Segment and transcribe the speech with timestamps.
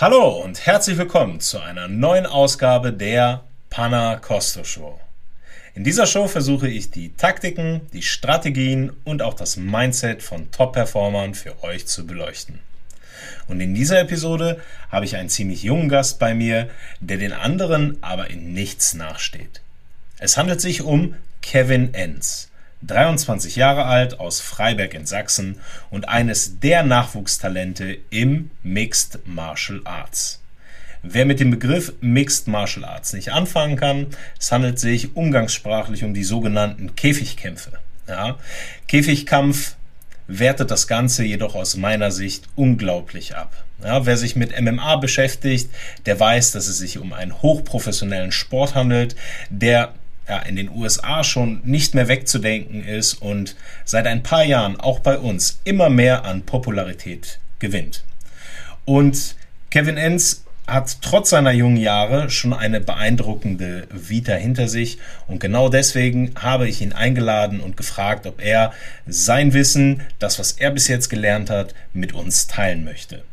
[0.00, 4.98] Hallo und herzlich willkommen zu einer neuen Ausgabe der Panna Costo Show.
[5.74, 11.34] In dieser Show versuche ich die Taktiken, die Strategien und auch das Mindset von Top-Performern
[11.34, 12.60] für euch zu beleuchten.
[13.46, 16.70] Und in dieser Episode habe ich einen ziemlich jungen Gast bei mir,
[17.00, 19.60] der den anderen aber in nichts nachsteht.
[20.18, 22.49] Es handelt sich um Kevin Enz.
[22.82, 25.60] 23 Jahre alt, aus Freiberg in Sachsen
[25.90, 30.40] und eines der Nachwuchstalente im Mixed Martial Arts.
[31.02, 36.14] Wer mit dem Begriff Mixed Martial Arts nicht anfangen kann, es handelt sich umgangssprachlich um
[36.14, 37.72] die sogenannten Käfigkämpfe.
[38.06, 38.38] Ja,
[38.88, 39.76] Käfigkampf
[40.26, 43.64] wertet das Ganze jedoch aus meiner Sicht unglaublich ab.
[43.82, 45.70] Ja, wer sich mit MMA beschäftigt,
[46.06, 49.16] der weiß, dass es sich um einen hochprofessionellen Sport handelt,
[49.48, 49.94] der
[50.30, 55.00] ja, in den USA schon nicht mehr wegzudenken ist und seit ein paar Jahren auch
[55.00, 58.04] bei uns immer mehr an Popularität gewinnt.
[58.84, 59.34] Und
[59.70, 65.68] Kevin Enns hat trotz seiner jungen Jahre schon eine beeindruckende Vita hinter sich und genau
[65.68, 68.72] deswegen habe ich ihn eingeladen und gefragt, ob er
[69.08, 73.24] sein Wissen, das was er bis jetzt gelernt hat, mit uns teilen möchte.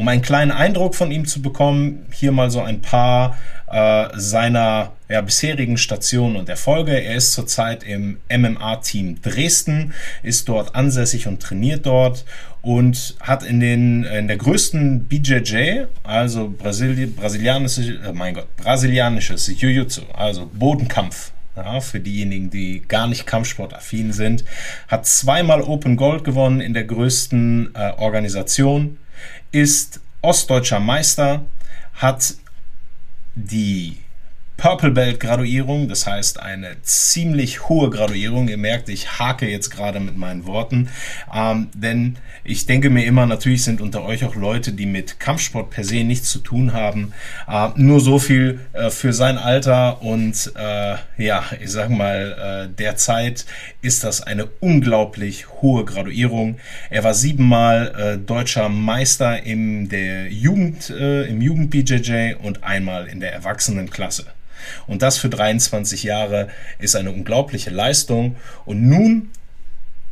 [0.00, 3.36] Um einen kleinen Eindruck von ihm zu bekommen, hier mal so ein paar
[3.70, 6.92] äh, seiner ja, bisherigen Stationen und Erfolge.
[6.92, 9.92] Er ist zurzeit im MMA-Team Dresden,
[10.22, 12.24] ist dort ansässig und trainiert dort
[12.62, 19.48] und hat in, den, in der größten BJJ, also Brasili brasilianisches, äh, mein Gott, brasilianisches
[19.48, 24.44] Jiu-Jitsu, also Bodenkampf, ja, für diejenigen, die gar nicht kampfsportaffin sind,
[24.88, 28.96] hat zweimal Open Gold gewonnen in der größten äh, Organisation,
[29.52, 31.44] ist ostdeutscher Meister,
[31.94, 32.34] hat
[33.34, 33.98] die
[34.60, 38.46] Purple Belt Graduierung, das heißt eine ziemlich hohe Graduierung.
[38.48, 40.90] Ihr merkt, ich hake jetzt gerade mit meinen Worten,
[41.34, 45.70] ähm, denn ich denke mir immer, natürlich sind unter euch auch Leute, die mit Kampfsport
[45.70, 47.14] per se nichts zu tun haben.
[47.48, 52.76] Äh, nur so viel äh, für sein Alter und äh, ja, ich sag mal, äh,
[52.76, 53.46] derzeit
[53.80, 56.58] ist das eine unglaublich hohe Graduierung.
[56.90, 63.06] Er war siebenmal äh, deutscher Meister im der Jugend, äh, im Jugend BJJ und einmal
[63.06, 64.26] in der Erwachsenenklasse.
[64.86, 66.48] Und das für 23 Jahre
[66.78, 68.36] ist eine unglaubliche Leistung.
[68.64, 69.30] Und nun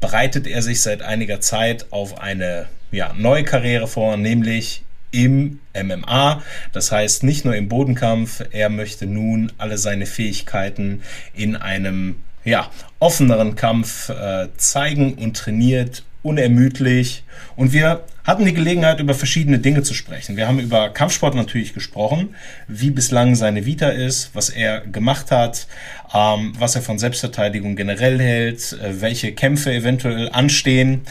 [0.00, 6.42] bereitet er sich seit einiger Zeit auf eine ja, neue Karriere vor, nämlich im MMA.
[6.72, 11.02] Das heißt nicht nur im Bodenkampf, er möchte nun alle seine Fähigkeiten
[11.34, 17.24] in einem ja, offeneren Kampf äh, zeigen und trainiert unermüdlich.
[17.56, 20.36] Und wir hatten die Gelegenheit, über verschiedene Dinge zu sprechen.
[20.36, 22.34] Wir haben über Kampfsport natürlich gesprochen,
[22.66, 25.66] wie bislang seine Vita ist, was er gemacht hat,
[26.12, 31.02] ähm, was er von Selbstverteidigung generell hält, äh, welche Kämpfe eventuell anstehen.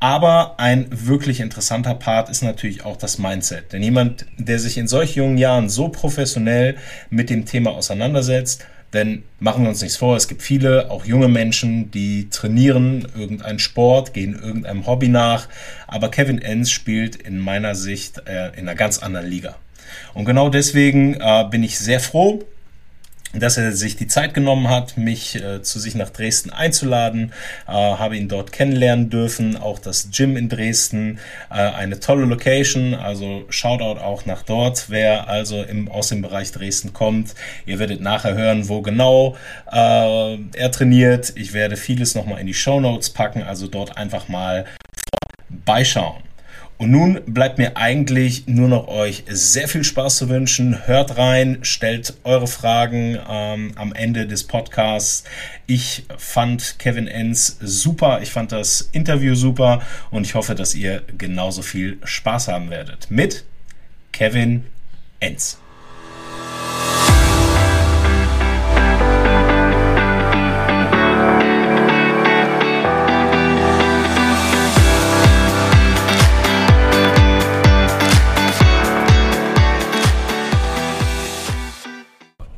[0.00, 3.72] Aber ein wirklich interessanter Part ist natürlich auch das Mindset.
[3.72, 6.76] Denn jemand, der sich in solch jungen Jahren so professionell
[7.10, 11.28] mit dem Thema auseinandersetzt, denn machen wir uns nichts vor, es gibt viele, auch junge
[11.28, 15.48] Menschen, die trainieren irgendeinen Sport, gehen irgendeinem Hobby nach.
[15.86, 19.56] Aber Kevin Enns spielt in meiner Sicht äh, in einer ganz anderen Liga.
[20.14, 22.44] Und genau deswegen äh, bin ich sehr froh,
[23.34, 27.32] dass er sich die Zeit genommen hat, mich äh, zu sich nach Dresden einzuladen,
[27.66, 31.18] äh, habe ihn dort kennenlernen dürfen, auch das Gym in Dresden,
[31.50, 36.52] äh, eine tolle Location, also Shoutout auch nach dort, wer also im, aus dem Bereich
[36.52, 37.34] Dresden kommt.
[37.66, 39.36] Ihr werdet nachher hören, wo genau
[39.70, 41.32] äh, er trainiert.
[41.36, 44.64] Ich werde vieles nochmal in die Show Notes packen, also dort einfach mal
[45.50, 46.22] vorbeischauen.
[46.78, 50.86] Und nun bleibt mir eigentlich nur noch euch sehr viel Spaß zu wünschen.
[50.86, 55.24] Hört rein, stellt eure Fragen ähm, am Ende des Podcasts.
[55.66, 61.02] Ich fand Kevin Enns super, ich fand das Interview super und ich hoffe, dass ihr
[61.18, 63.44] genauso viel Spaß haben werdet mit
[64.12, 64.64] Kevin
[65.18, 65.58] Enns.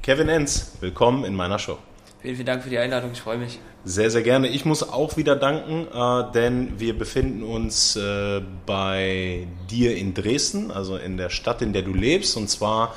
[0.02, 1.76] Kevin Enz, willkommen in meiner Show.
[2.22, 3.58] Vielen, vielen Dank für die Einladung, ich freue mich.
[3.84, 4.48] Sehr, sehr gerne.
[4.48, 10.70] Ich muss auch wieder danken, äh, denn wir befinden uns äh, bei dir in Dresden,
[10.70, 12.94] also in der Stadt, in der du lebst, und zwar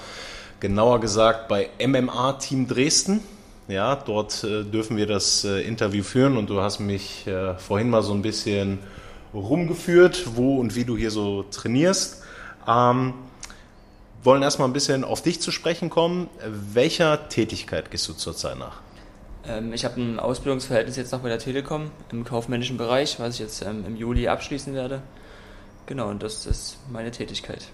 [0.62, 3.20] genauer gesagt bei MMA Team Dresden.
[3.68, 7.90] Ja, dort äh, dürfen wir das äh, Interview führen und du hast mich äh, vorhin
[7.90, 8.80] mal so ein bisschen
[9.34, 12.24] rumgeführt, wo und wie du hier so trainierst.
[12.66, 13.14] Ähm,
[14.24, 16.30] wollen erstmal ein bisschen auf dich zu sprechen kommen.
[16.46, 18.82] Welcher Tätigkeit gehst du zurzeit nach?
[19.48, 23.40] Ähm, ich habe ein Ausbildungsverhältnis jetzt noch bei der Telekom im kaufmännischen Bereich, was ich
[23.40, 25.02] jetzt ähm, im Juli abschließen werde.
[25.86, 27.68] Genau, und das ist meine Tätigkeit.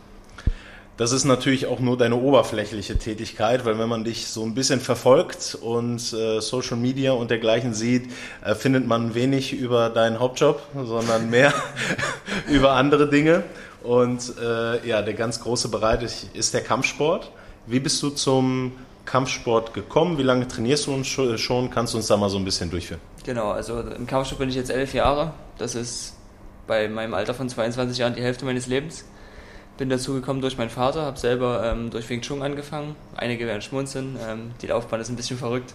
[0.98, 4.81] Das ist natürlich auch nur deine oberflächliche Tätigkeit, weil wenn man dich so ein bisschen
[4.81, 8.12] verfolgt und äh, Social Media und dergleichen sieht,
[8.44, 11.54] äh, findet man wenig über deinen Hauptjob, sondern mehr
[12.50, 13.44] über andere Dinge.
[13.84, 17.31] Und äh, ja, der ganz große Bereich ist der Kampfsport.
[17.66, 18.74] Wie bist du zum
[19.06, 20.18] Kampfsport gekommen?
[20.18, 21.70] Wie lange trainierst du uns schon?
[21.72, 23.02] Kannst du uns da mal so ein bisschen durchführen?
[23.24, 25.34] Genau, also im Kampfsport bin ich jetzt elf Jahre.
[25.58, 26.16] Das ist
[26.68, 29.06] bei meinem Alter von 22 Jahren die Hälfte meines Lebens.
[29.78, 32.96] Bin dazu gekommen durch meinen Vater, habe selber ähm, durch Wing Chun angefangen.
[33.16, 35.74] Einige werden schmunzeln, ähm, die Laufbahn ist ein bisschen verrückt.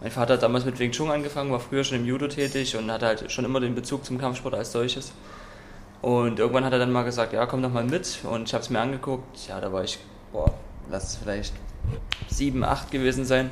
[0.00, 2.90] Mein Vater hat damals mit Wing Chun angefangen, war früher schon im Judo tätig und
[2.90, 5.12] hatte halt schon immer den Bezug zum Kampfsport als solches.
[6.06, 8.20] Und irgendwann hat er dann mal gesagt, ja, komm doch mal mit.
[8.22, 9.48] Und ich habe es mir angeguckt.
[9.48, 9.98] Ja, da war ich,
[10.30, 10.54] boah,
[10.88, 11.52] lass es vielleicht
[12.28, 13.50] sieben, acht gewesen sein.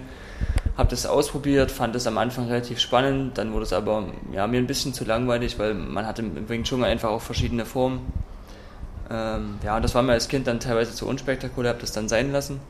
[0.77, 3.39] Habe das ausprobiert, fand es am Anfang relativ spannend.
[3.39, 6.62] Dann wurde es aber ja, mir ein bisschen zu langweilig, weil man hatte im Wing
[6.62, 8.12] Chun einfach auch verschiedene Formen.
[9.11, 12.09] Ähm, ja, und das war mir als Kind dann teilweise zu unspektakulär, habe das dann
[12.09, 12.61] sein lassen.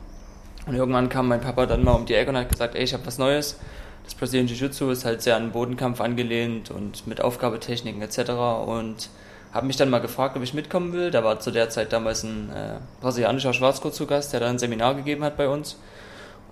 [0.64, 2.94] Und irgendwann kam mein Papa dann mal um die Ecke und hat gesagt, ey, ich
[2.94, 3.58] habe was Neues.
[4.04, 8.31] Das Brazilian Jiu-Jitsu ist halt sehr an Bodenkampf angelehnt und mit Aufgabetechniken etc.
[8.66, 9.10] Und
[9.54, 11.12] habe mich dann mal gefragt, ob ich mitkommen will.
[11.12, 14.58] Da war zu der Zeit damals ein äh, brasilianischer Schwarzgurt zu Gast, der da ein
[14.58, 15.74] Seminar gegeben hat bei uns.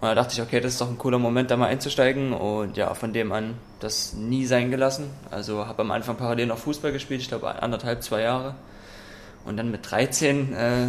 [0.01, 2.33] Und da dachte ich, okay, das ist doch ein cooler Moment, da mal einzusteigen.
[2.33, 5.11] Und ja, von dem an das nie sein gelassen.
[5.33, 8.55] Also habe am Anfang parallel noch Fußball gespielt, ich glaube anderthalb, zwei Jahre.
[9.45, 10.89] Und dann mit 13 äh,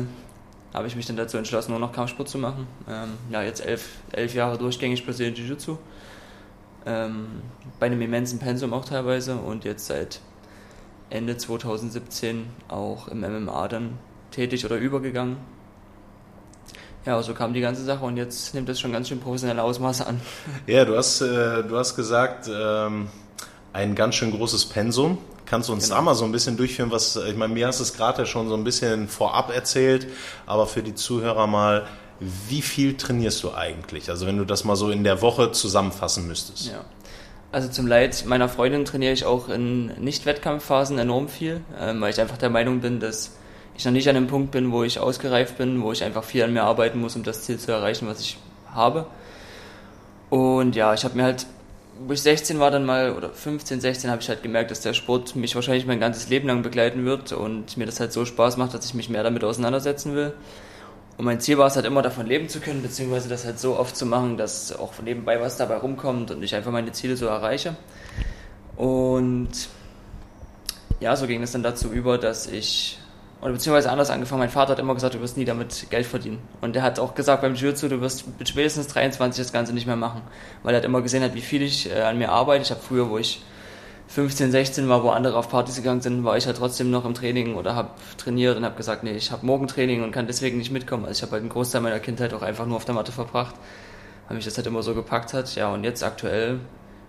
[0.72, 2.68] habe ich mich dann dazu entschlossen, nur noch Kampfsport zu machen.
[2.88, 5.78] Ähm, ja, jetzt elf, elf Jahre durchgängig Brazilian Jiu-Jitsu.
[6.86, 7.42] Ähm,
[7.80, 10.20] bei einem immensen Pensum auch teilweise und jetzt seit
[11.10, 13.98] Ende 2017 auch im MMA dann
[14.32, 15.38] tätig oder übergegangen.
[17.06, 20.08] Ja, so kam die ganze Sache und jetzt nimmt das schon ganz schön professionelle Ausmaße
[20.08, 20.22] an.
[20.68, 23.10] Ja, du hast, äh, du hast gesagt, ähm,
[23.74, 25.18] ein ganz schön großes Pensum.
[25.46, 25.98] Kannst du uns genau.
[25.98, 28.48] da mal so ein bisschen durchführen, was, ich meine, mir hast du es gerade schon
[28.48, 30.08] so ein bisschen vorab erzählt,
[30.46, 31.86] aber für die Zuhörer mal,
[32.20, 34.10] wie viel trainierst du eigentlich?
[34.10, 36.68] Also wenn du das mal so in der Woche zusammenfassen müsstest.
[36.68, 36.86] Ja.
[37.54, 42.20] Also zum Leid meiner Freundin trainiere ich auch in Nicht-Wettkampfphasen enorm viel, ähm, weil ich
[42.20, 43.38] einfach der Meinung bin, dass
[43.78, 46.42] ich noch nicht an dem Punkt bin, wo ich ausgereift bin, wo ich einfach viel
[46.42, 48.40] an mir arbeiten muss, um das Ziel zu erreichen, was ich
[48.74, 49.06] habe.
[50.32, 51.46] Und ja, ich habe mir halt
[52.08, 54.94] wo ich 16 war dann mal, oder 15, 16, habe ich halt gemerkt, dass der
[54.94, 58.58] Sport mich wahrscheinlich mein ganzes Leben lang begleiten wird und mir das halt so Spaß
[58.58, 60.34] macht, dass ich mich mehr damit auseinandersetzen will.
[61.18, 63.78] Und mein Ziel war es halt immer davon leben zu können, beziehungsweise das halt so
[63.78, 67.28] oft zu machen, dass auch nebenbei was dabei rumkommt und ich einfach meine Ziele so
[67.28, 67.76] erreiche.
[68.76, 69.52] Und
[71.00, 72.98] ja, so ging es dann dazu über, dass ich
[73.44, 74.40] oder beziehungsweise anders angefangen.
[74.40, 76.40] Mein Vater hat immer gesagt, du wirst nie damit Geld verdienen.
[76.62, 79.86] Und er hat auch gesagt beim Jiu-Jitsu, du wirst mit spätestens 23 das Ganze nicht
[79.86, 80.22] mehr machen.
[80.64, 82.64] Weil er hat immer gesehen hat, wie viel ich äh, an mir arbeite.
[82.64, 83.44] Ich habe früher, wo ich
[84.14, 87.16] 15, 16 war, wo andere auf Partys gegangen sind, war ich halt trotzdem noch im
[87.16, 90.60] Training oder habe trainiert und habe gesagt, nee, ich habe morgen Training und kann deswegen
[90.60, 91.06] nicht mitkommen.
[91.06, 93.56] Also ich habe halt einen Großteil meiner Kindheit auch einfach nur auf der Matte verbracht,
[94.28, 95.56] weil mich das halt immer so gepackt hat.
[95.56, 96.60] Ja, und jetzt aktuell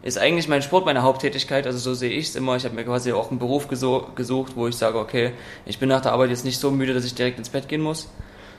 [0.00, 2.56] ist eigentlich mein Sport meine Haupttätigkeit, also so sehe ich es immer.
[2.56, 5.32] Ich habe mir quasi auch einen Beruf gesucht, wo ich sage, okay,
[5.66, 7.82] ich bin nach der Arbeit jetzt nicht so müde, dass ich direkt ins Bett gehen
[7.82, 8.08] muss,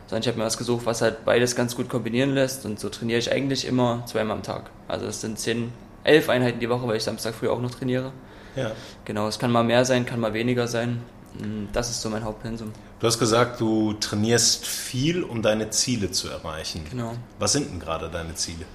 [0.05, 2.89] sondern ich habe mir was gesucht, was halt beides ganz gut kombinieren lässt und so
[2.89, 4.69] trainiere ich eigentlich immer zweimal am Tag.
[4.87, 8.11] Also es sind zehn, elf Einheiten die Woche, weil ich Samstag früh auch noch trainiere.
[8.55, 8.71] Ja.
[9.05, 11.01] Genau, es kann mal mehr sein, kann mal weniger sein.
[11.39, 12.71] Mm, das ist so mein Hauptpensum.
[12.99, 16.85] Du hast gesagt, du trainierst viel, um deine Ziele zu erreichen.
[16.89, 17.13] Genau.
[17.39, 18.65] Was sind denn gerade deine Ziele?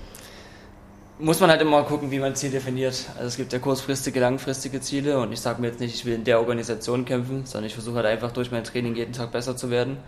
[1.21, 3.07] muss man halt immer gucken, wie man Ziel definiert.
[3.17, 6.15] Also es gibt ja kurzfristige, langfristige Ziele und ich sage mir jetzt nicht, ich will
[6.15, 9.57] in der Organisation kämpfen, sondern ich versuche halt einfach durch mein Training jeden Tag besser
[9.57, 9.99] zu werden.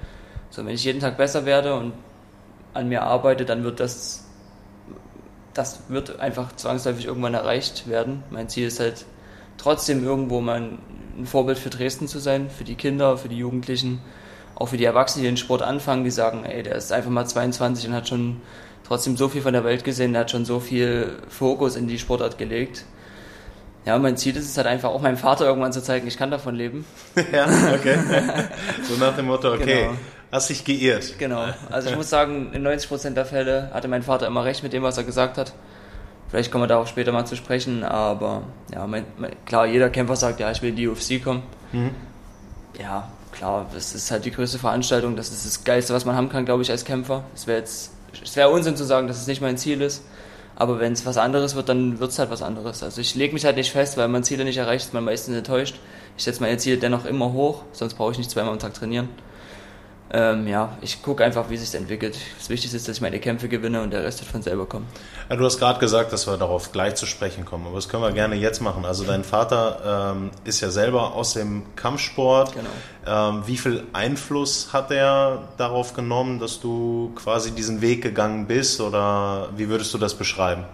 [0.51, 1.93] So, wenn ich jeden Tag besser werde und
[2.75, 4.25] an mir arbeite, dann wird das,
[5.55, 8.23] das wird einfach zwangsläufig irgendwann erreicht werden.
[8.31, 9.05] Mein Ziel ist halt
[9.59, 10.63] trotzdem irgendwo mal
[11.19, 14.01] ein Vorbild für Dresden zu sein, für die Kinder, für die Jugendlichen,
[14.55, 17.27] auch für die Erwachsenen, die den Sport anfangen, die sagen, ey, der ist einfach mal
[17.27, 18.41] 22 und hat schon
[18.85, 21.99] trotzdem so viel von der Welt gesehen, er hat schon so viel Fokus in die
[21.99, 22.85] Sportart gelegt.
[23.85, 26.31] Ja, mein Ziel ist es halt einfach auch meinem Vater irgendwann zu zeigen, ich kann
[26.31, 26.85] davon leben.
[27.33, 27.99] ja, okay.
[28.85, 29.97] so nach dem Motto, okay, genau.
[30.31, 31.19] hast dich geirrt.
[31.19, 31.47] Genau.
[31.69, 34.85] Also ich muss sagen, in 90% der Fälle hatte mein Vater immer recht mit dem,
[34.85, 35.53] was er gesagt hat.
[36.33, 40.17] Vielleicht kommen wir darauf später mal zu sprechen, aber ja, mein, mein, klar, jeder Kämpfer
[40.17, 41.45] sagt, ja, ich will in die UFC kommen.
[41.71, 41.91] Mhm.
[42.81, 46.31] Ja, klar, das ist halt die größte Veranstaltung, das ist das Geilste, was man haben
[46.31, 47.23] kann, glaube ich, als Kämpfer.
[47.35, 50.03] Es wäre jetzt es wäre Unsinn zu sagen, dass es nicht mein Ziel ist.
[50.55, 52.83] Aber wenn es was anderes wird, dann wird es halt was anderes.
[52.83, 55.37] Also ich lege mich halt nicht fest, weil man Ziele nicht erreicht, ist man meistens
[55.37, 55.77] enttäuscht.
[56.17, 59.09] Ich setze meine Ziele dennoch immer hoch, sonst brauche ich nicht zweimal am Tag trainieren.
[60.15, 62.19] Ähm, ja, ich gucke einfach, wie es sich entwickelt.
[62.39, 64.87] Das Wichtigste ist, dass ich meine Kämpfe gewinne und der Rest wird von selber kommen.
[65.31, 68.03] Ja, du hast gerade gesagt, dass wir darauf gleich zu sprechen kommen, aber das können
[68.03, 68.85] wir gerne jetzt machen.
[68.85, 72.53] Also dein Vater ähm, ist ja selber aus dem Kampfsport.
[72.53, 73.31] Genau.
[73.31, 78.83] Ähm, wie viel Einfluss hat er darauf genommen, dass du quasi diesen Weg gegangen bist
[78.83, 80.65] oder wie würdest du das beschreiben?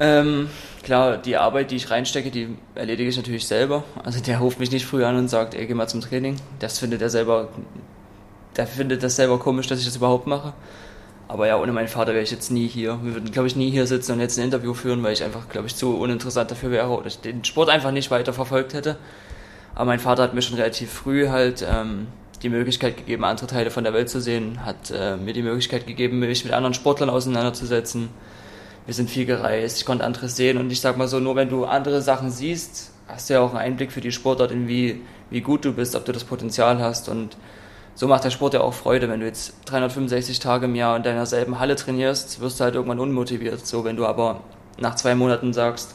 [0.00, 0.48] Ähm,
[0.82, 3.84] klar, die Arbeit, die ich reinstecke, die erledige ich natürlich selber.
[4.04, 6.36] Also der ruft mich nicht früh an und sagt, ey, geh mal zum Training.
[6.60, 7.48] Das findet er selber,
[8.56, 10.52] der findet das selber komisch, dass ich das überhaupt mache.
[11.26, 12.98] Aber ja, ohne meinen Vater wäre ich jetzt nie hier.
[13.02, 15.48] Wir würden, glaube ich, nie hier sitzen und jetzt ein Interview führen, weil ich einfach,
[15.48, 18.96] glaube ich, zu uninteressant dafür wäre oder ich den Sport einfach nicht weiter verfolgt hätte.
[19.74, 22.06] Aber mein Vater hat mir schon relativ früh halt ähm,
[22.42, 25.86] die Möglichkeit gegeben, andere Teile von der Welt zu sehen, hat äh, mir die Möglichkeit
[25.86, 28.08] gegeben, mich mit anderen Sportlern auseinanderzusetzen
[28.88, 31.50] wir sind viel gereist, ich konnte anderes sehen und ich sag mal so, nur wenn
[31.50, 35.02] du andere Sachen siehst, hast du ja auch einen Einblick für die Sportart, in wie,
[35.28, 37.36] wie gut du bist, ob du das Potenzial hast und
[37.94, 39.10] so macht der Sport ja auch Freude.
[39.10, 42.76] Wenn du jetzt 365 Tage im Jahr in deiner selben Halle trainierst, wirst du halt
[42.76, 43.66] irgendwann unmotiviert.
[43.66, 44.40] So, wenn du aber
[44.78, 45.94] nach zwei Monaten sagst,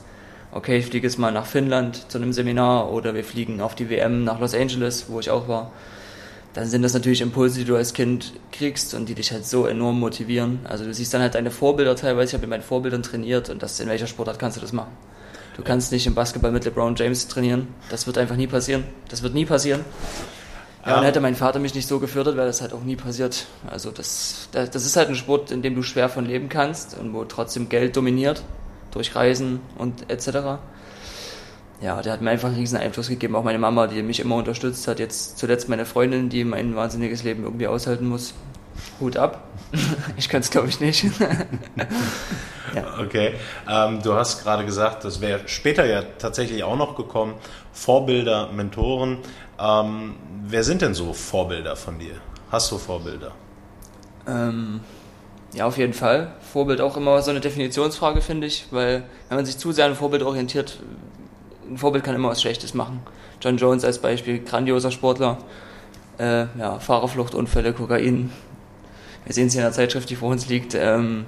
[0.52, 3.90] okay, ich fliege jetzt mal nach Finnland zu einem Seminar oder wir fliegen auf die
[3.90, 5.72] WM nach Los Angeles, wo ich auch war,
[6.54, 9.66] dann sind das natürlich Impulse, die du als Kind kriegst und die dich halt so
[9.66, 10.60] enorm motivieren.
[10.66, 12.30] Also du siehst dann halt deine Vorbilder teilweise.
[12.30, 14.92] Ich habe mit meinen Vorbildern trainiert und das in welcher Sportart kannst du das machen?
[15.58, 17.68] Du kannst nicht im Basketball mit LeBron James trainieren.
[17.90, 18.84] Das wird einfach nie passieren.
[19.10, 19.82] Das wird nie passieren.
[20.86, 23.46] Ja, und hätte mein Vater mich nicht so gefördert, wäre das halt auch nie passiert.
[23.70, 27.14] Also das, das ist halt ein Sport, in dem du schwer von leben kannst und
[27.14, 28.44] wo trotzdem Geld dominiert
[28.92, 30.60] durch Reisen und etc
[31.84, 33.36] ja, der hat mir einfach einen riesen Einfluss gegeben.
[33.36, 35.00] Auch meine Mama, die mich immer unterstützt hat.
[35.00, 38.34] Jetzt zuletzt meine Freundin, die mein wahnsinniges Leben irgendwie aushalten muss.
[39.02, 39.44] Hut ab.
[40.18, 41.04] ich kann es, glaube ich, nicht.
[42.74, 43.00] ja.
[43.02, 43.34] Okay.
[43.70, 47.34] Ähm, du hast gerade gesagt, das wäre später ja tatsächlich auch noch gekommen.
[47.74, 49.18] Vorbilder, Mentoren.
[49.60, 52.16] Ähm, wer sind denn so Vorbilder von dir?
[52.50, 53.34] Hast du Vorbilder?
[54.26, 54.80] Ähm,
[55.54, 56.32] ja, auf jeden Fall.
[56.54, 59.96] Vorbild auch immer so eine Definitionsfrage, finde ich, weil wenn man sich zu sehr an
[59.96, 60.80] Vorbild orientiert,
[61.70, 63.02] ein Vorbild kann immer was Schlechtes machen.
[63.42, 65.38] John Jones als Beispiel, grandioser Sportler.
[66.18, 68.32] Äh, ja, Fahrerfluchtunfälle, Kokain.
[69.26, 70.76] Wir sehen es hier in der Zeitschrift, die vor uns liegt.
[70.76, 71.26] Ähm,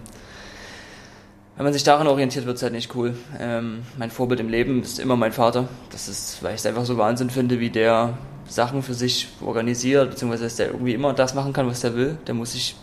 [1.56, 3.16] wenn man sich daran orientiert, wird es halt nicht cool.
[3.40, 5.70] Ähm, mein Vorbild im Leben ist immer mein Vater.
[5.92, 10.10] Das ist, weil ich es einfach so Wahnsinn finde, wie der Sachen für sich organisiert,
[10.10, 12.18] beziehungsweise dass der irgendwie immer das machen kann, was er will.
[12.28, 12.76] Der muss sich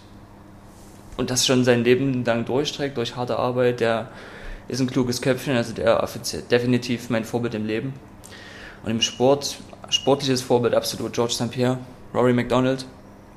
[1.19, 3.81] und das schon sein Leben lang durchträgt durch harte Arbeit.
[3.81, 4.09] Der
[4.73, 6.09] ist ein kluges Köpfchen, also der
[6.51, 7.93] definitiv mein Vorbild im Leben.
[8.83, 9.59] Und im Sport,
[9.91, 11.51] sportliches Vorbild absolut George St.
[11.51, 11.79] Pierre,
[12.15, 12.87] Rory McDonald.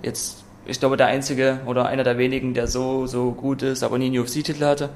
[0.02, 3.98] Jetzt, ich glaube, der einzige oder einer der wenigen, der so, so gut ist, aber
[3.98, 4.90] nie einen UFC-Titel hatte.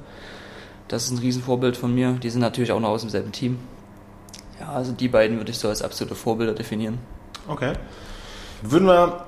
[0.87, 2.13] Das ist ein Riesenvorbild von mir.
[2.13, 3.59] Die sind natürlich auch noch aus demselben Team.
[4.61, 6.99] Ja, also die beiden würde ich so als absolute Vorbilder definieren.
[7.47, 7.73] Okay.
[8.61, 9.25] Würden wir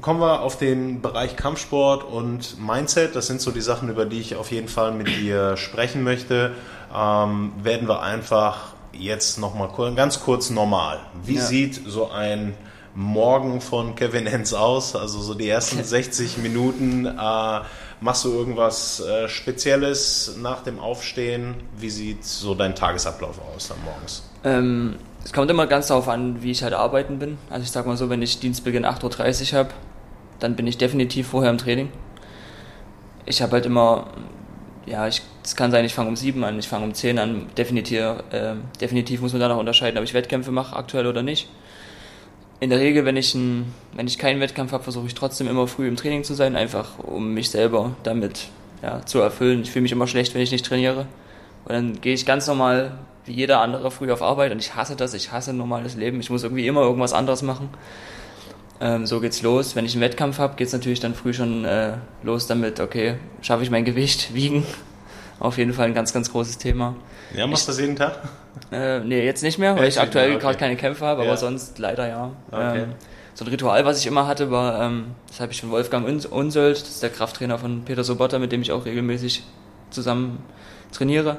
[0.00, 3.14] kommen wir auf den Bereich Kampfsport und Mindset.
[3.16, 6.52] Das sind so die Sachen, über die ich auf jeden Fall mit dir sprechen möchte.
[6.94, 11.00] Ähm, werden wir einfach jetzt nochmal ganz kurz normal.
[11.24, 11.42] Wie ja.
[11.42, 12.54] sieht so ein
[12.94, 14.96] Morgen von Kevin Hens aus?
[14.96, 17.06] Also so die ersten 60 Minuten.
[17.06, 17.60] Äh,
[18.00, 21.54] machst du irgendwas äh, Spezielles nach dem Aufstehen?
[21.76, 24.22] Wie sieht so dein Tagesablauf aus dann morgens?
[24.42, 27.38] Ähm, es kommt immer ganz darauf an, wie ich halt arbeiten bin.
[27.50, 29.70] Also ich sag mal so, wenn ich Dienstbeginn 8.30 Uhr habe,
[30.38, 31.90] dann bin ich definitiv vorher im Training.
[33.26, 34.08] Ich habe halt immer,
[34.86, 35.22] ja, es
[35.56, 37.46] kann sein, ich fange um 7 an, ich fange um 10 an.
[37.56, 38.00] Definitiv,
[38.30, 41.48] äh, definitiv muss man danach unterscheiden, ob ich Wettkämpfe mache, aktuell oder nicht.
[42.58, 45.66] In der Regel, wenn ich, ein, wenn ich keinen Wettkampf habe, versuche ich trotzdem immer
[45.66, 48.48] früh im Training zu sein, einfach um mich selber damit
[48.82, 49.62] ja, zu erfüllen.
[49.62, 51.06] Ich fühle mich immer schlecht, wenn ich nicht trainiere.
[51.64, 52.98] Und dann gehe ich ganz normal
[53.30, 56.18] wie jeder andere früh auf Arbeit und ich hasse das, ich hasse ein normales Leben,
[56.20, 57.68] ich muss irgendwie immer irgendwas anderes machen.
[58.80, 59.76] Ähm, so geht's los.
[59.76, 63.62] Wenn ich einen Wettkampf habe, geht's natürlich dann früh schon äh, los damit, okay, schaffe
[63.62, 64.66] ich mein Gewicht, wiegen.
[65.38, 66.96] Auf jeden Fall ein ganz, ganz großes Thema.
[67.34, 68.18] Ja, machst du das jeden Tag?
[68.72, 70.40] Äh, nee, jetzt nicht mehr, weil ich aktuell okay.
[70.40, 71.28] gerade keine Kämpfe habe, ja.
[71.28, 72.32] aber sonst leider ja.
[72.50, 72.82] Okay.
[72.82, 72.94] Ähm,
[73.32, 76.80] so ein Ritual, was ich immer hatte, war, ähm, das habe ich von Wolfgang Unsöld,
[76.80, 79.44] das ist der Krafttrainer von Peter Sobotta, mit dem ich auch regelmäßig
[79.90, 80.42] zusammen
[80.92, 81.38] trainiere.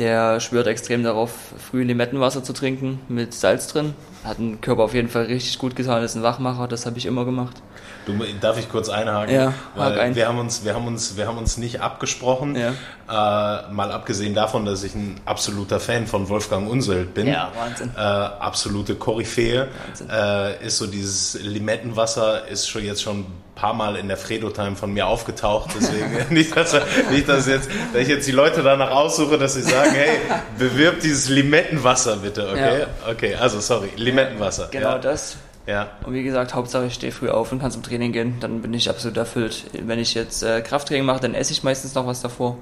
[0.00, 3.94] Der schwört extrem darauf, früh Limettenwasser zu trinken mit Salz drin.
[4.24, 7.04] Hat den Körper auf jeden Fall richtig gut getan, ist ein Wachmacher, das habe ich
[7.04, 7.60] immer gemacht.
[8.06, 9.34] Du, darf ich kurz einhaken?
[9.34, 10.14] Ja, weil ein.
[10.14, 12.56] wir haben uns, wir haben uns, wir haben uns nicht abgesprochen.
[12.56, 12.70] Ja.
[13.08, 17.26] Äh, mal abgesehen davon, dass ich ein absoluter Fan von Wolfgang Unseld bin.
[17.26, 17.90] Ja, Wahnsinn.
[17.94, 19.68] Äh, absolute Koryphäe.
[20.10, 23.26] Äh, ist so dieses Limettenwasser ist schon jetzt schon
[23.60, 25.70] paar Mal in der Fredo-Time von mir aufgetaucht.
[25.78, 26.74] Deswegen nicht, dass,
[27.10, 30.18] nicht, dass, jetzt, dass ich jetzt die Leute danach aussuche, dass sie sagen, hey,
[30.58, 32.80] bewirb dieses Limettenwasser bitte, okay?
[32.80, 33.10] Ja.
[33.10, 34.68] Okay, also sorry, Limettenwasser.
[34.70, 34.98] Genau ja.
[34.98, 35.36] das
[35.66, 35.88] Ja.
[36.04, 38.72] Und wie gesagt, Hauptsache ich stehe früh auf und kann zum Training gehen, dann bin
[38.72, 39.66] ich absolut erfüllt.
[39.72, 42.56] Wenn ich jetzt äh, Krafttraining mache, dann esse ich meistens noch was davor.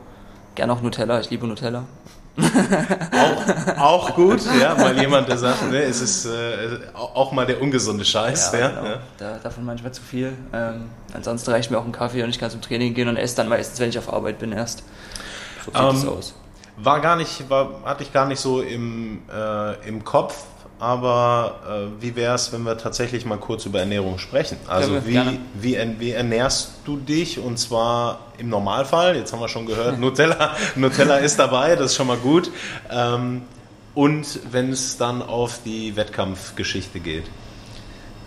[0.57, 1.85] Gerne auch Nutella, ich liebe Nutella.
[2.39, 7.61] Auch, auch gut, ja, mal jemand, der sagt, ne, es ist äh, auch mal der
[7.61, 8.53] ungesunde Scheiß.
[8.53, 8.85] Ja, ja, genau.
[8.85, 8.99] ja.
[9.19, 10.33] Da, davon manchmal zu viel.
[10.53, 13.37] Ähm, ansonsten reicht mir auch ein Kaffee und ich kann zum Training gehen und esse
[13.37, 14.85] dann meistens, wenn ich auf Arbeit bin, erst.
[15.65, 16.35] So sieht es um, ähm, aus.
[16.77, 20.45] War gar nicht, war, hatte ich gar nicht so im, äh, im Kopf,
[20.81, 24.57] aber äh, wie wäre es, wenn wir tatsächlich mal kurz über Ernährung sprechen?
[24.67, 29.49] Also ja, wie, wie, wie, ernährst du dich und zwar im Normalfall, jetzt haben wir
[29.49, 32.51] schon gehört, Nutella, Nutella ist dabei, das ist schon mal gut.
[32.91, 33.43] Ähm,
[33.95, 37.25] und wenn es dann auf die Wettkampfgeschichte geht?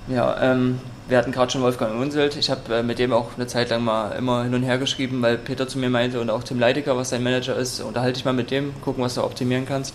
[0.09, 2.35] Ja, ähm, wir hatten gerade schon Wolfgang Unselt.
[2.35, 5.21] Ich habe äh, mit dem auch eine Zeit lang mal immer hin und her geschrieben,
[5.21, 8.25] weil Peter zu mir meinte und auch Tim Leidecker, was sein Manager ist, unterhalte ich
[8.25, 9.93] mal mit dem, gucken, was du optimieren kannst.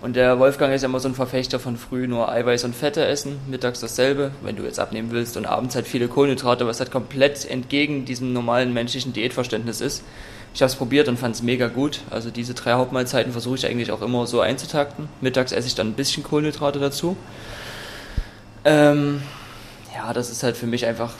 [0.00, 3.04] Und der Wolfgang ist ja immer so ein Verfechter von früh nur Eiweiß und Fette
[3.04, 6.90] essen, mittags dasselbe, wenn du jetzt abnehmen willst, und abends halt viele Kohlenhydrate, was halt
[6.90, 10.02] komplett entgegen diesem normalen menschlichen Diätverständnis ist.
[10.54, 12.00] Ich habe es probiert und fand es mega gut.
[12.10, 15.08] Also diese drei Hauptmahlzeiten versuche ich eigentlich auch immer so einzutakten.
[15.20, 17.16] Mittags esse ich dann ein bisschen Kohlenhydrate dazu.
[18.64, 19.22] Ähm,
[19.94, 21.12] ja, das ist halt für mich einfach,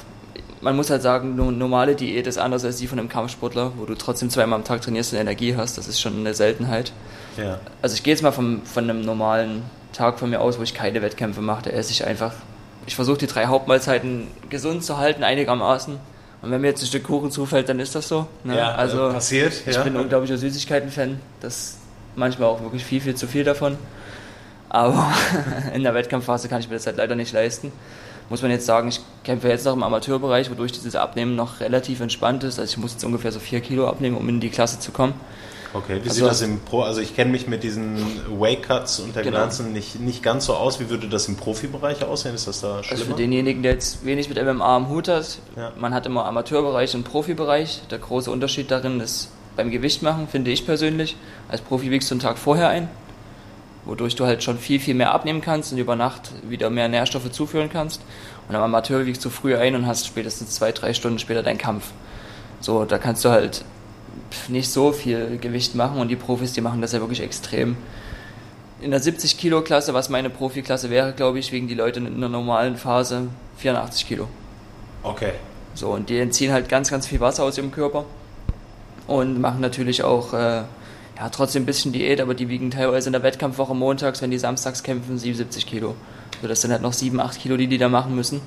[0.60, 3.86] man muss halt sagen, eine normale Diät ist anders als die von einem Kampfsportler, wo
[3.86, 5.78] du trotzdem zweimal am Tag trainierst und Energie hast.
[5.78, 6.92] Das ist schon eine Seltenheit.
[7.36, 7.58] Ja.
[7.80, 9.62] Also ich gehe jetzt mal vom, von einem normalen
[9.92, 12.32] Tag von mir aus, wo ich keine Wettkämpfe mache, da esse ich einfach,
[12.86, 15.98] ich versuche die drei Hauptmahlzeiten gesund zu halten, einigermaßen.
[16.42, 18.26] Und wenn mir jetzt ein Stück Kuchen zufällt, dann ist das so.
[18.44, 18.56] Ne?
[18.56, 19.52] Ja, also äh, passiert.
[19.66, 19.82] Ich ja.
[19.82, 21.20] bin ein unglaublicher Süßigkeiten-Fan.
[21.40, 21.78] Das ist
[22.16, 23.76] manchmal auch wirklich viel, viel zu viel davon.
[24.70, 25.12] Aber
[25.74, 27.72] in der Wettkampfphase kann ich mir das halt leider nicht leisten.
[28.30, 32.00] Muss man jetzt sagen, ich kämpfe jetzt noch im Amateurbereich, wodurch dieses Abnehmen noch relativ
[32.00, 32.58] entspannt ist.
[32.58, 35.14] Also ich muss jetzt ungefähr so vier Kilo abnehmen, um in die Klasse zu kommen.
[35.72, 36.82] Okay, wie also, sieht das im Pro?
[36.82, 37.98] Also ich kenne mich mit diesen
[38.40, 39.38] Wake Cuts und der genau.
[39.38, 40.80] ganzen nicht, nicht ganz so aus.
[40.80, 42.34] Wie würde das im Profibereich aussehen?
[42.34, 43.00] Ist das da schlimmer?
[43.00, 45.72] Also für denjenigen, der jetzt wenig mit MMA am Hut hat, ja.
[45.76, 47.82] man hat immer Amateurbereich und Profibereich.
[47.90, 51.16] Der große Unterschied darin ist beim Gewicht machen, finde ich persönlich.
[51.48, 52.88] Als Profi wiegst du einen Tag vorher ein,
[53.84, 57.30] wodurch du halt schon viel, viel mehr abnehmen kannst und über Nacht wieder mehr Nährstoffe
[57.30, 58.00] zuführen kannst.
[58.48, 61.58] Und am Amateur wiegst du früher ein und hast spätestens zwei, drei Stunden später deinen
[61.58, 61.92] Kampf.
[62.60, 63.64] So, da kannst du halt
[64.48, 67.76] nicht so viel Gewicht machen und die Profis, die machen das ja wirklich extrem.
[68.80, 72.20] In der 70 Kilo Klasse, was meine Profiklasse wäre, glaube ich, wegen die Leute in
[72.20, 73.28] der normalen Phase
[73.58, 74.28] 84 Kilo.
[75.02, 75.32] Okay.
[75.74, 78.04] So, und die entziehen halt ganz, ganz viel Wasser aus ihrem Körper
[79.06, 80.62] und machen natürlich auch äh,
[81.20, 84.38] ja, trotzdem ein bisschen Diät, aber die wiegen teilweise in der Wettkampfwoche montags, wenn die
[84.38, 85.94] samstags kämpfen, 77 Kilo.
[86.40, 88.40] So, das sind halt noch 7, 8 Kilo, die die da machen müssen.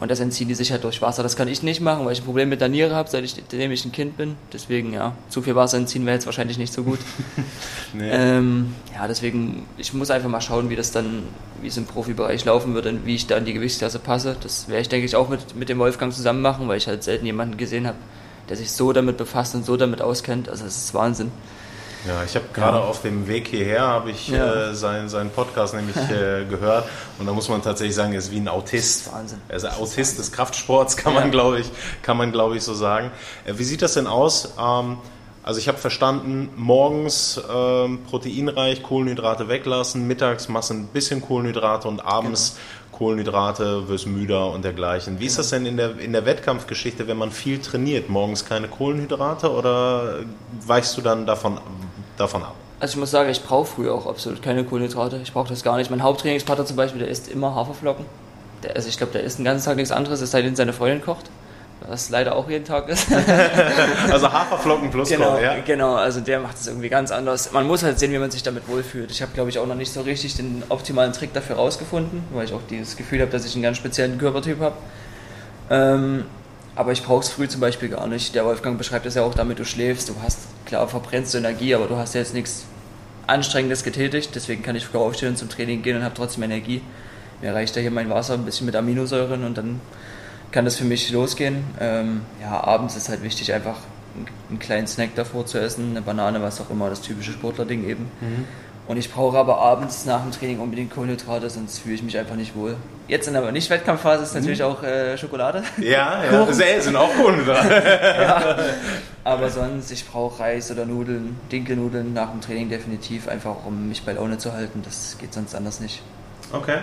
[0.00, 1.22] Und das entziehen die sich halt durch Wasser.
[1.22, 3.84] Das kann ich nicht machen, weil ich ein Problem mit der Niere habe, seitdem ich
[3.84, 4.36] ein Kind bin.
[4.54, 7.00] Deswegen, ja, zu viel Wasser entziehen wäre jetzt wahrscheinlich nicht so gut.
[7.92, 8.08] nee.
[8.10, 11.24] ähm, ja, deswegen, ich muss einfach mal schauen, wie das dann,
[11.60, 14.34] wie es im Profibereich laufen wird und wie ich da in die Gewichtsklasse passe.
[14.40, 17.02] Das werde ich, denke ich, auch mit, mit dem Wolfgang zusammen machen, weil ich halt
[17.02, 17.98] selten jemanden gesehen habe,
[18.48, 20.48] der sich so damit befasst und so damit auskennt.
[20.48, 21.32] Also, das ist Wahnsinn.
[22.08, 22.84] Ja, ich habe gerade ja.
[22.84, 24.70] auf dem Weg hierher habe ich ja.
[24.70, 28.30] äh, seinen, seinen Podcast nämlich äh, gehört und da muss man tatsächlich sagen, er ist
[28.30, 29.12] wie ein Autist.
[29.12, 29.42] Wahnsinn.
[29.48, 31.70] Er ist ein Autist des Kraftsports, kann man glaube ich,
[32.02, 33.10] kann man glaube ich so sagen.
[33.44, 34.54] Äh, wie sieht das denn aus?
[34.58, 34.96] Ähm,
[35.42, 41.88] also ich habe verstanden, morgens ähm, proteinreich Kohlenhydrate weglassen, mittags machst du ein bisschen Kohlenhydrate
[41.88, 42.98] und abends genau.
[42.98, 45.14] Kohlenhydrate, wirst müder und dergleichen.
[45.14, 45.28] Wie genau.
[45.28, 48.08] ist das denn in der, in der Wettkampfgeschichte, wenn man viel trainiert?
[48.08, 50.20] Morgens keine Kohlenhydrate oder
[50.66, 51.58] weichst du dann davon
[52.18, 52.54] davon ab?
[52.80, 55.20] Also ich muss sagen, ich brauche früher auch absolut keine Kohlenhydrate.
[55.22, 55.90] Ich brauche das gar nicht.
[55.90, 58.06] Mein Haupttrainingspartner zum Beispiel, der isst immer Haferflocken.
[58.62, 60.72] Der, also ich glaube, der isst den ganzen Tag nichts anderes, es sei denn, seine
[60.72, 61.26] Freundin kocht.
[61.88, 63.06] Was leider auch jeden Tag ist.
[64.10, 65.56] also Haferflocken plus genau, Koch, ja?
[65.64, 67.52] Genau, also der macht es irgendwie ganz anders.
[67.52, 69.10] Man muss halt sehen, wie man sich damit wohlfühlt.
[69.12, 72.46] Ich habe, glaube ich, auch noch nicht so richtig den optimalen Trick dafür rausgefunden, weil
[72.46, 74.76] ich auch dieses Gefühl habe, dass ich einen ganz speziellen Körpertyp habe.
[75.70, 76.24] Ähm,
[76.78, 78.36] aber ich brauche es früh zum Beispiel gar nicht.
[78.36, 81.74] Der Wolfgang beschreibt es ja auch damit, du schläfst, du hast, klar, verbrennst du Energie,
[81.74, 82.66] aber du hast ja jetzt nichts
[83.26, 84.30] Anstrengendes getätigt.
[84.36, 86.80] Deswegen kann ich früh aufstehen und zum Training gehen und habe trotzdem Energie.
[87.42, 89.80] Mir reicht ja hier mein Wasser ein bisschen mit Aminosäuren und dann
[90.52, 91.64] kann das für mich losgehen.
[91.80, 93.78] Ähm, ja, abends ist halt wichtig, einfach
[94.48, 98.04] einen kleinen Snack davor zu essen, eine Banane, was auch immer, das typische Sportlerding eben.
[98.20, 98.44] Mhm.
[98.88, 102.36] Und ich brauche aber abends nach dem Training unbedingt Kohlenhydrate, sonst fühle ich mich einfach
[102.36, 102.76] nicht wohl.
[103.06, 104.64] Jetzt in der Nicht-Wettkampfphase ist natürlich mhm.
[104.64, 105.62] auch äh, Schokolade.
[105.76, 106.44] Ja, ja.
[106.46, 107.68] Das sind auch Kohlenhydrate.
[108.20, 108.56] ja.
[109.24, 114.04] Aber sonst, ich brauche Reis oder Nudeln, Dinkelnudeln nach dem Training definitiv, einfach um mich
[114.04, 114.80] bei Laune zu halten.
[114.82, 116.02] Das geht sonst anders nicht.
[116.52, 116.78] Okay.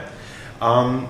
[0.62, 1.06] Ähm,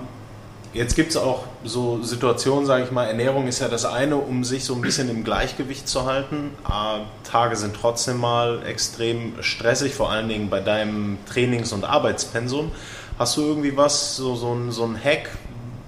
[0.75, 4.43] Jetzt gibt es auch so Situationen, sage ich mal, Ernährung ist ja das eine, um
[4.43, 6.51] sich so ein bisschen im Gleichgewicht zu halten.
[7.23, 12.73] Tage sind trotzdem mal extrem stressig, vor allen Dingen bei deinem Trainings- und Arbeitspensum.
[13.17, 15.29] Hast du irgendwie was, so, so, ein, so ein Hack,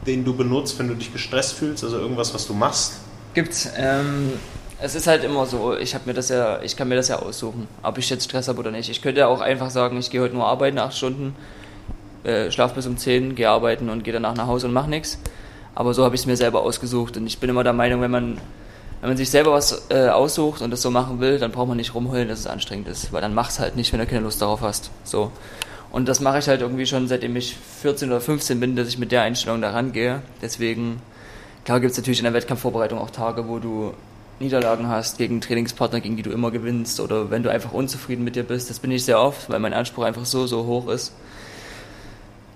[0.05, 1.83] den du benutzt, wenn du dich gestresst fühlst?
[1.83, 2.93] Also irgendwas, was du machst?
[3.33, 3.69] Gibt's.
[3.75, 4.39] Ähm,
[4.79, 7.19] es ist halt immer so, ich habe mir das ja, ich kann mir das ja
[7.19, 8.89] aussuchen, ob ich jetzt Stress habe oder nicht.
[8.89, 11.35] Ich könnte auch einfach sagen, ich gehe heute nur arbeiten, acht Stunden,
[12.27, 15.17] äh, schlaf bis um zehn, gehe arbeiten und gehe danach nach Hause und mache nichts.
[15.73, 18.11] Aber so habe ich es mir selber ausgesucht und ich bin immer der Meinung, wenn
[18.11, 18.37] man
[18.99, 21.77] wenn man sich selber was äh, aussucht und das so machen will, dann braucht man
[21.77, 24.41] nicht rumheulen, dass es anstrengend ist, weil dann mach's halt nicht, wenn du keine Lust
[24.41, 24.89] darauf hast.
[25.03, 25.31] So.
[25.91, 28.97] Und das mache ich halt irgendwie schon seitdem ich 14 oder 15 bin, dass ich
[28.97, 30.23] mit der Einstellung da rangehe.
[30.41, 30.99] Deswegen,
[31.63, 33.93] klar gibt es natürlich in der Wettkampfvorbereitung auch Tage, wo du
[34.39, 38.35] Niederlagen hast gegen Trainingspartner, gegen die du immer gewinnst oder wenn du einfach unzufrieden mit
[38.35, 38.69] dir bist.
[38.69, 41.13] Das bin ich sehr oft, weil mein Anspruch einfach so, so hoch ist.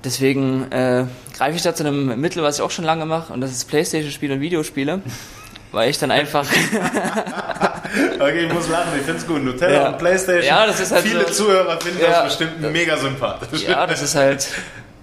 [0.03, 3.41] Deswegen äh, greife ich da zu einem Mittel, was ich auch schon lange mache, und
[3.41, 5.01] das ist Playstation-Spiele und Videospiele
[5.71, 6.45] weil ich dann einfach.
[8.19, 9.43] okay, ich muss lachen, ich finde es gut.
[9.43, 9.89] Nutella ja.
[9.89, 10.45] und Playstation.
[10.45, 13.63] Ja, das ist halt Viele so, Zuhörer finden ja, das bestimmt mega sympathisch.
[13.63, 14.47] Ja, das ist halt.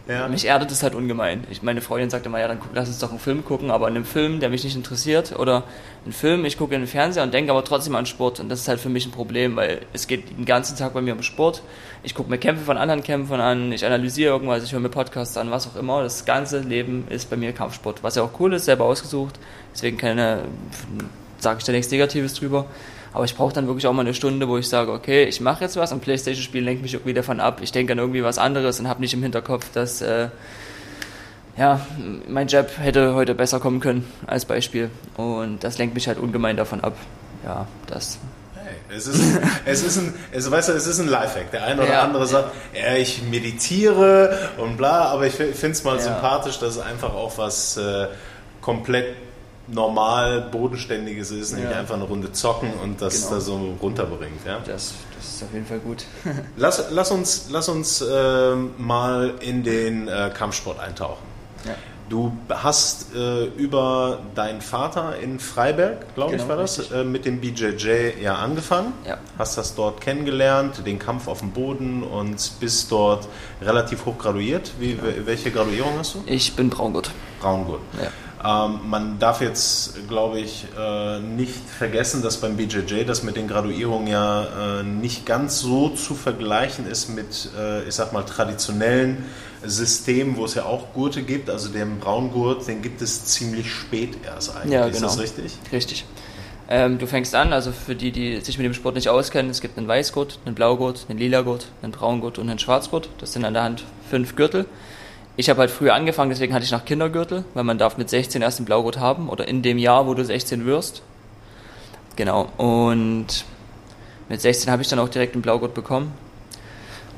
[0.08, 0.26] Ja.
[0.26, 1.44] Mich erdet es halt ungemein.
[1.50, 3.88] Ich, meine Freundin sagte immer, ja, dann guck, lass uns doch einen Film gucken, aber
[3.88, 5.64] in einem Film, der mich nicht interessiert, oder
[6.04, 8.40] einen Film, ich gucke in den Fernseher und denke aber trotzdem an Sport.
[8.40, 11.02] Und das ist halt für mich ein Problem, weil es geht den ganzen Tag bei
[11.02, 11.62] mir um Sport.
[12.02, 15.36] Ich gucke mir Kämpfe von anderen Kämpfern an, ich analysiere irgendwas, ich höre mir Podcasts
[15.36, 16.02] an, was auch immer.
[16.02, 19.38] Das ganze Leben ist bei mir Kampfsport, was ja auch cool ist, selber ausgesucht.
[19.74, 20.44] Deswegen keine,
[21.38, 22.64] sage ich da nichts Negatives drüber.
[23.12, 25.64] Aber ich brauche dann wirklich auch mal eine Stunde, wo ich sage, okay, ich mache
[25.64, 27.60] jetzt was und Playstation-Spiel lenkt mich irgendwie davon ab.
[27.62, 30.28] Ich denke an irgendwie was anderes und habe nicht im Hinterkopf, dass äh,
[31.56, 31.80] ja,
[32.28, 34.90] mein Job hätte heute besser kommen können, als Beispiel.
[35.16, 36.94] Und das lenkt mich halt ungemein davon ab.
[37.44, 38.18] Ja, das
[38.94, 41.50] es ist, es ist ein, es, weißt du, es ist ein Lifehack.
[41.50, 42.02] Der eine oder ja.
[42.02, 46.02] andere sagt, ja, ich meditiere und bla, aber ich finde es mal ja.
[46.02, 48.08] sympathisch, dass es einfach auch was äh,
[48.60, 49.14] komplett
[49.70, 51.78] normal Bodenständiges ist, nicht ja.
[51.78, 53.34] einfach eine Runde zocken und das genau.
[53.34, 54.44] da so runterbringt.
[54.46, 54.58] Ja?
[54.64, 56.04] Das, das ist auf jeden Fall gut.
[56.56, 61.26] lass, lass uns, lass uns äh, mal in den äh, Kampfsport eintauchen.
[61.64, 61.74] Ja.
[62.08, 67.26] Du hast äh, über deinen Vater in Freiberg, glaube genau, ich, war das, äh, mit
[67.26, 68.94] dem BJJ ja angefangen.
[69.06, 69.18] Ja.
[69.36, 73.28] Hast das dort kennengelernt, den Kampf auf dem Boden und bist dort
[73.60, 74.72] relativ hoch graduiert.
[74.78, 75.26] Wie, genau.
[75.26, 76.22] Welche Graduierung hast du?
[76.24, 77.10] Ich bin Braungurt.
[77.40, 77.82] Braungurt.
[78.02, 78.08] Ja.
[78.44, 83.48] Ähm, man darf jetzt, glaube ich, äh, nicht vergessen, dass beim BJJ das mit den
[83.48, 89.24] Graduierungen ja äh, nicht ganz so zu vergleichen ist mit, äh, ich sag mal, traditionellen
[89.64, 91.50] Systemen, wo es ja auch Gurte gibt.
[91.50, 94.72] Also den Braungurt, den gibt es ziemlich spät erst eigentlich.
[94.72, 94.94] Ja, genau.
[94.94, 95.52] Ist das richtig?
[95.72, 96.04] Richtig.
[96.70, 99.62] Ähm, du fängst an, also für die, die sich mit dem Sport nicht auskennen, es
[99.62, 103.08] gibt einen Weißgurt, einen Blaugurt, einen Lilagurt, einen Braungurt und einen Schwarzgurt.
[103.18, 104.66] Das sind an der Hand fünf Gürtel.
[105.40, 108.42] Ich habe halt früher angefangen, deswegen hatte ich noch Kindergürtel, weil man darf mit 16
[108.42, 111.00] erst einen Blaugurt haben oder in dem Jahr, wo du 16 wirst.
[112.16, 112.48] Genau.
[112.56, 113.44] Und
[114.28, 116.12] mit 16 habe ich dann auch direkt einen Blaugurt bekommen.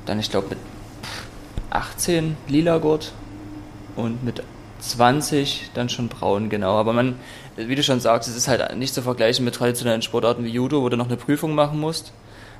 [0.05, 0.59] Dann, ich glaube, mit
[1.71, 3.13] 18 lila Gurt
[3.97, 4.43] und mit
[4.81, 6.75] 20 dann schon braun, genau.
[6.75, 7.19] Aber man,
[7.57, 10.83] wie du schon sagst, es ist halt nicht zu vergleichen mit traditionellen Sportarten wie Judo,
[10.83, 12.13] wo du noch eine Prüfung machen musst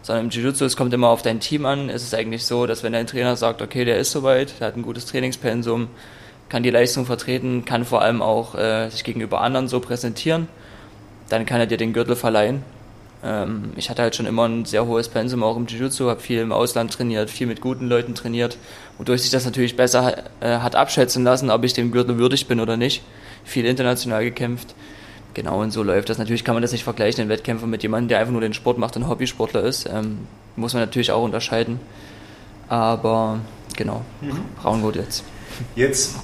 [0.03, 1.91] sondern im Jiu-Jitsu, es kommt immer auf dein Team an.
[1.91, 4.77] Es ist eigentlich so, dass wenn dein Trainer sagt, okay, der ist soweit, der hat
[4.77, 5.89] ein gutes Trainingspensum,
[6.49, 10.49] kann die Leistung vertreten, kann vor allem auch äh, sich gegenüber anderen so präsentieren,
[11.29, 12.63] dann kann er dir den Gürtel verleihen.
[13.23, 16.41] Ähm, ich hatte halt schon immer ein sehr hohes Pensum auch im Jiu-Jitsu, habe viel
[16.41, 18.57] im Ausland trainiert, viel mit guten Leuten trainiert,
[18.99, 22.61] wodurch sich das natürlich besser äh, hat abschätzen lassen, ob ich dem Gürtel würdig bin
[22.61, 23.03] oder nicht.
[23.45, 24.75] Viel international gekämpft.
[25.35, 26.19] Genau, und so läuft das.
[26.19, 28.79] Natürlich kann man das nicht vergleichen in Wettkämpfen mit jemandem, der einfach nur den Sport
[28.79, 29.89] macht und Hobbysportler ist.
[29.93, 31.81] Ähm, muss man natürlich auch unterscheiden.
[32.69, 33.41] Aber
[33.77, 34.41] genau, mhm.
[34.61, 35.25] Braungurt jetzt.
[35.77, 36.17] Jetzt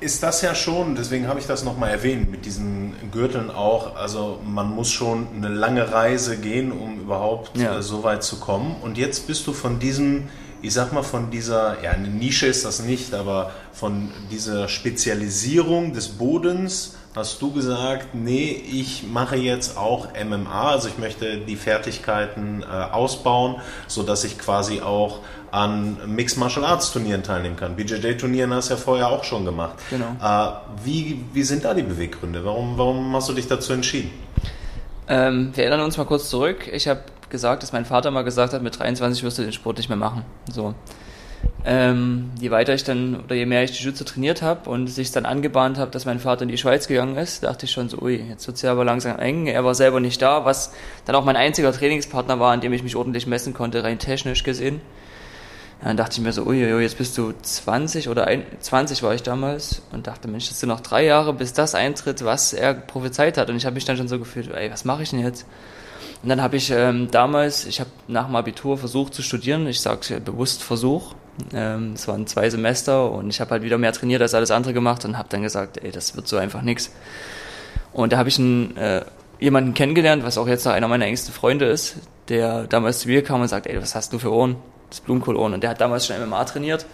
[0.00, 3.96] ist das ja schon, deswegen habe ich das nochmal erwähnt, mit diesen Gürteln auch.
[3.96, 7.78] Also man muss schon eine lange Reise gehen, um überhaupt ja.
[7.78, 8.76] äh, so weit zu kommen.
[8.82, 10.28] Und jetzt bist du von diesem,
[10.60, 15.94] ich sag mal, von dieser, ja, eine Nische ist das nicht, aber von dieser Spezialisierung
[15.94, 21.56] des Bodens hast du gesagt, nee, ich mache jetzt auch MMA, also ich möchte die
[21.56, 25.20] Fertigkeiten äh, ausbauen, sodass ich quasi auch
[25.52, 27.76] an Mixed Martial Arts Turnieren teilnehmen kann.
[27.76, 29.76] BJJ Turnieren hast du ja vorher auch schon gemacht.
[29.90, 30.16] Genau.
[30.20, 30.52] Äh,
[30.84, 32.44] wie, wie sind da die Beweggründe?
[32.44, 34.10] Warum, warum hast du dich dazu entschieden?
[35.06, 36.68] Ähm, wir erinnern uns mal kurz zurück.
[36.72, 39.76] Ich habe gesagt, dass mein Vater mal gesagt hat, mit 23 wirst du den Sport
[39.76, 40.24] nicht mehr machen.
[40.50, 40.74] So.
[41.66, 45.12] Ähm, je weiter ich dann oder je mehr ich die Schütze trainiert habe und sich
[45.12, 48.02] dann angebahnt habe, dass mein Vater in die Schweiz gegangen ist, dachte ich schon so,
[48.02, 49.46] ui, jetzt wird es ja aber langsam eng.
[49.46, 50.72] Er war selber nicht da, was
[51.06, 54.44] dann auch mein einziger Trainingspartner war, an dem ich mich ordentlich messen konnte, rein technisch
[54.44, 54.82] gesehen.
[55.80, 59.02] Ja, dann dachte ich mir so, ui, ui, jetzt bist du 20 oder ein, 20
[59.02, 62.52] war ich damals und dachte, Mensch, das sind noch drei Jahre, bis das eintritt, was
[62.52, 63.48] er prophezeit hat.
[63.48, 65.46] Und ich habe mich dann schon so gefühlt, ey, was mache ich denn jetzt?
[66.22, 69.80] Und dann habe ich ähm, damals, ich habe nach dem Abitur versucht zu studieren, ich
[69.80, 71.14] sage bewusst Versuch,
[71.50, 75.04] es waren zwei Semester und ich habe halt wieder mehr trainiert als alles andere gemacht
[75.04, 76.92] und habe dann gesagt, ey, das wird so einfach nichts.
[77.92, 79.02] Und da habe ich einen, äh,
[79.40, 81.96] jemanden kennengelernt, was auch jetzt noch einer meiner engsten Freunde ist,
[82.28, 84.56] der damals zu mir kam und sagt, ey, was hast du für Ohren?
[84.90, 85.54] Das Blumenkohlohren.
[85.54, 86.86] Und der hat damals schon MMA trainiert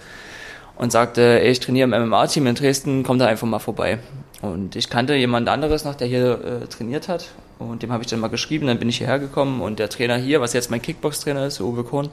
[0.77, 3.99] und sagte, ey, ich trainiere im MMA-Team in Dresden, komm da einfach mal vorbei.
[4.41, 8.09] Und ich kannte jemand anderes noch, der hier äh, trainiert hat und dem habe ich
[8.09, 10.81] dann mal geschrieben, dann bin ich hierher gekommen und der Trainer hier, was jetzt mein
[10.81, 12.09] Kickbox-Trainer ist, Uwe Kohn,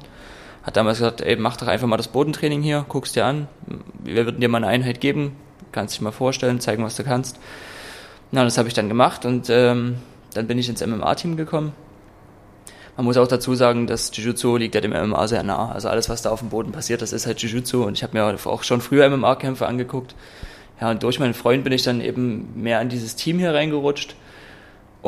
[0.67, 3.47] hat damals gesagt, ey, mach doch einfach mal das Bodentraining hier, guckst dir an,
[4.03, 5.38] wir würden dir mal eine Einheit geben,
[5.71, 7.39] kannst dich mal vorstellen, zeigen, was du kannst.
[8.32, 9.95] Na, das habe ich dann gemacht und ähm,
[10.34, 11.71] dann bin ich ins MMA-Team gekommen.
[12.97, 15.71] Man muss auch dazu sagen, dass Jiu-Jitsu liegt ja dem MMA sehr nah.
[15.71, 18.17] Also alles, was da auf dem Boden passiert, das ist halt Jiu-Jitsu und ich habe
[18.17, 20.15] mir auch schon früher MMA-Kämpfe angeguckt.
[20.82, 24.15] Ja, und durch meinen Freund bin ich dann eben mehr in dieses Team hier reingerutscht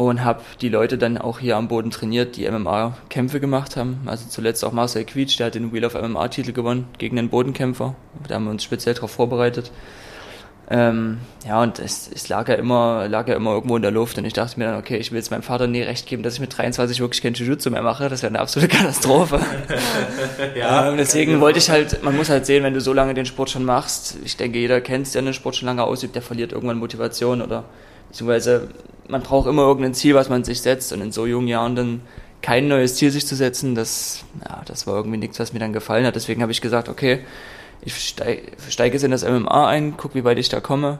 [0.05, 3.99] und habe die Leute dann auch hier am Boden trainiert, die MMA-Kämpfe gemacht haben.
[4.05, 7.95] Also zuletzt auch Marcel Quietsch, der hat den Wheel of MMA-Titel gewonnen gegen den Bodenkämpfer.
[8.25, 9.71] Da haben wir uns speziell darauf vorbereitet.
[10.71, 14.17] Ähm, ja, und es, es lag ja immer, lag ja immer irgendwo in der Luft
[14.17, 16.35] und ich dachte mir dann, okay, ich will jetzt meinem Vater nie recht geben, dass
[16.35, 18.07] ich mit 23 wirklich kein Jiu-Jitsu mehr mache.
[18.07, 19.41] Das wäre eine absolute Katastrophe.
[20.55, 23.25] ja, ähm, deswegen wollte ich halt, man muss halt sehen, wenn du so lange den
[23.25, 26.53] Sport schon machst, ich denke, jeder kennt der den Sport schon lange ausübt, der verliert
[26.53, 27.65] irgendwann Motivation oder
[28.07, 28.69] beziehungsweise
[29.09, 32.01] man braucht immer irgendein Ziel, was man sich setzt und in so jungen Jahren dann
[32.41, 35.73] kein neues Ziel sich zu setzen, das, ja, das war irgendwie nichts, was mir dann
[35.73, 36.15] gefallen hat.
[36.15, 37.19] Deswegen habe ich gesagt, okay,
[37.81, 40.99] ich steige steig jetzt in das MMA ein, guck, wie weit ich da komme.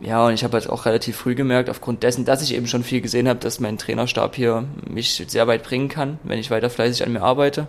[0.00, 2.82] Ja, und ich habe halt auch relativ früh gemerkt, aufgrund dessen, dass ich eben schon
[2.82, 6.70] viel gesehen habe, dass mein Trainerstab hier mich sehr weit bringen kann, wenn ich weiter
[6.70, 7.66] fleißig an mir arbeite.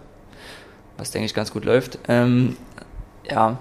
[0.97, 1.99] Was, denke ich, ganz gut läuft.
[2.07, 2.55] Ähm,
[3.29, 3.59] ja,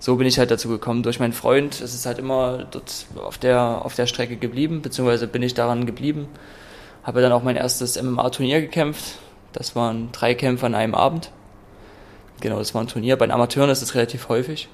[0.00, 1.02] so bin ich halt dazu gekommen.
[1.02, 5.28] Durch meinen Freund es ist halt immer dort auf der, auf der Strecke geblieben, beziehungsweise
[5.28, 6.26] bin ich daran geblieben.
[7.04, 9.16] Habe dann auch mein erstes MMA-Turnier gekämpft.
[9.52, 11.30] Das waren drei Kämpfe an einem Abend.
[12.40, 13.16] Genau, das war ein Turnier.
[13.16, 14.68] Bei den Amateuren ist es relativ häufig.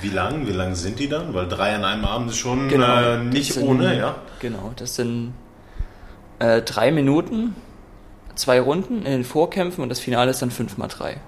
[0.00, 0.46] Wie lang?
[0.46, 1.32] Wie lang sind die dann?
[1.32, 4.16] Weil drei an einem Abend ist schon genau, äh, nicht sind, ohne, ja?
[4.40, 5.32] Genau, das sind
[6.40, 7.54] äh, drei Minuten,
[8.34, 11.20] zwei Runden in den Vorkämpfen und das Finale ist dann fünf mal drei.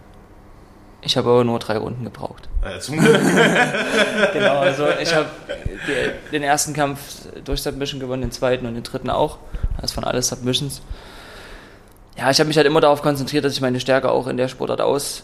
[1.03, 2.49] Ich habe aber nur drei Runden gebraucht.
[2.63, 2.99] Ja, zum
[4.33, 5.29] genau, also ich habe
[6.31, 7.01] den ersten Kampf
[7.45, 9.39] durch Submission gewonnen, den zweiten und den dritten auch.
[9.81, 10.83] Das waren alles Submissions.
[12.19, 14.49] Ja, ich habe mich halt immer darauf konzentriert, dass ich meine Stärke auch in der
[14.49, 15.23] Sportart aus,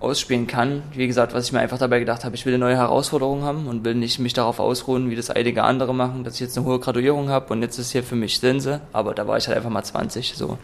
[0.00, 0.82] ausspielen kann.
[0.94, 3.66] Wie gesagt, was ich mir einfach dabei gedacht habe, ich will eine neue Herausforderung haben
[3.66, 6.66] und will nicht mich darauf ausruhen, wie das einige andere machen, dass ich jetzt eine
[6.66, 8.80] hohe Graduierung habe und jetzt ist hier für mich Sense.
[8.94, 10.56] Aber da war ich halt einfach mal 20 so.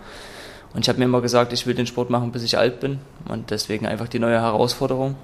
[0.74, 2.98] Und ich habe mir immer gesagt, ich will den Sport machen, bis ich alt bin.
[3.28, 5.16] Und deswegen einfach die neue Herausforderung.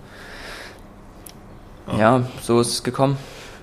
[1.93, 3.17] Ja, ja so ist es gekommen.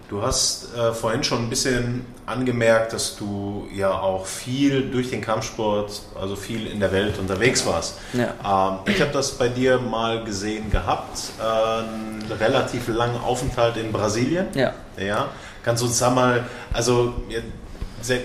[0.09, 5.21] Du hast äh, vorhin schon ein bisschen angemerkt, dass du ja auch viel durch den
[5.21, 7.97] Kampfsport, also viel in der Welt unterwegs warst.
[8.13, 8.79] Ja.
[8.85, 13.91] Ähm, ich habe das bei dir mal gesehen gehabt, äh, einen relativ langen Aufenthalt in
[13.91, 14.47] Brasilien.
[14.53, 14.73] Ja.
[14.97, 15.29] ja.
[15.63, 17.15] Kannst du uns da mal, also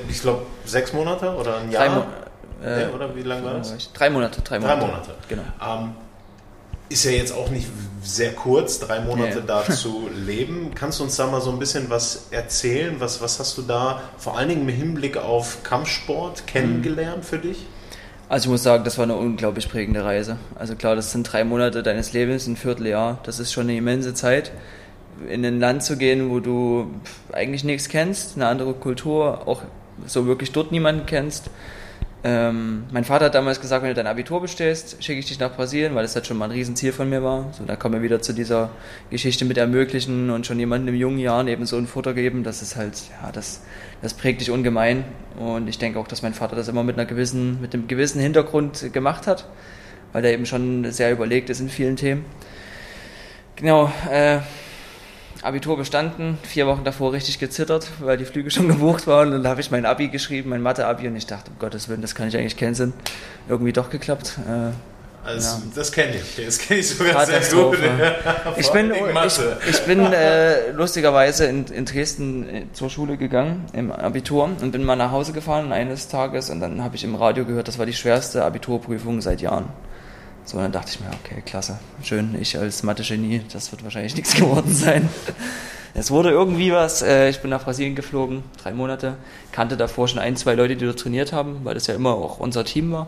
[0.08, 1.88] ich glaube sechs Monate oder ein Jahr?
[1.88, 2.04] Mo
[2.62, 3.92] äh, oder wie lange war das?
[3.92, 4.42] Drei Monate.
[4.42, 4.80] Drei Monate.
[4.80, 5.14] Drei Monate.
[5.28, 5.42] Genau.
[5.62, 5.92] Ähm,
[6.88, 7.68] ist ja jetzt auch nicht
[8.02, 9.44] sehr kurz, drei Monate nee.
[9.46, 10.72] da zu leben.
[10.74, 12.96] Kannst du uns da mal so ein bisschen was erzählen?
[12.98, 17.66] Was, was hast du da vor allen Dingen im Hinblick auf Kampfsport kennengelernt für dich?
[18.28, 20.36] Also ich muss sagen, das war eine unglaublich prägende Reise.
[20.56, 23.18] Also klar, das sind drei Monate deines Lebens, ein Vierteljahr.
[23.22, 24.52] Das ist schon eine immense Zeit.
[25.28, 26.90] In ein Land zu gehen, wo du
[27.32, 29.62] eigentlich nichts kennst, eine andere Kultur, auch
[30.06, 31.50] so wirklich dort niemanden kennst
[32.22, 35.54] ähm, mein Vater hat damals gesagt, wenn du dein Abitur bestehst, schicke ich dich nach
[35.54, 37.50] Brasilien, weil das halt schon mal ein Riesenziel von mir war.
[37.52, 38.70] So, da kommen wir wieder zu dieser
[39.08, 42.44] Geschichte mit Ermöglichen und schon jemandem in jungen Jahren eben so ein Futter geben.
[42.44, 43.62] Das ist halt, ja, das,
[44.02, 45.04] das prägt dich ungemein.
[45.38, 48.20] Und ich denke auch, dass mein Vater das immer mit einer gewissen, mit einem gewissen
[48.20, 49.46] Hintergrund gemacht hat,
[50.12, 52.26] weil er eben schon sehr überlegt ist in vielen Themen.
[53.56, 54.40] Genau, äh,
[55.42, 59.28] Abitur bestanden, vier Wochen davor richtig gezittert, weil die Flüge schon gebucht waren.
[59.28, 62.02] Und dann habe ich mein Abi geschrieben, mein Mathe-Abi, und ich dachte, um Gottes Willen,
[62.02, 62.92] das kann ich eigentlich canceln.
[63.48, 64.38] Irgendwie doch geklappt.
[64.46, 64.72] Äh,
[65.22, 65.62] also, ja.
[65.74, 66.44] das kenne ich.
[66.44, 67.78] Das kenne ich sogar sehr gut.
[68.56, 73.92] ich bin, ich, ich bin äh, lustigerweise in, in Dresden äh, zur Schule gegangen im
[73.92, 77.44] Abitur und bin mal nach Hause gefahren eines Tages und dann habe ich im Radio
[77.44, 79.66] gehört, das war die schwerste Abiturprüfung seit Jahren.
[80.50, 84.34] So, dann dachte ich mir, okay, klasse, schön, ich als Mathe-Genie, das wird wahrscheinlich nichts
[84.34, 85.08] geworden sein.
[85.94, 89.14] Es wurde irgendwie was, äh, ich bin nach Brasilien geflogen, drei Monate,
[89.52, 92.40] kannte davor schon ein, zwei Leute, die dort trainiert haben, weil das ja immer auch
[92.40, 93.06] unser Team war.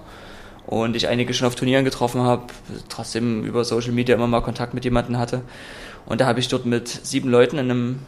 [0.69, 2.45] Und ich einige schon auf Turnieren getroffen habe,
[2.89, 5.43] trotzdem über Social Media immer mal Kontakt mit jemandem hatte.
[6.07, 7.99] Und da habe ich dort mit sieben Leuten in einem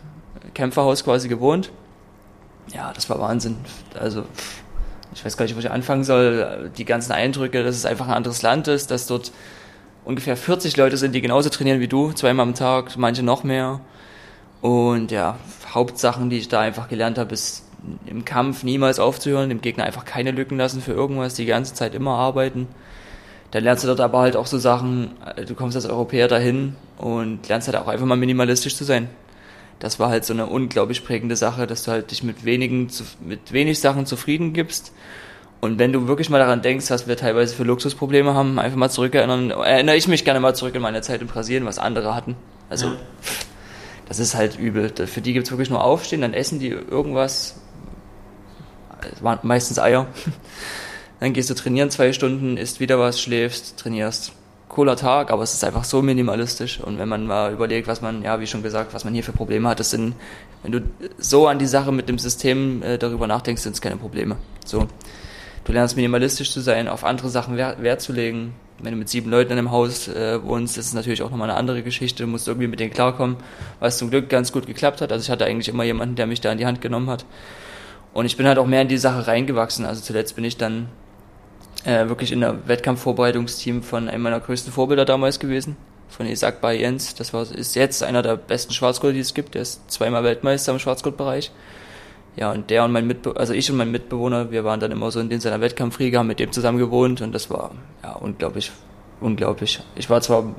[0.55, 1.73] Kämpferhaus quasi gewohnt.
[2.73, 3.57] Ja, das war Wahnsinn.
[3.99, 4.27] Also,
[5.14, 8.14] ich weiß gar nicht, wo ich anfangen soll, die ganzen Eindrücke, dass es einfach ein
[8.14, 9.33] anderes Land ist, dass dort
[10.05, 13.81] ungefähr 40 Leute sind, die genauso trainieren wie du, zweimal am Tag, manche noch mehr.
[14.61, 15.38] Und ja,
[15.72, 17.64] Hauptsachen, die ich da einfach gelernt habe, ist
[18.07, 21.94] im Kampf niemals aufzuhören, dem Gegner einfach keine Lücken lassen für irgendwas, die ganze Zeit
[21.94, 22.68] immer arbeiten.
[23.50, 26.77] Dann lernst du dort aber halt auch so Sachen, äh, du kommst als Europäer dahin
[26.98, 29.09] und lernst halt auch einfach mal minimalistisch zu sein.
[29.79, 32.89] Das war halt so eine unglaublich prägende Sache, dass du halt dich mit wenigen,
[33.25, 34.93] mit wenig Sachen zufrieden gibst.
[35.61, 38.91] Und wenn du wirklich mal daran denkst, was wir teilweise für Luxusprobleme haben, einfach mal
[38.91, 42.37] zurückerinnern, erinnere ich mich gerne mal zurück in meine Zeit in Brasilien, was andere hatten.
[42.69, 42.93] Also,
[44.07, 44.93] das ist halt übel.
[45.07, 47.57] Für die gibt's wirklich nur Aufstehen, dann essen die irgendwas,
[49.13, 50.07] es waren meistens Eier.
[51.21, 54.33] Dann gehst du trainieren zwei Stunden, isst wieder was, schläfst, trainierst.
[54.75, 56.81] Cooler Tag, aber es ist einfach so minimalistisch.
[56.81, 59.31] Und wenn man mal überlegt, was man, ja, wie schon gesagt, was man hier für
[59.31, 60.15] Probleme hat, das sind,
[60.65, 60.81] wenn du
[61.17, 64.37] so an die Sache mit dem System äh, darüber nachdenkst, sind es keine Probleme.
[64.67, 64.89] So.
[65.63, 68.55] Du lernst minimalistisch zu sein, auf andere Sachen Wert, Wert zu legen.
[68.81, 71.49] Wenn du mit sieben Leuten in einem Haus äh, wohnst, ist es natürlich auch nochmal
[71.49, 72.25] eine andere Geschichte.
[72.25, 73.37] Du musst irgendwie mit denen klarkommen,
[73.79, 75.13] was zum Glück ganz gut geklappt hat.
[75.13, 77.25] Also ich hatte eigentlich immer jemanden, der mich da in die Hand genommen hat.
[78.13, 79.87] Und ich bin halt auch mehr in die Sache reingewachsen.
[79.87, 80.89] Also zuletzt bin ich dann
[81.85, 85.77] äh, wirklich in der Wettkampfvorbereitungsteam von einem meiner größten Vorbilder damals gewesen,
[86.09, 87.15] von Isaac Bayens.
[87.15, 89.55] Das war, ist jetzt einer der besten Schwarzgurte, die es gibt.
[89.55, 91.51] Der ist zweimal Weltmeister im Schwarzgurtbereich.
[92.37, 95.11] Ja, und der und mein Mitbewohner, also ich und mein Mitbewohner, wir waren dann immer
[95.11, 97.71] so in den seiner Wettkampfriege, haben mit dem zusammen gewohnt und das war,
[98.03, 98.73] ja, unglaublich,
[99.21, 99.81] unglaublich.
[99.95, 100.53] Ich war zwar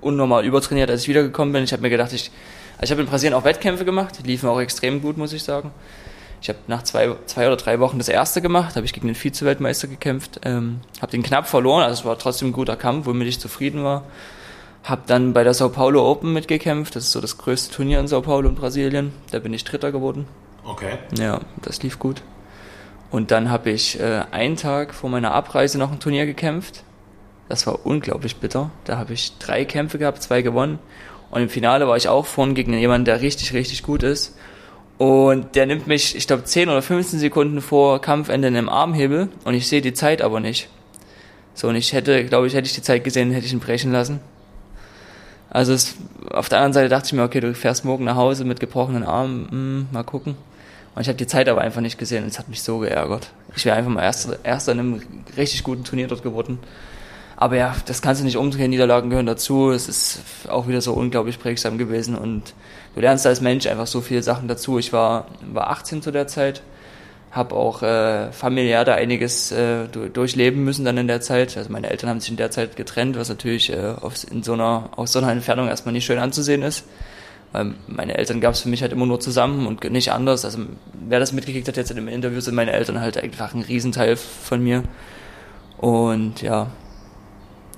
[0.00, 1.64] unnormal übertrainiert, als ich wiedergekommen bin.
[1.64, 2.30] Ich habe mir gedacht, ich,
[2.78, 5.42] also ich habe in Brasilien auch Wettkämpfe gemacht, die liefen auch extrem gut, muss ich
[5.42, 5.72] sagen.
[6.42, 9.14] Ich habe nach zwei, zwei oder drei Wochen das erste gemacht, habe ich gegen den
[9.14, 13.28] Vize-Weltmeister gekämpft, ähm, habe den knapp verloren, also es war trotzdem ein guter Kampf, womit
[13.28, 14.04] ich zufrieden war.
[14.82, 18.08] Habe dann bei der Sao Paulo Open mitgekämpft, das ist so das größte Turnier in
[18.08, 19.12] Sao Paulo in Brasilien.
[19.30, 20.26] Da bin ich Dritter geworden.
[20.64, 20.98] Okay.
[21.18, 22.22] Ja, das lief gut.
[23.10, 26.84] Und dann habe ich äh, einen Tag vor meiner Abreise noch ein Turnier gekämpft.
[27.48, 28.70] Das war unglaublich bitter.
[28.84, 30.78] Da habe ich drei Kämpfe gehabt, zwei gewonnen.
[31.30, 34.36] Und im Finale war ich auch vorne gegen jemanden, der richtig, richtig gut ist.
[35.00, 39.30] Und der nimmt mich, ich glaube, 10 oder 15 Sekunden vor Kampfende in einem Armhebel
[39.44, 40.68] und ich sehe die Zeit aber nicht.
[41.54, 43.92] So, und ich hätte, glaube ich, hätte ich die Zeit gesehen, hätte ich ihn brechen
[43.92, 44.20] lassen.
[45.48, 45.94] Also es,
[46.30, 49.02] auf der anderen Seite dachte ich mir, okay, du fährst morgen nach Hause mit gebrochenen
[49.02, 50.36] Armen, hm, mal gucken.
[50.94, 53.30] Und ich habe die Zeit aber einfach nicht gesehen und es hat mich so geärgert.
[53.56, 55.02] Ich wäre einfach mal erster, erster in einem
[55.34, 56.58] richtig guten Turnier dort geworden.
[57.36, 59.70] Aber ja, das kannst du nicht umdrehen, Niederlagen gehören dazu.
[59.70, 62.52] Es ist auch wieder so unglaublich prägsam gewesen und
[62.94, 64.78] du lernst als Mensch einfach so viele Sachen dazu.
[64.78, 66.62] Ich war, war 18 zu der Zeit,
[67.30, 71.56] habe auch äh, familiär da einiges äh, durchleben müssen dann in der Zeit.
[71.56, 74.54] Also meine Eltern haben sich in der Zeit getrennt, was natürlich äh, auf, in so
[74.54, 76.84] einer, aus so einer Entfernung erstmal nicht schön anzusehen ist.
[77.52, 80.44] Weil meine Eltern gab es für mich halt immer nur zusammen und nicht anders.
[80.44, 80.58] Also
[80.92, 84.16] wer das mitgekriegt hat jetzt in dem Interview, sind meine Eltern halt einfach ein Riesenteil
[84.16, 84.84] von mir.
[85.78, 86.68] Und ja,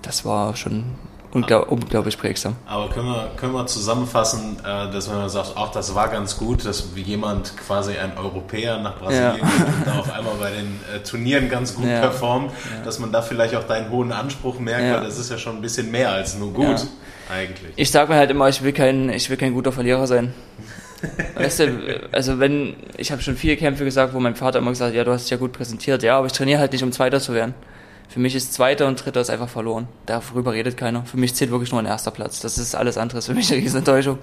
[0.02, 0.84] das war schon
[1.32, 2.56] unglaub, unglaublich prägsam.
[2.66, 6.64] Aber können wir, können wir zusammenfassen, äh, dass man sagt, auch das war ganz gut,
[6.64, 9.42] dass jemand quasi ein Europäer nach Brasilien ja.
[9.42, 12.00] geht und da auf einmal bei den äh, Turnieren ganz gut ja.
[12.00, 12.84] performt, ja.
[12.84, 15.62] dass man da vielleicht auch deinen hohen Anspruch merkt, weil das ist ja schon ein
[15.62, 16.86] bisschen mehr als nur gut
[17.30, 17.72] eigentlich.
[17.76, 20.34] Ich sage mir halt immer, ich will kein, ich will kein guter Verlierer sein.
[21.34, 24.90] weißt du, also wenn, ich habe schon viele Kämpfe gesagt, wo mein Vater immer gesagt
[24.90, 26.92] hat, ja, du hast dich ja gut präsentiert, ja, aber ich trainiere halt nicht, um
[26.92, 27.54] Zweiter zu werden.
[28.12, 29.88] Für mich ist Zweiter und Dritter ist einfach verloren.
[30.04, 31.06] Darüber redet keiner.
[31.06, 32.40] Für mich zählt wirklich nur ein erster Platz.
[32.40, 33.20] Das ist alles andere.
[33.20, 34.18] Ist für mich eine Riesenenttäuschung.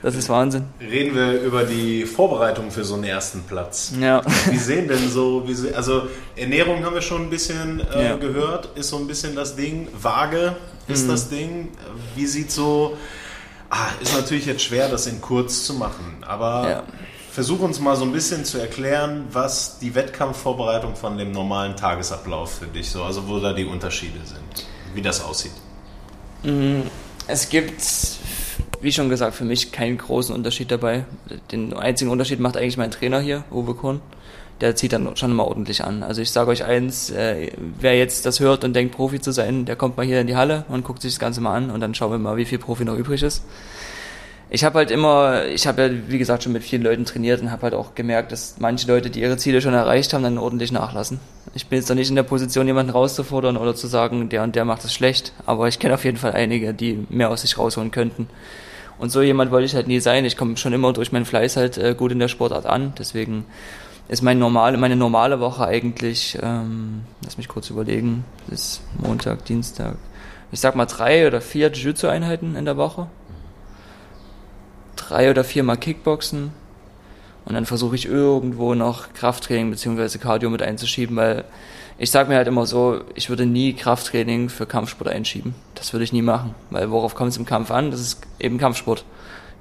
[0.00, 0.66] Das ist Wahnsinn.
[0.80, 3.92] Reden wir über die Vorbereitung für so einen ersten Platz.
[4.00, 4.22] Ja.
[4.48, 8.16] Wie sehen denn so, wie se also Ernährung haben wir schon ein bisschen äh, ja.
[8.16, 9.88] gehört, ist so ein bisschen das Ding.
[10.00, 10.54] Waage
[10.86, 11.10] ist mhm.
[11.10, 11.68] das Ding.
[12.14, 12.96] Wie sieht so,
[13.70, 16.82] ah, ist natürlich jetzt schwer, das in kurz zu machen, aber ja.
[17.36, 22.60] Versuch uns mal so ein bisschen zu erklären, was die Wettkampfvorbereitung von dem normalen Tagesablauf
[22.60, 25.52] für dich so, also wo da die Unterschiede sind, wie das aussieht.
[26.44, 26.80] Mm,
[27.26, 27.82] es gibt,
[28.80, 31.04] wie schon gesagt, für mich keinen großen Unterschied dabei.
[31.52, 34.00] Den einzigen Unterschied macht eigentlich mein Trainer hier, Uwe Korn.
[34.62, 36.02] Der zieht dann schon immer ordentlich an.
[36.02, 39.66] Also ich sage euch eins, äh, wer jetzt das hört und denkt, Profi zu sein,
[39.66, 41.80] der kommt mal hier in die Halle und guckt sich das Ganze mal an und
[41.80, 43.42] dann schauen wir mal, wie viel Profi noch übrig ist
[44.56, 47.50] ich habe halt immer, ich habe ja wie gesagt schon mit vielen Leuten trainiert und
[47.50, 50.72] habe halt auch gemerkt, dass manche Leute, die ihre Ziele schon erreicht haben, dann ordentlich
[50.72, 51.20] nachlassen.
[51.52, 54.56] Ich bin jetzt noch nicht in der Position, jemanden rauszufordern oder zu sagen, der und
[54.56, 57.58] der macht es schlecht, aber ich kenne auf jeden Fall einige, die mehr aus sich
[57.58, 58.30] rausholen könnten.
[58.98, 60.24] Und so jemand wollte ich halt nie sein.
[60.24, 62.94] Ich komme schon immer durch meinen Fleiß halt äh, gut in der Sportart an.
[62.98, 63.44] Deswegen
[64.08, 69.96] ist mein normale, meine normale Woche eigentlich, ähm, lass mich kurz überlegen, ist Montag, Dienstag,
[70.50, 73.08] ich sag mal drei oder vier Jiu-Jitsu-Einheiten in der Woche
[74.96, 76.52] drei oder viermal Kickboxen
[77.44, 80.18] Und dann versuche ich irgendwo noch Krafttraining bzw.
[80.18, 81.44] Cardio mit einzuschieben, weil
[81.98, 85.54] ich sage mir halt immer so, ich würde nie Krafttraining für Kampfsport einschieben.
[85.74, 87.90] Das würde ich nie machen, weil worauf kommt es im Kampf an?
[87.90, 89.04] Das ist eben Kampfsport.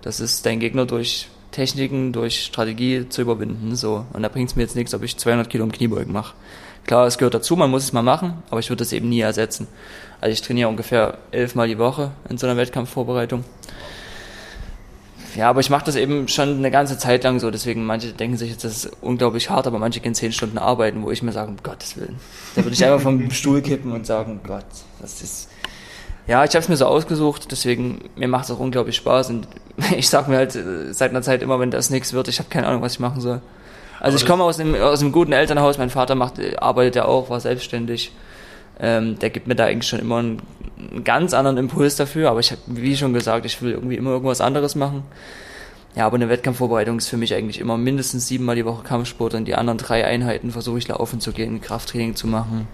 [0.02, 3.76] Das ist dein Gegner durch Techniken, durch Strategie zu überwinden.
[3.76, 4.06] So.
[4.12, 6.34] Und da bringt es mir jetzt nichts, ob ich 200 Kilo im Kniebeugen mache.
[6.86, 9.22] Klar, es gehört dazu, man muss es mal machen, aber ich würde das eben nie
[9.22, 9.68] ersetzen.
[10.22, 13.44] Also ich trainiere ungefähr elfmal die Woche in so einer Wettkampfvorbereitung.
[15.36, 18.38] Ja, aber ich mache das eben schon eine ganze Zeit lang so, deswegen manche denken
[18.38, 21.34] sich jetzt, das ist unglaublich hart, aber manche gehen zehn Stunden arbeiten, wo ich mir
[21.34, 22.16] sage, um Gottes Willen.
[22.56, 24.66] Da würde ich einfach vom Stuhl kippen und sagen, Gott,
[25.02, 25.50] das ist.
[26.28, 29.48] Ja, ich habe es mir so ausgesucht, deswegen mir macht es auch unglaublich Spaß und
[29.98, 32.50] ich sage mir halt äh, seit einer Zeit immer, wenn das nichts wird, ich habe
[32.50, 33.42] keine Ahnung, was ich machen soll.
[34.00, 37.30] Also ich komme aus einem, aus einem guten Elternhaus, mein Vater macht, arbeitet ja auch,
[37.30, 38.12] war selbstständig.
[38.80, 40.42] Ähm, der gibt mir da eigentlich schon immer einen,
[40.78, 44.12] einen ganz anderen Impuls dafür, aber ich habe, wie schon gesagt, ich will irgendwie immer
[44.12, 45.04] irgendwas anderes machen.
[45.96, 49.46] Ja, aber eine Wettkampfvorbereitung ist für mich eigentlich immer mindestens siebenmal die Woche Kampfsport und
[49.46, 52.68] die anderen drei Einheiten versuche ich laufen zu gehen, Krafttraining zu machen.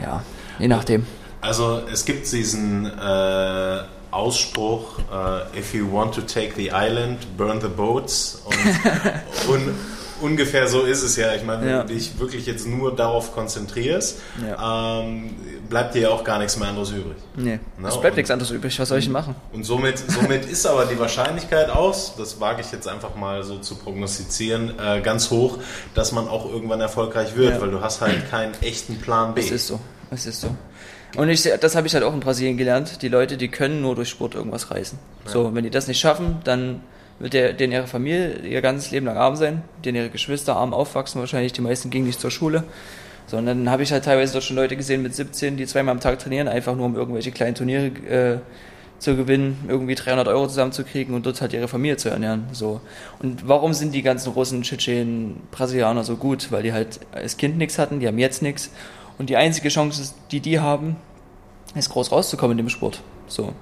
[0.00, 0.22] Ja,
[0.58, 1.06] je nachdem.
[1.40, 3.78] Also es gibt diesen äh,
[4.10, 8.42] Ausspruch, uh, if you want to take the island, burn the boats.
[8.44, 9.74] Und, und
[10.20, 11.34] ungefähr so ist es ja.
[11.34, 11.78] Ich meine, ja.
[11.80, 15.00] wenn du dich wirklich jetzt nur darauf konzentrierst, ja.
[15.00, 15.36] ähm,
[15.68, 17.16] bleibt dir ja auch gar nichts mehr anderes übrig.
[17.36, 17.88] Nee, no?
[17.88, 18.78] es bleibt und, nichts anderes übrig.
[18.78, 19.34] Was soll ich denn machen?
[19.52, 23.58] Und somit, somit ist aber die Wahrscheinlichkeit aus, das wage ich jetzt einfach mal so
[23.58, 25.58] zu prognostizieren, äh, ganz hoch,
[25.94, 27.60] dass man auch irgendwann erfolgreich wird, ja.
[27.60, 29.40] weil du hast halt keinen echten Plan B.
[29.40, 29.80] Es ist so.
[30.10, 30.54] Es ist so.
[31.16, 33.02] Und ich, das habe ich halt auch in Brasilien gelernt.
[33.02, 34.98] Die Leute, die können nur durch Sport irgendwas reißen.
[35.24, 36.82] So, wenn die das nicht schaffen, dann
[37.20, 40.74] wird der, denen ihre Familie ihr ganzes Leben lang arm sein, denen ihre Geschwister arm
[40.74, 42.64] aufwachsen, wahrscheinlich die meisten gingen nicht zur Schule.
[43.26, 46.00] Sondern dann habe ich halt teilweise dort schon Leute gesehen mit 17, die zweimal am
[46.00, 48.38] Tag trainieren, einfach nur um irgendwelche kleinen Turniere äh,
[48.98, 52.46] zu gewinnen, irgendwie 300 Euro zusammenzukriegen und dort halt ihre Familie zu ernähren.
[52.52, 52.80] So.
[53.20, 56.50] Und warum sind die ganzen Russen, Tschetschenen, Brasilianer so gut?
[56.50, 58.70] Weil die halt als Kind nichts hatten, die haben jetzt nichts.
[59.16, 60.96] Und die einzige Chance, die die haben,
[61.74, 63.02] ist groß rauszukommen in dem Sport.
[63.28, 63.52] So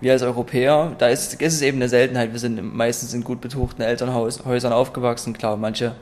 [0.00, 2.32] wir als Europäer, da ist, ist es eben eine Seltenheit.
[2.32, 5.34] Wir sind meistens in gut betuchten Elternhäusern aufgewachsen.
[5.34, 5.94] Klar, manche,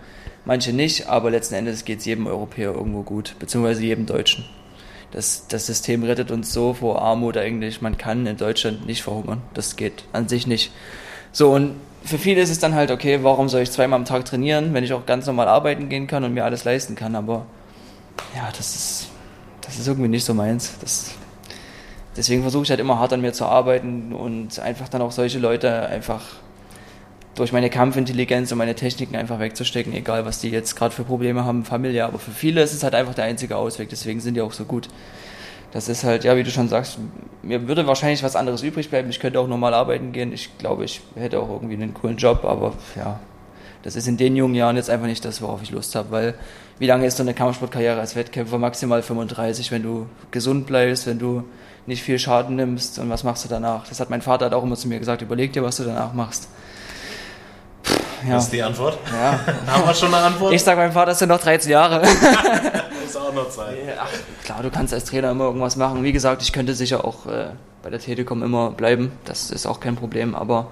[0.45, 4.45] manche nicht, aber letzten Endes geht es jedem Europäer irgendwo gut, beziehungsweise jedem Deutschen.
[5.11, 7.81] Das, das System rettet uns so vor Armut eigentlich.
[7.81, 9.43] Man kann in Deutschland nicht verhungern.
[9.55, 10.71] Das geht an sich nicht.
[11.33, 11.75] So, und
[12.05, 14.85] für viele ist es dann halt, okay, warum soll ich zweimal am Tag trainieren, wenn
[14.85, 17.17] ich auch ganz normal arbeiten gehen kann und mir alles leisten kann?
[17.17, 17.47] Aber
[18.37, 19.09] ja, das ist,
[19.63, 20.75] das ist irgendwie nicht so meins.
[20.81, 21.15] Das
[22.19, 25.39] deswegen versuche ich halt immer hart an mir zu arbeiten und einfach dann auch solche
[25.39, 26.23] Leute einfach
[27.37, 31.45] durch meine Kampfintelligenz und meine Techniken einfach wegzustecken, egal was die jetzt gerade für Probleme
[31.45, 32.07] haben, familiär.
[32.07, 34.65] Aber für viele ist es halt einfach der einzige Ausweg, deswegen sind die auch so
[34.65, 34.89] gut.
[35.71, 36.99] Das ist halt, ja, wie du schon sagst,
[37.43, 39.11] mir würde wahrscheinlich was anderes übrig bleiben.
[39.11, 40.33] Ich könnte auch normal arbeiten gehen.
[40.33, 43.21] Ich glaube, ich hätte auch irgendwie einen coolen Job, aber ja,
[43.83, 46.35] das ist in den jungen Jahren jetzt einfach nicht das, worauf ich Lust habe, weil
[46.79, 48.59] wie lange ist so eine Kampfsportkarriere als Wettkämpfer?
[48.59, 51.45] Maximal 35, wenn du gesund bleibst, wenn du
[51.89, 53.89] nicht viel Schaden nimmst und was machst du danach?
[53.89, 56.13] Das hat mein Vater halt auch immer zu mir gesagt, überleg dir, was du danach
[56.13, 56.49] machst.
[58.27, 58.35] Ja.
[58.35, 58.99] Das ist die Antwort?
[59.11, 59.41] Ja.
[59.73, 60.53] Haben wir schon eine Antwort?
[60.53, 62.03] Ich sage meinem Vater, es sind noch 13 Jahre.
[63.05, 63.77] ist auch noch Zeit.
[63.99, 64.11] Ach,
[64.45, 66.05] klar, du kannst als Trainer immer irgendwas machen.
[66.05, 67.47] Wie gesagt, ich könnte sicher auch äh,
[67.83, 69.13] bei der Telekom immer bleiben.
[69.25, 70.35] Das ist auch kein Problem.
[70.35, 70.71] Aber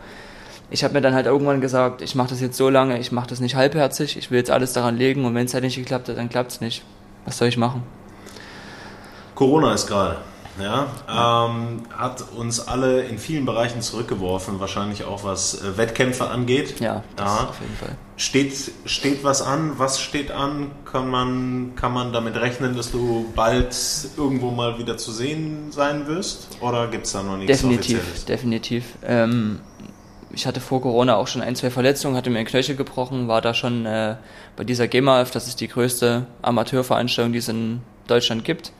[0.70, 3.28] ich habe mir dann halt irgendwann gesagt, ich mache das jetzt so lange, ich mache
[3.28, 4.18] das nicht halbherzig.
[4.18, 6.52] Ich will jetzt alles daran legen und wenn es halt nicht geklappt hat, dann klappt
[6.52, 6.82] es nicht.
[7.24, 7.82] Was soll ich machen?
[9.34, 10.18] Corona ist gerade
[10.60, 10.86] ja,
[11.48, 16.80] ähm, hat uns alle in vielen Bereichen zurückgeworfen, wahrscheinlich auch was äh, Wettkämpfe angeht.
[16.80, 17.48] Ja, das ja.
[17.48, 17.96] auf jeden Fall.
[18.16, 19.72] Steht, steht was an?
[19.76, 20.70] Was steht an?
[20.90, 23.76] Kann man, kann man damit rechnen, dass du bald
[24.16, 26.48] irgendwo mal wieder zu sehen sein wirst?
[26.60, 28.24] Oder gibt es da noch nichts Definitiv, Offizielles?
[28.24, 28.84] definitiv.
[29.04, 29.60] Ähm,
[30.30, 33.42] ich hatte vor Corona auch schon ein, zwei Verletzungen, hatte mir ein Knöchel gebrochen, war
[33.42, 34.16] da schon äh,
[34.56, 38.72] bei dieser GEMAF, das ist die größte Amateurveranstaltung, die es in Deutschland gibt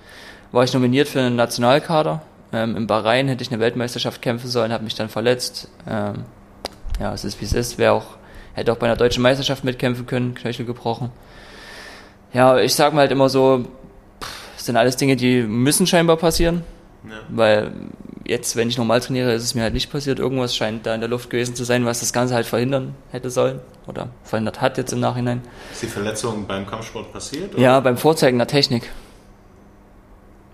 [0.53, 2.23] war ich nominiert für einen Nationalkader.
[2.53, 5.69] Ähm, Im Bahrain hätte ich eine Weltmeisterschaft kämpfen sollen, habe mich dann verletzt.
[5.89, 6.25] Ähm,
[7.01, 7.79] ja, es ist wie es ist.
[7.79, 8.07] Wäre auch,
[8.55, 11.11] hätte auch bei einer deutschen Meisterschaft mitkämpfen können, Knöchel gebrochen.
[12.33, 13.65] Ja, ich sage mal halt immer so,
[14.23, 16.65] pff, sind alles Dinge, die müssen scheinbar passieren.
[17.09, 17.17] Ja.
[17.29, 17.73] Weil
[18.27, 20.19] jetzt, wenn ich normal trainiere, ist es mir halt nicht passiert.
[20.19, 23.31] Irgendwas scheint da in der Luft gewesen zu sein, was das Ganze halt verhindern hätte
[23.31, 23.61] sollen.
[23.87, 25.43] Oder verhindert hat jetzt im Nachhinein.
[25.73, 27.55] Ist die Verletzung beim Kampfsport passiert?
[27.55, 27.63] Oder?
[27.63, 28.91] Ja, beim Vorzeigen der Technik.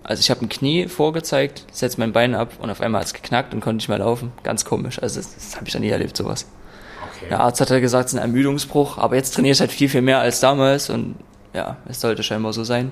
[0.05, 3.14] Also ich habe ein Knie vorgezeigt, setze mein Bein ab und auf einmal hat es
[3.14, 4.32] geknackt und konnte nicht mehr laufen.
[4.42, 5.00] Ganz komisch.
[5.00, 6.46] Also das, das habe ich noch nie erlebt, sowas.
[7.16, 7.26] Okay.
[7.30, 9.88] Der Arzt hat ja gesagt, es ist ein Ermüdungsbruch, aber jetzt trainiere ich halt viel,
[9.88, 11.16] viel mehr als damals und
[11.55, 12.90] ja, es sollte scheinbar so sein.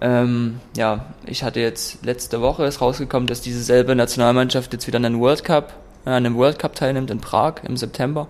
[0.00, 4.98] Ähm, ja, ich hatte jetzt letzte Woche ist rausgekommen, dass diese selbe Nationalmannschaft jetzt wieder
[4.98, 5.74] an einem World Cup,
[6.06, 8.28] äh, an einem World Cup teilnimmt in Prag im September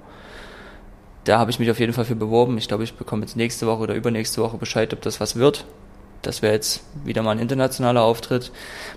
[1.24, 2.56] Da habe ich mich auf jeden Fall für beworben.
[2.56, 5.66] Ich glaube, ich bekomme jetzt nächste Woche oder übernächste Woche Bescheid, ob das was wird.
[6.22, 8.50] Das wäre jetzt wieder mal ein internationaler Auftritt.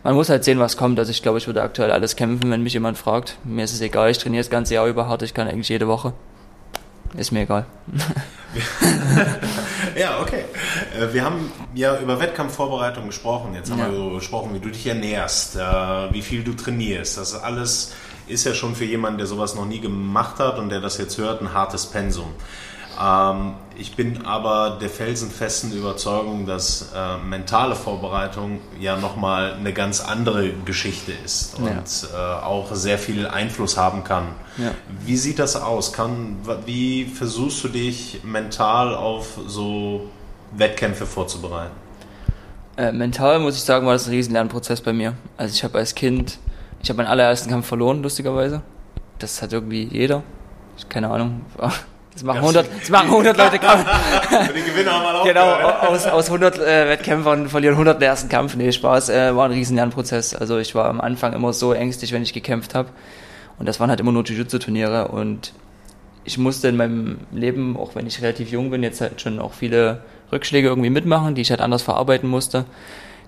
[0.04, 0.98] Man muss halt sehen, was kommt.
[1.00, 3.38] Also ich glaube, ich würde aktuell alles kämpfen, wenn mich jemand fragt.
[3.44, 5.88] Mir ist es egal, ich trainiere das ganze Jahr über hart, ich kann eigentlich jede
[5.88, 6.14] Woche.
[7.16, 7.66] Ist mir egal.
[9.98, 10.46] ja, okay.
[10.98, 13.54] Äh, wir haben ja über Wettkampfvorbereitung gesprochen.
[13.54, 13.92] Jetzt haben ja.
[13.92, 17.18] wir so gesprochen, wie du dich ernährst, äh, wie viel du trainierst.
[17.18, 17.94] Das alles
[18.28, 21.18] ist ja schon für jemanden, der sowas noch nie gemacht hat und der das jetzt
[21.18, 22.34] hört, ein hartes Pensum.
[23.00, 30.02] Ähm, ich bin aber der felsenfesten Überzeugung, dass äh, mentale Vorbereitung ja nochmal eine ganz
[30.02, 32.40] andere Geschichte ist und ja.
[32.40, 34.36] äh, auch sehr viel Einfluss haben kann.
[34.58, 34.72] Ja.
[35.06, 35.94] Wie sieht das aus?
[35.94, 40.10] Kann, wie versuchst du dich mental auf so
[40.56, 41.72] Wettkämpfe vorzubereiten?
[42.78, 45.14] Äh, mental muss ich sagen, war das ein riesen Lernprozess bei mir.
[45.38, 46.40] Also ich habe als Kind,
[46.84, 48.62] ich habe meinen allerersten Kampf verloren, lustigerweise.
[49.20, 50.24] Das hat irgendwie jeder.
[50.90, 51.42] Keine Ahnung.
[52.14, 53.86] Das machen 100, das machen 100 Leute Kampf.
[54.56, 58.56] die Gewinner haben auch Genau, aus, aus 100 äh, Wettkämpfern verlieren 100 den ersten Kampf.
[58.56, 60.36] Nee, Spaß, äh, war ein riesen Lernprozess.
[60.36, 62.90] Also ich war am Anfang immer so ängstlich, wenn ich gekämpft habe.
[63.60, 65.08] Und das waren halt immer nur Jiu-Jitsu-Turniere.
[65.08, 65.54] Und
[66.26, 69.54] ich musste in meinem Leben, auch wenn ich relativ jung bin, jetzt halt schon auch
[69.54, 70.02] viele
[70.32, 72.66] Rückschläge irgendwie mitmachen, die ich halt anders verarbeiten musste.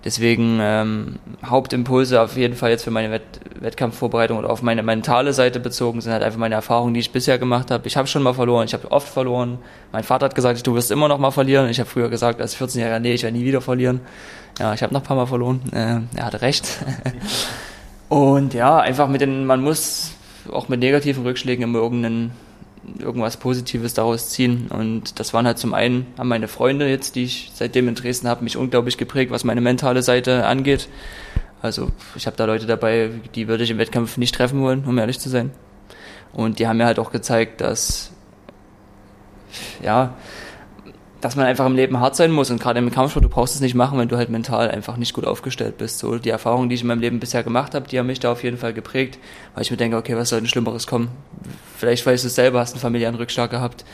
[0.06, 3.24] Deswegen ähm, Hauptimpulse auf jeden Fall jetzt für meine Wett
[3.60, 7.38] Wettkampfvorbereitung oder auf meine mentale Seite bezogen sind halt einfach meine Erfahrungen, die ich bisher
[7.38, 7.88] gemacht habe.
[7.88, 9.60] Ich habe schon mal verloren, ich habe oft verloren.
[9.93, 11.70] Mein Vater hat gesagt, du wirst immer noch mal verlieren.
[11.70, 14.01] Ich habe früher gesagt, als 14-Jähriger, nee, ich werde nie wieder verlieren.
[14.60, 15.62] Ja, ich habe noch ein paar Mal verloren.
[15.72, 16.68] Äh, er hatte recht.
[18.10, 20.12] Und ja, einfach mit den, man muss
[20.51, 22.32] auch mit negativen Rückschlägen immer irgendeinen
[22.99, 24.67] irgendwas Positives daraus ziehen.
[24.67, 28.27] Und das waren halt zum einen, haben meine Freunde jetzt, die ich seitdem in Dresden
[28.27, 30.89] habe, mich unglaublich geprägt, was meine mentale Seite angeht.
[31.61, 34.97] Also ich habe da Leute dabei, die würde ich im Wettkampf nicht treffen wollen, um
[34.97, 35.51] ehrlich zu sein.
[36.34, 38.11] Und die haben mir halt auch gezeigt, dass
[39.81, 40.15] ja,
[41.24, 43.61] dass man einfach im Leben hart sein muss und gerade im Kampfsport, du brauchst es
[43.61, 45.99] nicht machen, wenn du halt mental einfach nicht gut aufgestellt bist.
[45.99, 48.34] So die Erfahrungen, die ich in meinem Leben bisher gemacht habe, die haben mich da
[48.34, 49.19] auf jeden Fall geprägt,
[49.53, 51.07] weil ich mir denke, okay, was soll denn Schlimmeres kommen?
[51.78, 53.86] Vielleicht weißt du es selber, hast einen familiären Rückschlag gehabt.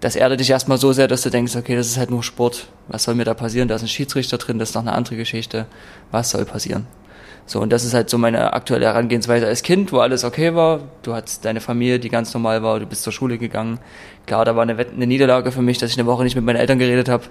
[0.00, 2.68] Das erdet dich erstmal so sehr, dass du denkst, okay, das ist halt nur Sport.
[2.88, 3.68] Was soll mir da passieren?
[3.68, 5.66] Da ist ein Schiedsrichter drin, das ist noch eine andere Geschichte.
[6.12, 6.86] Was soll passieren?
[7.46, 10.80] So, und das ist halt so meine aktuelle Herangehensweise als Kind, wo alles okay war.
[11.02, 13.78] Du hattest deine Familie, die ganz normal war, du bist zur Schule gegangen.
[14.26, 16.56] Klar, da war eine, eine Niederlage für mich, dass ich eine Woche nicht mit meinen
[16.56, 17.24] Eltern geredet habe.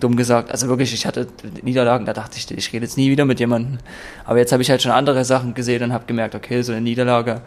[0.00, 0.50] Dumm gesagt.
[0.50, 1.26] Also wirklich, ich hatte
[1.62, 3.78] Niederlagen, da dachte ich, ich rede jetzt nie wieder mit jemandem.
[4.24, 6.80] Aber jetzt habe ich halt schon andere Sachen gesehen und habe gemerkt, okay, so eine
[6.80, 7.42] Niederlage,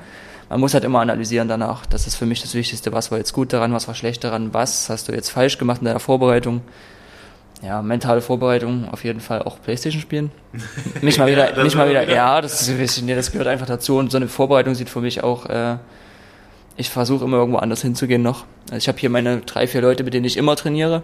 [0.49, 1.87] man muss halt immer analysieren danach.
[1.87, 2.93] Das ist für mich das Wichtigste.
[2.93, 5.81] Was war jetzt gut daran, was war schlecht daran, was hast du jetzt falsch gemacht
[5.81, 6.61] in deiner Vorbereitung?
[7.63, 10.31] Ja, mentale Vorbereitung auf jeden Fall auch Playstation spielen.
[11.01, 13.31] Nicht mal wieder, ja, nicht mal wieder, wieder, ja, das ist ein bisschen, nee, das
[13.31, 13.97] gehört einfach dazu.
[13.97, 15.77] Und so eine Vorbereitung sieht für mich auch, äh,
[16.75, 18.45] ich versuche immer irgendwo anders hinzugehen noch.
[18.65, 21.03] Also ich habe hier meine drei, vier Leute, mit denen ich immer trainiere,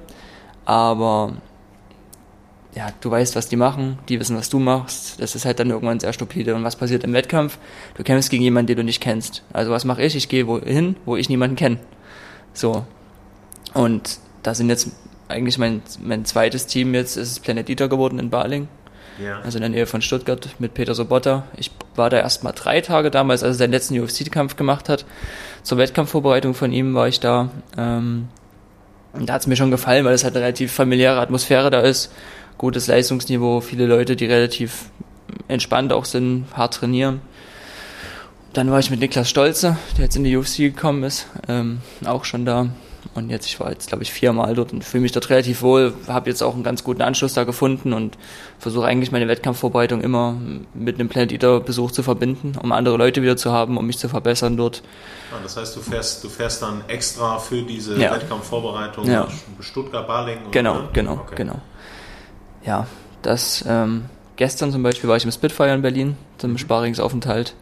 [0.66, 1.34] aber
[2.76, 5.22] ja, du weißt, was die machen, die wissen, was du machst.
[5.22, 6.54] Das ist halt dann irgendwann sehr stupide.
[6.56, 7.58] Und was passiert im Wettkampf?
[7.96, 9.44] Du kämpfst gegen jemanden, den du nicht kennst.
[9.54, 10.16] Also was mache ich?
[10.16, 11.78] Ich gehe wohin, wo ich niemanden kenne.
[12.54, 12.86] So.
[13.74, 14.92] Und da sind jetzt
[15.30, 18.68] eigentlich mein, mein zweites Team jetzt ist Planet Eater geworden in Baling.
[19.24, 19.40] Ja.
[19.42, 21.44] Also in der Nähe von Stuttgart mit Peter Sobotta.
[21.58, 25.06] Ich war da erst mal drei Tage damals, als er seinen letzten UFC-Kampf gemacht hat.
[25.64, 27.50] Zur Wettkampfvorbereitung von ihm war ich da.
[27.78, 28.30] Ähm,
[29.14, 31.82] und da hat es mir schon gefallen, weil es halt eine relativ familiäre Atmosphäre da
[31.82, 32.12] ist.
[32.58, 34.86] Gutes Leistungsniveau, viele Leute, die relativ
[35.48, 37.22] entspannt auch sind, hart trainieren.
[38.54, 42.26] Dann war ich mit Niklas Stolze, der jetzt in die UFC gekommen ist, ähm, auch
[42.26, 42.68] schon da.
[43.16, 45.94] Und jetzt, ich war jetzt, glaube ich, viermal dort und fühle mich dort relativ wohl,
[46.08, 48.18] habe jetzt auch einen ganz guten Anschluss da gefunden und
[48.60, 50.36] versuche eigentlich meine Wettkampfvorbereitung immer
[50.74, 53.98] mit einem Planet Eater Besuch zu verbinden, um andere Leute wieder zu haben, um mich
[53.98, 54.84] zu verbessern dort.
[55.32, 58.14] Ah, das heißt, du fährst, du fährst dann extra für diese ja.
[58.14, 59.22] Wettkampfvorbereitung ja.
[59.22, 59.32] nach
[59.64, 60.40] Stuttgart, Baling?
[60.52, 60.90] Genau, oder?
[60.94, 61.36] genau, okay.
[61.36, 61.62] genau.
[62.66, 62.88] Ja,
[63.22, 66.58] das, ähm, gestern zum Beispiel war ich im Spitfire in Berlin zum mhm.
[66.58, 67.56] Sparringsaufenthalt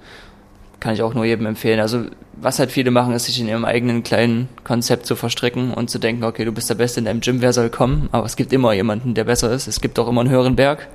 [0.80, 1.80] kann ich auch nur jedem empfehlen.
[1.80, 2.06] Also
[2.40, 6.00] was halt viele machen, ist sich in ihrem eigenen kleinen Konzept zu verstricken und zu
[6.00, 8.10] denken, okay, du bist der Beste in deinem Gym, wer soll kommen?
[8.12, 9.68] Aber es gibt immer jemanden, der besser ist.
[9.68, 10.88] Es gibt auch immer einen höheren Berg.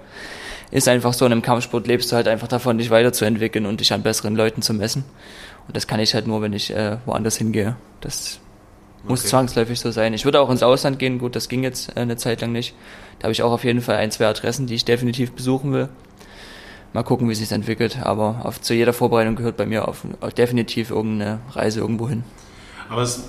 [0.71, 3.93] Ist einfach so, in einem Kampfsport lebst du halt einfach davon, dich weiterzuentwickeln und dich
[3.93, 5.05] an besseren Leuten zu messen.
[5.67, 7.77] Und das kann ich halt nur, wenn ich äh, woanders hingehe.
[8.01, 8.39] Das
[9.07, 9.29] muss okay.
[9.29, 10.15] zwangsläufig so sein.
[10.15, 12.75] Ich würde auch ins Ausland gehen, gut, das ging jetzt äh, eine Zeit lang nicht.
[13.19, 15.89] Da habe ich auch auf jeden Fall ein, zwei Adressen, die ich definitiv besuchen will
[16.93, 17.99] mal gucken, wie sich entwickelt.
[18.03, 22.25] Aber auf, zu jeder Vorbereitung gehört bei mir auf, auf definitiv irgendeine Reise irgendwo hin.
[22.89, 23.25] Aber es,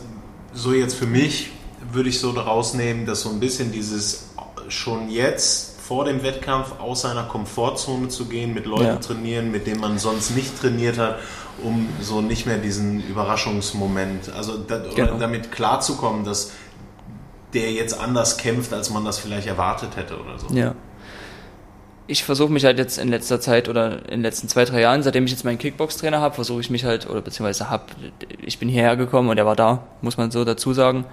[0.54, 1.52] so jetzt für mich
[1.92, 4.30] würde ich so daraus nehmen, dass so ein bisschen dieses
[4.70, 8.96] schon jetzt vor dem Wettkampf aus seiner Komfortzone zu gehen, mit Leuten ja.
[8.96, 11.20] trainieren, mit denen man sonst nicht trainiert hat,
[11.62, 15.18] um so nicht mehr diesen Überraschungsmoment, also da, genau.
[15.18, 16.52] damit klarzukommen, dass
[17.54, 20.48] der jetzt anders kämpft, als man das vielleicht erwartet hätte oder so.
[20.56, 20.74] Ja.
[22.06, 25.04] Ich versuche mich halt jetzt in letzter Zeit oder in den letzten zwei, drei Jahren,
[25.04, 27.86] seitdem ich jetzt meinen Kickbox-Trainer habe, versuche ich mich halt, oder beziehungsweise habe,
[28.42, 31.06] ich bin hierher gekommen und er war da, muss man so dazu sagen.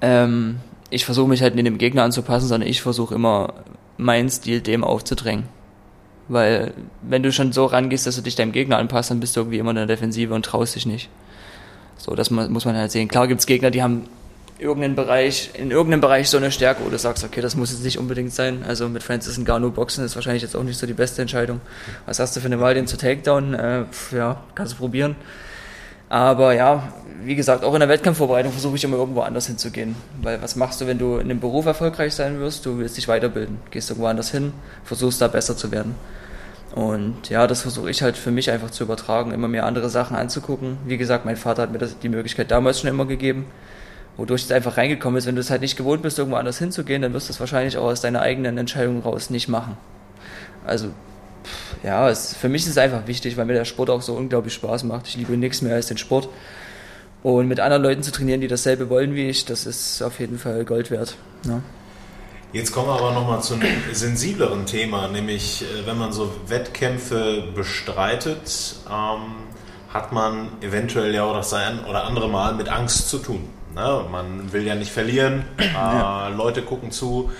[0.00, 0.58] Ähm,
[0.90, 3.54] ich versuche mich halt nicht dem Gegner anzupassen, sondern ich versuche immer
[3.96, 5.44] meinen Stil dem aufzudrängen.
[6.28, 6.72] Weil
[7.02, 9.58] wenn du schon so rangehst, dass du dich deinem Gegner anpasst, dann bist du irgendwie
[9.58, 11.08] immer in der Defensive und traust dich nicht.
[11.96, 13.08] So, das muss man halt sehen.
[13.08, 14.06] Klar gibt's Gegner, die haben
[14.58, 17.82] irgendeinen Bereich, in irgendeinem Bereich so eine Stärke, wo du sagst, okay, das muss jetzt
[17.82, 18.64] nicht unbedingt sein.
[18.66, 21.60] Also mit Francis Ngannou boxen ist wahrscheinlich jetzt auch nicht so die beste Entscheidung.
[22.06, 23.54] Was hast du für eine Wahl, den zu Takedown?
[23.54, 25.16] Äh, ja, kannst du probieren.
[26.08, 26.92] Aber ja,
[27.24, 29.96] wie gesagt, auch in der Wettkampfvorbereitung versuche ich immer irgendwo anders hinzugehen.
[30.22, 32.64] Weil was machst du, wenn du in dem Beruf erfolgreich sein wirst?
[32.66, 33.58] Du willst dich weiterbilden.
[33.70, 34.52] Gehst irgendwo anders hin,
[34.84, 35.96] versuchst da besser zu werden.
[36.74, 40.16] Und ja, das versuche ich halt für mich einfach zu übertragen, immer mehr andere Sachen
[40.16, 40.76] anzugucken.
[40.86, 43.46] Wie gesagt, mein Vater hat mir das, die Möglichkeit damals schon immer gegeben
[44.16, 45.26] wodurch es einfach reingekommen ist.
[45.26, 47.76] Wenn du es halt nicht gewohnt bist, irgendwo anders hinzugehen, dann wirst du es wahrscheinlich
[47.76, 49.76] auch aus deiner eigenen Entscheidung raus nicht machen.
[50.66, 50.88] Also,
[51.82, 54.54] ja, es, für mich ist es einfach wichtig, weil mir der Sport auch so unglaublich
[54.54, 55.06] Spaß macht.
[55.08, 56.28] Ich liebe nichts mehr als den Sport.
[57.22, 60.38] Und mit anderen Leuten zu trainieren, die dasselbe wollen wie ich, das ist auf jeden
[60.38, 61.16] Fall Gold wert.
[61.46, 61.62] Ja.
[62.52, 67.48] Jetzt kommen wir aber nochmal zu einem sensibleren Thema, nämlich äh, wenn man so Wettkämpfe
[67.52, 69.34] bestreitet, ähm,
[69.92, 73.48] hat man eventuell ja auch das ein oder andere Mal mit Angst zu tun.
[73.74, 74.04] Ne?
[74.10, 75.44] Man will ja nicht verlieren,
[75.74, 76.28] ja.
[76.28, 77.30] Äh, Leute gucken zu.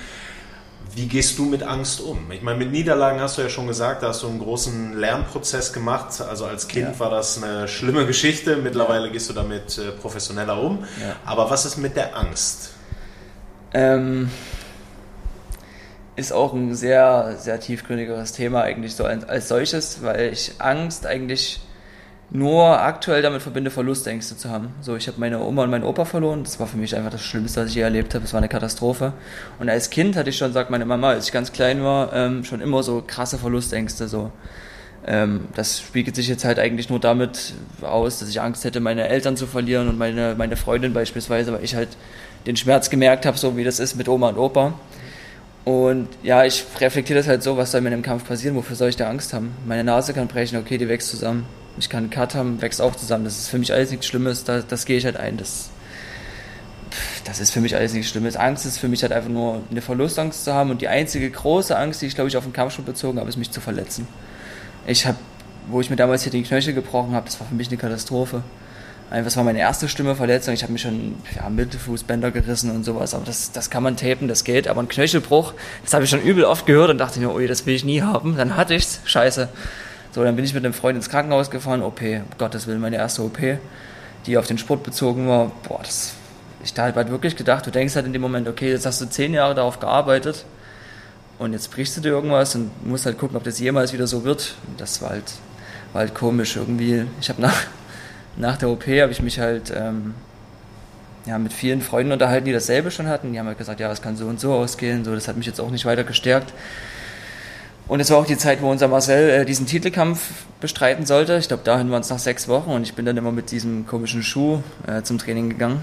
[0.94, 2.30] Wie gehst du mit Angst um?
[2.30, 5.72] Ich meine, mit Niederlagen hast du ja schon gesagt, da hast du einen großen Lernprozess
[5.72, 6.20] gemacht.
[6.20, 7.00] Also als Kind ja.
[7.00, 8.56] war das eine schlimme Geschichte.
[8.56, 9.12] Mittlerweile ja.
[9.12, 10.84] gehst du damit äh, professioneller um.
[11.24, 12.70] Aber was ist mit der Angst?
[13.72, 14.30] Ähm,
[16.16, 21.60] ist auch ein sehr, sehr tiefgründigeres Thema eigentlich so als solches, weil ich Angst eigentlich
[22.30, 24.70] nur aktuell damit verbinde, Verlustängste zu haben.
[24.80, 26.42] So, ich habe meine Oma und meinen Opa verloren.
[26.42, 28.22] Das war für mich einfach das Schlimmste, was ich je erlebt habe.
[28.22, 29.12] Das war eine Katastrophe.
[29.58, 32.44] Und als Kind hatte ich schon, sagt meine Mama, als ich ganz klein war, ähm,
[32.44, 34.08] schon immer so krasse Verlustängste.
[34.08, 34.32] So.
[35.06, 39.08] Ähm, das spiegelt sich jetzt halt eigentlich nur damit aus, dass ich Angst hätte, meine
[39.08, 41.90] Eltern zu verlieren und meine, meine Freundin beispielsweise, weil ich halt
[42.46, 44.74] den Schmerz gemerkt habe, so wie das ist mit Oma und Opa.
[45.64, 48.88] Und ja, ich reflektiere das halt so, was soll mir im Kampf passieren, wofür soll
[48.88, 49.54] ich da Angst haben?
[49.66, 51.46] Meine Nase kann brechen, okay, die wächst zusammen
[51.78, 53.24] ich kann einen Cut haben, wächst auch zusammen.
[53.24, 55.36] Das ist für mich alles nichts Schlimmes, da, das gehe ich halt ein.
[55.36, 55.70] Das,
[57.24, 58.36] das ist für mich alles nichts Schlimmes.
[58.36, 61.76] Angst ist für mich halt einfach nur eine Verlustangst zu haben und die einzige große
[61.76, 64.06] Angst, die ich glaube ich auf den Kampfsport bezogen habe, ist mich zu verletzen.
[64.86, 65.18] Ich habe,
[65.68, 68.42] wo ich mir damals hier den Knöchel gebrochen habe, das war für mich eine Katastrophe.
[69.10, 70.54] Das war meine erste Stimmeverletzung.
[70.54, 73.14] Ich habe mir schon ja, Mittelfußbänder gerissen und sowas.
[73.14, 74.66] Aber das, das kann man tapen, das geht.
[74.66, 75.54] Aber ein Knöchelbruch,
[75.84, 78.02] das habe ich schon übel oft gehört und dachte mir, oh, das will ich nie
[78.02, 78.36] haben.
[78.36, 79.00] Dann hatte ich's.
[79.04, 79.50] Scheiße.
[80.14, 82.94] So, dann bin ich mit einem Freund ins Krankenhaus gefahren, OP, um Gottes Willen, meine
[82.94, 83.36] erste OP,
[84.26, 85.50] die auf den Sport bezogen war.
[85.66, 86.12] Boah, das,
[86.62, 89.06] ich da halt wirklich gedacht, du denkst halt in dem Moment, okay, jetzt hast du
[89.06, 90.44] zehn Jahre darauf gearbeitet
[91.40, 94.22] und jetzt brichst du dir irgendwas und musst halt gucken, ob das jemals wieder so
[94.22, 94.54] wird.
[94.68, 95.32] Und das war halt,
[95.92, 97.06] war halt komisch irgendwie.
[97.20, 97.56] Ich habe nach,
[98.36, 100.14] nach der OP habe ich mich halt ähm,
[101.26, 103.32] ja, mit vielen Freunden unterhalten, die dasselbe schon hatten.
[103.32, 105.04] Die haben halt gesagt, ja, es kann so und so ausgehen.
[105.04, 106.52] So, das hat mich jetzt auch nicht weiter gestärkt.
[107.86, 111.36] Und es war auch die Zeit, wo unser Marcel äh, diesen Titelkampf bestreiten sollte.
[111.36, 113.86] Ich glaube, dahin waren es nach sechs Wochen und ich bin dann immer mit diesem
[113.86, 115.82] komischen Schuh äh, zum Training gegangen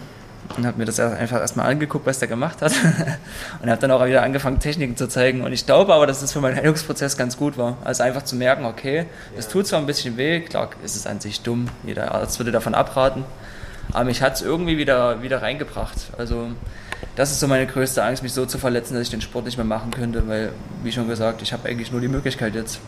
[0.57, 2.73] und habe mir das einfach erstmal angeguckt, was der gemacht hat.
[3.61, 5.43] und habe dann auch wieder angefangen, Techniken zu zeigen.
[5.43, 7.77] Und ich glaube aber, dass das für meinen Heilungsprozess ganz gut war.
[7.83, 9.05] Also einfach zu merken, okay,
[9.37, 12.51] es tut zwar ein bisschen weh, klar ist es an sich dumm, jeder Arzt würde
[12.51, 13.23] davon abraten,
[13.93, 15.97] aber mich hat es irgendwie wieder, wieder reingebracht.
[16.17, 16.49] Also
[17.15, 19.57] das ist so meine größte Angst, mich so zu verletzen, dass ich den Sport nicht
[19.57, 20.51] mehr machen könnte, weil,
[20.83, 22.79] wie schon gesagt, ich habe eigentlich nur die Möglichkeit jetzt.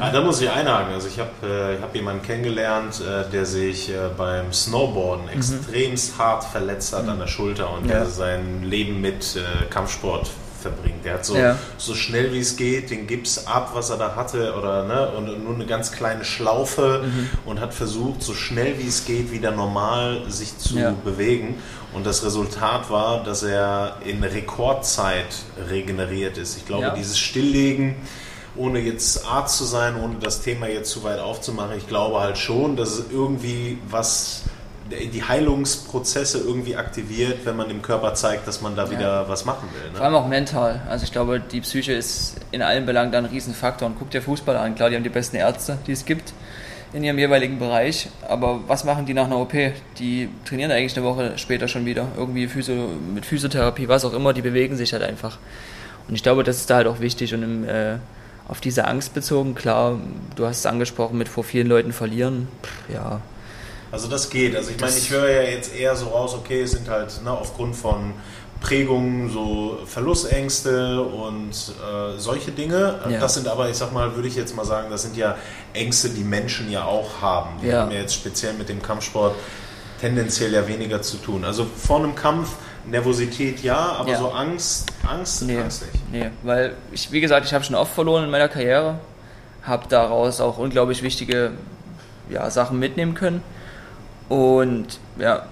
[0.00, 0.94] ah, da muss ich einhaken.
[0.94, 5.32] Also ich habe äh, hab jemanden kennengelernt, äh, der sich äh, beim Snowboarden mhm.
[5.32, 7.10] extremst hart verletzt hat mhm.
[7.10, 7.98] an der Schulter und ja.
[7.98, 10.30] der sein Leben mit äh, Kampfsport
[10.62, 11.04] verbringt.
[11.04, 11.58] Der hat so, ja.
[11.76, 15.44] so schnell wie es geht den Gips ab, was er da hatte, oder ne, und
[15.44, 17.30] nur eine ganz kleine Schlaufe mhm.
[17.44, 20.94] und hat versucht, so schnell wie es geht, wieder normal sich zu ja.
[21.04, 21.56] bewegen.
[21.92, 25.26] Und das Resultat war, dass er in Rekordzeit
[25.68, 26.56] regeneriert ist.
[26.56, 26.94] Ich glaube, ja.
[26.94, 27.96] dieses Stilllegen,
[28.56, 32.38] ohne jetzt Arzt zu sein, ohne das Thema jetzt zu weit aufzumachen, ich glaube halt
[32.38, 34.44] schon, dass es irgendwie was
[35.12, 39.28] die Heilungsprozesse irgendwie aktiviert, wenn man dem Körper zeigt, dass man da wieder ja.
[39.28, 39.90] was machen will.
[39.90, 39.96] Ne?
[39.96, 40.82] Vor allem auch mental.
[40.88, 43.88] Also ich glaube, die Psyche ist in allen Belangen da ein Riesenfaktor.
[43.88, 44.74] Und guck dir Fußball an.
[44.74, 46.32] Klar, die haben die besten Ärzte, die es gibt
[46.92, 48.08] in ihrem jeweiligen Bereich.
[48.28, 49.52] Aber was machen die nach einer OP?
[49.98, 52.08] Die trainieren eigentlich eine Woche später schon wieder.
[52.16, 55.38] Irgendwie Physio, mit Physiotherapie, was auch immer, die bewegen sich halt einfach.
[56.08, 57.96] Und ich glaube, das ist da halt auch wichtig und im, äh,
[58.48, 59.98] auf diese Angst bezogen, klar,
[60.36, 63.20] du hast es angesprochen, mit vor vielen Leuten verlieren, Pff, ja.
[63.92, 64.56] Also das geht.
[64.56, 67.30] Also ich meine, ich höre ja jetzt eher so raus, okay, es sind halt ne,
[67.30, 68.14] aufgrund von
[68.62, 73.00] Prägungen, so Verlustängste und äh, solche Dinge.
[73.08, 73.20] Ja.
[73.20, 75.36] Das sind aber, ich sag mal, würde ich jetzt mal sagen, das sind ja
[75.74, 77.60] Ängste, die Menschen ja auch haben.
[77.62, 77.82] Die ja.
[77.82, 79.34] haben ja jetzt speziell mit dem Kampfsport
[80.00, 81.44] tendenziell ja weniger zu tun.
[81.44, 82.50] Also vor einem Kampf
[82.86, 84.18] Nervosität ja, aber ja.
[84.18, 86.10] so Angst, Angst, nee, Angst nicht.
[86.10, 88.98] Nee, weil ich, wie gesagt, ich habe schon oft verloren in meiner Karriere,
[89.62, 91.52] habe daraus auch unglaublich wichtige
[92.28, 93.42] ja, Sachen mitnehmen können
[94.32, 94.86] und
[95.18, 95.42] ja,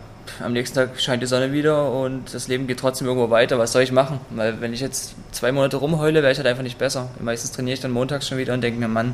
[0.43, 3.59] am nächsten Tag scheint die Sonne wieder und das Leben geht trotzdem irgendwo weiter.
[3.59, 4.20] Was soll ich machen?
[4.31, 7.11] Weil wenn ich jetzt zwei Monate rumheule, wäre ich halt einfach nicht besser.
[7.20, 9.12] Meistens trainiere ich dann montags schon wieder und denke mir, Mann,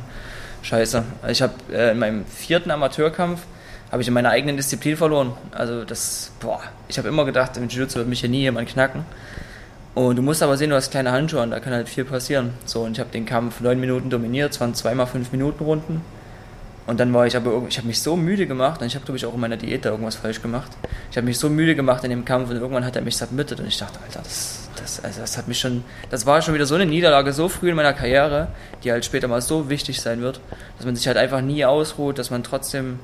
[0.61, 1.03] scheiße.
[1.27, 3.41] Ich habe äh, in meinem vierten Amateurkampf
[3.91, 5.33] habe ich in meiner eigenen Disziplin verloren.
[5.51, 9.03] Also das, boah, ich habe immer gedacht, im Jiu-Jitsu wird mich hier nie jemand knacken.
[9.95, 12.53] Und du musst aber sehen, du hast kleine Handschuhe und da kann halt viel passieren.
[12.63, 16.01] So, und ich habe den Kampf neun Minuten dominiert, es waren zweimal fünf Minuten Runden.
[16.87, 19.17] Und dann war ich aber, ich habe mich so müde gemacht und ich habe, glaube
[19.17, 20.71] ich, auch in meiner Diät da irgendwas falsch gemacht.
[21.11, 23.59] Ich habe mich so müde gemacht in dem Kampf und irgendwann hat er mich submitted
[23.59, 26.65] und ich dachte, Alter, das, das, also das hat mich schon, das war schon wieder
[26.65, 28.47] so eine Niederlage so früh in meiner Karriere,
[28.83, 30.39] die halt später mal so wichtig sein wird,
[30.77, 32.99] dass man sich halt einfach nie ausruht, dass man trotzdem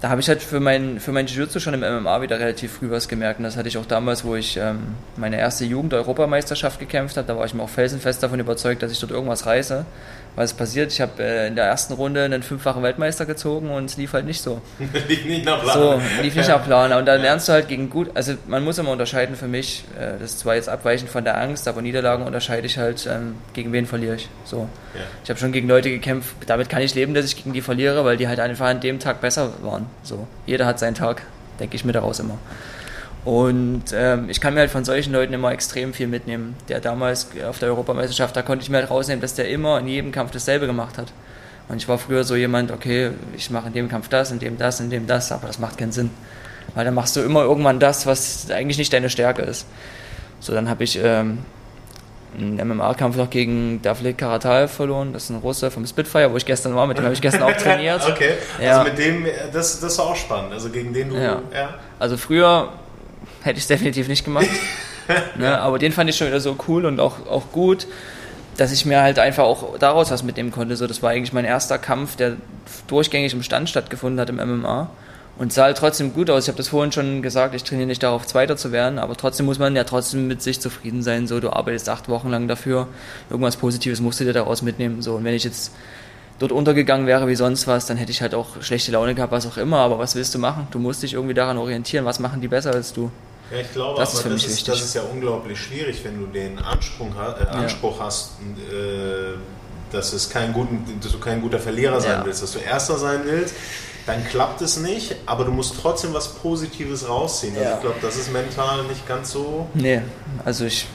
[0.00, 2.90] da habe ich halt für mein, für mein Jiu-Jitsu schon im MMA wieder relativ früh
[2.90, 3.38] was gemerkt.
[3.38, 7.28] Und das hatte ich auch damals, wo ich ähm, meine erste Jugend-Europameisterschaft gekämpft habe.
[7.28, 9.84] Da war ich mir auch felsenfest davon überzeugt, dass ich dort irgendwas reiße.
[10.36, 10.92] Was ist passiert?
[10.92, 14.26] Ich habe äh, in der ersten Runde einen fünffachen Weltmeister gezogen und es lief halt
[14.26, 14.60] nicht so.
[15.08, 15.74] lief nicht nach Plan.
[15.74, 16.92] So, lief nicht nach Plan.
[16.92, 20.18] Und dann lernst du halt gegen gut, also man muss immer unterscheiden für mich, äh,
[20.20, 23.72] das ist zwar jetzt abweichend von der Angst, aber Niederlagen unterscheide ich halt, ähm, gegen
[23.72, 24.28] wen verliere ich.
[24.44, 24.68] So.
[24.94, 25.00] Ja.
[25.24, 28.04] Ich habe schon gegen Leute gekämpft, damit kann ich leben, dass ich gegen die verliere,
[28.04, 29.86] weil die halt einfach an dem Tag besser waren.
[30.02, 30.26] So.
[30.46, 31.22] Jeder hat seinen Tag,
[31.58, 32.38] denke ich mir daraus immer.
[33.24, 36.56] Und ähm, ich kann mir halt von solchen Leuten immer extrem viel mitnehmen.
[36.68, 39.88] Der damals auf der Europameisterschaft, da konnte ich mir halt rausnehmen, dass der immer in
[39.88, 41.12] jedem Kampf dasselbe gemacht hat.
[41.68, 44.56] Und ich war früher so jemand, okay, ich mache in dem Kampf das, in dem
[44.56, 46.10] das, in dem das, aber das macht keinen Sinn.
[46.74, 49.66] Weil dann machst du immer irgendwann das, was eigentlich nicht deine Stärke ist.
[50.40, 51.40] So, dann habe ich ähm,
[52.36, 55.12] einen MMA-Kampf noch gegen Davlek Karatal verloren.
[55.12, 56.86] Das ist ein Russe vom Spitfire, wo ich gestern war.
[56.86, 58.02] Mit dem habe ich gestern auch trainiert.
[58.08, 58.78] okay, ja.
[58.78, 60.52] also mit dem, das, das ist auch spannend.
[60.52, 61.16] Also gegen den du.
[61.16, 61.42] Ja.
[61.52, 61.74] ja.
[61.98, 62.72] Also früher
[63.42, 64.48] hätte ich es definitiv nicht gemacht.
[65.36, 65.58] ne?
[65.60, 67.86] Aber den fand ich schon wieder so cool und auch, auch gut,
[68.56, 70.76] dass ich mir halt einfach auch daraus was mitnehmen konnte.
[70.76, 72.36] So, das war eigentlich mein erster Kampf, der
[72.88, 74.90] durchgängig im Stand stattgefunden hat im MMA.
[75.38, 76.44] Und sah halt trotzdem gut aus.
[76.44, 79.46] Ich habe das vorhin schon gesagt, ich trainiere nicht darauf, Zweiter zu werden, aber trotzdem
[79.46, 81.26] muss man ja trotzdem mit sich zufrieden sein.
[81.26, 82.88] So, du arbeitest acht Wochen lang dafür,
[83.30, 85.00] irgendwas Positives musst du dir daraus mitnehmen.
[85.00, 85.72] So, und wenn ich jetzt
[86.38, 89.46] dort untergegangen wäre wie sonst was, dann hätte ich halt auch schlechte Laune gehabt, was
[89.46, 89.78] auch immer.
[89.78, 90.66] Aber was willst du machen?
[90.72, 92.04] Du musst dich irgendwie daran orientieren.
[92.04, 93.10] Was machen die besser als du?
[93.50, 96.26] Ja, ich glaube, das aber ist das, ist, das, ist, ja unglaublich schwierig, wenn du
[96.26, 98.06] den Anspruch, äh, Anspruch ja.
[98.06, 99.34] hast, äh,
[99.90, 102.24] dass, es kein guten, dass du kein guter Verlierer sein ja.
[102.24, 103.54] willst, dass du Erster sein willst,
[104.06, 107.56] dann klappt es nicht, aber du musst trotzdem was Positives rausziehen.
[107.56, 109.68] Also ich glaube, das ist mental nicht ganz so.
[109.74, 110.02] Nee,
[110.44, 110.86] also ich,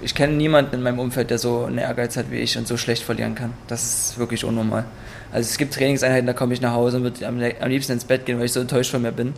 [0.00, 2.76] ich kenne niemanden in meinem Umfeld, der so einen Ehrgeiz hat wie ich und so
[2.76, 3.52] schlecht verlieren kann.
[3.68, 4.86] Das ist wirklich unnormal.
[5.30, 8.04] Also es gibt Trainingseinheiten, da komme ich nach Hause und würde am, am liebsten ins
[8.04, 9.34] Bett gehen, weil ich so enttäuscht von mir bin.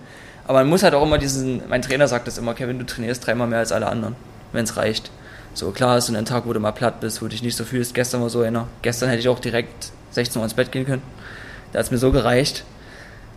[0.48, 3.24] Aber man muss halt auch immer diesen, mein Trainer sagt das immer, Kevin, du trainierst
[3.24, 4.16] dreimal mehr als alle anderen,
[4.52, 5.10] wenn es reicht.
[5.52, 7.56] So, klar hast du einen Tag, wo du mal platt bist, wo du dich nicht
[7.56, 7.94] so fühlst.
[7.94, 8.66] Gestern war so einer.
[8.80, 11.02] Gestern hätte ich auch direkt 16 Uhr ins Bett gehen können.
[11.72, 12.64] Da hat es mir so gereicht.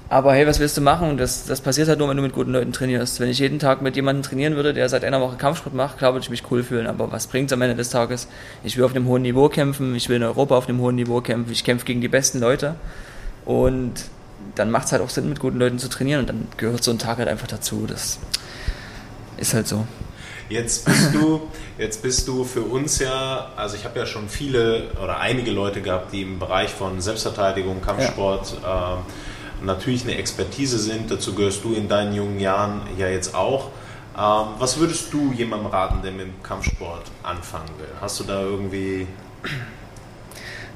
[0.08, 1.18] Aber hey, was willst du machen?
[1.18, 3.20] Das, das passiert halt nur, wenn du mit guten Leuten trainierst.
[3.20, 6.14] Wenn ich jeden Tag mit jemandem trainieren würde, der seit einer Woche Kampfsport macht, klar
[6.14, 6.88] würde ich mich cool fühlen.
[6.88, 8.30] Aber was bringt es am Ende des Tages?
[8.64, 11.20] Ich will auf einem hohen Niveau kämpfen, ich will in Europa auf einem hohen Niveau
[11.20, 12.76] kämpfen, ich kämpfe gegen die besten Leute.
[13.44, 14.06] Und
[14.56, 16.92] dann macht es halt auch Sinn, mit guten Leuten zu trainieren und dann gehört so
[16.92, 17.86] ein Tag halt einfach dazu.
[17.88, 18.20] Das
[19.38, 19.86] ist halt so.
[20.50, 21.42] Jetzt bist du,
[21.78, 25.82] jetzt bist du für uns ja, also ich habe ja schon viele oder einige Leute
[25.82, 28.96] gehabt, die im Bereich von Selbstverteidigung, Kampfsport ja.
[28.96, 31.10] äh, natürlich eine Expertise sind.
[31.10, 33.70] Dazu gehörst du in deinen jungen Jahren ja jetzt auch.
[34.18, 37.88] Ähm, was würdest du jemandem raten, der mit dem Kampfsport anfangen will?
[38.02, 39.08] Hast du da irgendwie.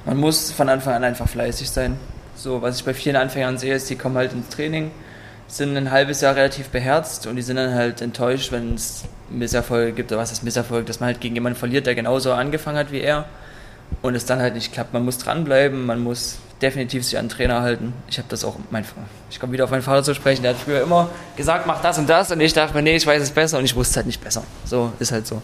[0.06, 2.00] Man muss von Anfang an einfach fleißig sein.
[2.36, 4.92] So, was ich bei vielen Anfängern sehe, ist, die kommen halt ins Training,
[5.48, 9.96] sind ein halbes Jahr relativ beherzt und die sind dann halt enttäuscht, wenn es Misserfolg
[9.96, 12.92] gibt oder was ist Misserfolg, dass man halt gegen jemanden verliert, der genauso angefangen hat
[12.92, 13.26] wie er
[14.02, 14.94] und es dann halt nicht klappt.
[14.94, 17.94] Man muss dranbleiben, man muss definitiv sich an den Trainer halten.
[18.10, 18.86] Ich habe das auch, mein,
[19.30, 21.98] ich komme wieder auf meinen Vater zu sprechen, der hat früher immer gesagt, mach das
[21.98, 23.98] und das und ich dachte mir, nee, ich weiß es besser und ich wusste es
[23.98, 24.44] halt nicht besser.
[24.66, 25.42] So, ist halt so.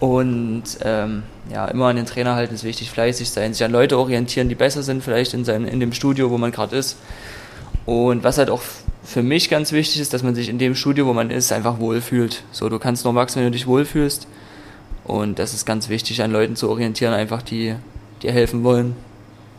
[0.00, 3.98] Und ähm, ja, immer an den Trainer halten ist wichtig, fleißig sein, sich an Leute
[3.98, 6.96] orientieren, die besser sind, vielleicht in, seinem, in dem Studio, wo man gerade ist.
[7.84, 8.62] Und was halt auch
[9.02, 11.80] für mich ganz wichtig ist, dass man sich in dem Studio, wo man ist, einfach
[11.80, 12.42] wohlfühlt.
[12.52, 14.28] So, du kannst nur wachsen, wenn du dich wohlfühlst.
[15.04, 17.74] Und das ist ganz wichtig, an Leuten zu orientieren, einfach die
[18.22, 18.94] dir helfen wollen.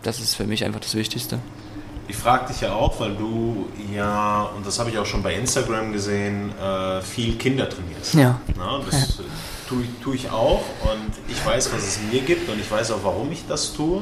[0.04, 1.40] Das ist für mich einfach das Wichtigste.
[2.08, 5.34] Ich frage dich ja auch, weil du ja, und das habe ich auch schon bei
[5.34, 8.14] Instagram gesehen, äh, viel Kinder trainierst.
[8.14, 8.40] Ja.
[8.58, 9.24] Na, das ja.
[9.70, 13.04] Tue, tue, ich auch und ich weiß, was es mir gibt und ich weiß auch,
[13.04, 14.02] warum ich das tue.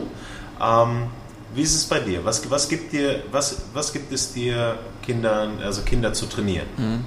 [0.61, 1.07] Ähm,
[1.53, 2.23] wie ist es bei dir?
[2.23, 6.67] Was, was, gibt dir, was, was gibt es dir, Kindern, also Kinder zu trainieren?
[6.77, 7.05] Mhm.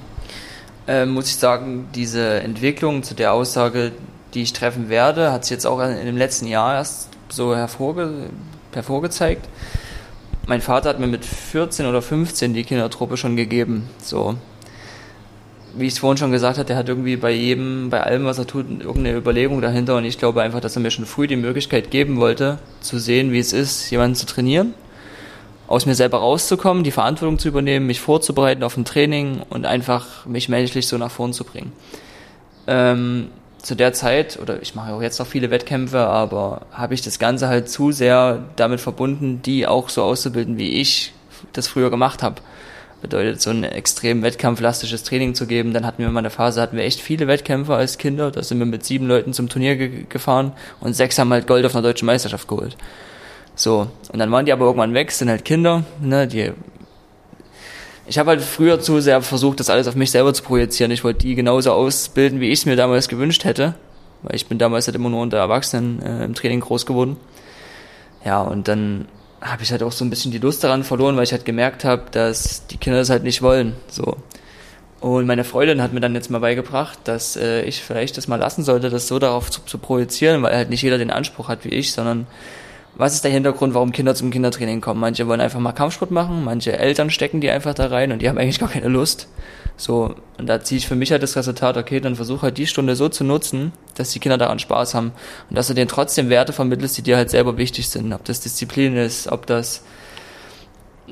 [0.86, 3.92] Äh, muss ich sagen, diese Entwicklung zu der Aussage,
[4.34, 8.30] die ich treffen werde, hat sich jetzt auch in dem letzten Jahr erst so hervorge
[8.72, 9.48] hervorgezeigt.
[10.46, 13.88] Mein Vater hat mir mit 14 oder 15 die Kindertruppe schon gegeben.
[14.02, 14.36] So,
[15.76, 18.38] wie ich es vorhin schon gesagt habe, der hat irgendwie bei jedem, bei allem, was
[18.38, 19.96] er tut, irgendeine Überlegung dahinter.
[19.96, 23.32] Und ich glaube einfach, dass er mir schon früh die Möglichkeit geben wollte, zu sehen,
[23.32, 24.74] wie es ist, jemanden zu trainieren,
[25.66, 30.26] aus mir selber rauszukommen, die Verantwortung zu übernehmen, mich vorzubereiten auf ein Training und einfach
[30.26, 31.72] mich menschlich so nach vorn zu bringen.
[32.66, 33.28] Ähm,
[33.62, 37.18] zu der Zeit, oder ich mache auch jetzt noch viele Wettkämpfe, aber habe ich das
[37.18, 41.12] Ganze halt zu sehr damit verbunden, die auch so auszubilden, wie ich
[41.52, 42.36] das früher gemacht habe.
[43.00, 45.72] Bedeutet, so ein extrem wettkampflastisches Training zu geben.
[45.72, 48.30] Dann hatten wir mal eine Phase, hatten wir echt viele Wettkämpfe als Kinder.
[48.30, 51.64] Da sind wir mit sieben Leuten zum Turnier ge gefahren und sechs haben halt Gold
[51.64, 52.76] auf einer deutschen Meisterschaft geholt.
[53.54, 56.52] So, und dann waren die aber irgendwann weg, sind halt Kinder, ne, die
[58.10, 60.90] ich habe halt früher zu sehr versucht, das alles auf mich selber zu projizieren.
[60.90, 63.76] Ich wollte die genauso ausbilden, wie ich es mir damals gewünscht hätte,
[64.22, 67.18] weil ich bin damals halt immer nur unter Erwachsenen äh, im Training groß geworden.
[68.24, 69.06] Ja, und dann
[69.40, 71.84] habe ich halt auch so ein bisschen die Lust daran verloren, weil ich halt gemerkt
[71.84, 73.74] habe, dass die Kinder das halt nicht wollen.
[73.88, 74.16] So.
[75.00, 78.36] Und meine Freundin hat mir dann jetzt mal beigebracht, dass äh, ich vielleicht das mal
[78.36, 81.64] lassen sollte, das so darauf zu, zu projizieren, weil halt nicht jeder den Anspruch hat
[81.64, 82.26] wie ich, sondern
[82.96, 85.00] was ist der Hintergrund, warum Kinder zum Kindertraining kommen?
[85.00, 88.28] Manche wollen einfach mal Kampfsport machen, manche Eltern stecken die einfach da rein und die
[88.28, 89.26] haben eigentlich gar keine Lust.
[89.80, 92.66] So, und da ziehe ich für mich halt das Resultat, okay, dann versuche halt die
[92.66, 95.12] Stunde so zu nutzen, dass die Kinder daran Spaß haben
[95.48, 98.12] und dass du denen trotzdem Werte vermittelst, die dir halt selber wichtig sind.
[98.12, 99.82] Ob das Disziplin ist, ob das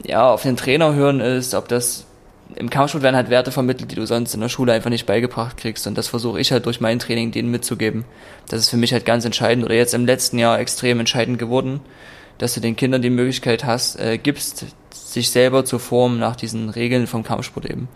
[0.05, 2.05] ja auf den Trainer hören ist, ob das
[2.57, 5.57] im Kampfsport werden halt Werte vermittelt, die du sonst in der Schule einfach nicht beigebracht
[5.57, 5.87] kriegst.
[5.87, 8.05] Und das versuche ich halt durch mein Training denen mitzugeben.
[8.51, 11.81] Das ist für mich halt ganz entscheidend oder jetzt im letzten Jahr extrem entscheidend geworden,
[12.37, 16.69] dass du den Kindern die Möglichkeit hast, äh, gibst, sich selber zu formen nach diesen
[16.69, 17.89] Regeln vom Kampfsport eben.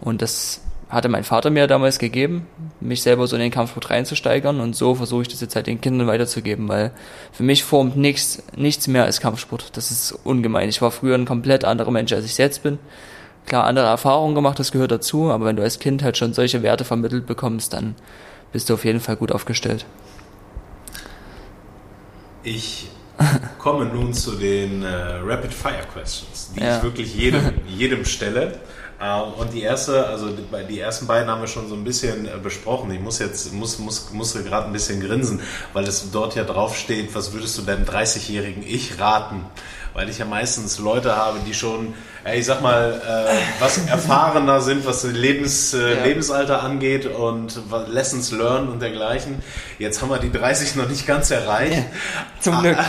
[0.00, 2.46] Und das hatte mein Vater mir damals gegeben,
[2.80, 5.80] mich selber so in den Kampfsport reinzusteigern und so versuche ich das jetzt halt den
[5.80, 6.92] Kindern weiterzugeben, weil
[7.32, 9.76] für mich formt nichts, nichts mehr als Kampfsport.
[9.76, 10.68] Das ist ungemein.
[10.68, 12.78] Ich war früher ein komplett anderer Mensch, als ich jetzt bin
[13.46, 16.62] klar andere Erfahrungen gemacht, das gehört dazu, aber wenn du als Kind halt schon solche
[16.62, 17.94] Werte vermittelt bekommst, dann
[18.52, 19.84] bist du auf jeden Fall gut aufgestellt.
[22.42, 22.88] Ich
[23.58, 24.88] komme nun zu den äh,
[25.22, 26.76] Rapid Fire Questions, die ja.
[26.76, 28.58] ich wirklich jedem, jedem stelle.
[29.00, 32.38] Äh, und die erste, also die, ersten beiden haben wir schon so ein bisschen äh,
[32.42, 32.90] besprochen.
[32.92, 35.40] Ich muss jetzt, muss, muss, muss gerade ein bisschen grinsen,
[35.72, 39.44] weil es dort ja drauf steht, was würdest du deinem 30-jährigen Ich raten?
[39.92, 41.94] Weil ich ja meistens Leute habe, die schon
[42.32, 46.04] ich sag mal, äh, was erfahrener sind, was Lebens, äh, ja.
[46.04, 49.42] Lebensalter angeht und Lessons learned und dergleichen.
[49.78, 51.76] Jetzt haben wir die 30 noch nicht ganz erreicht.
[51.76, 51.84] Ja,
[52.40, 52.78] zum Glück.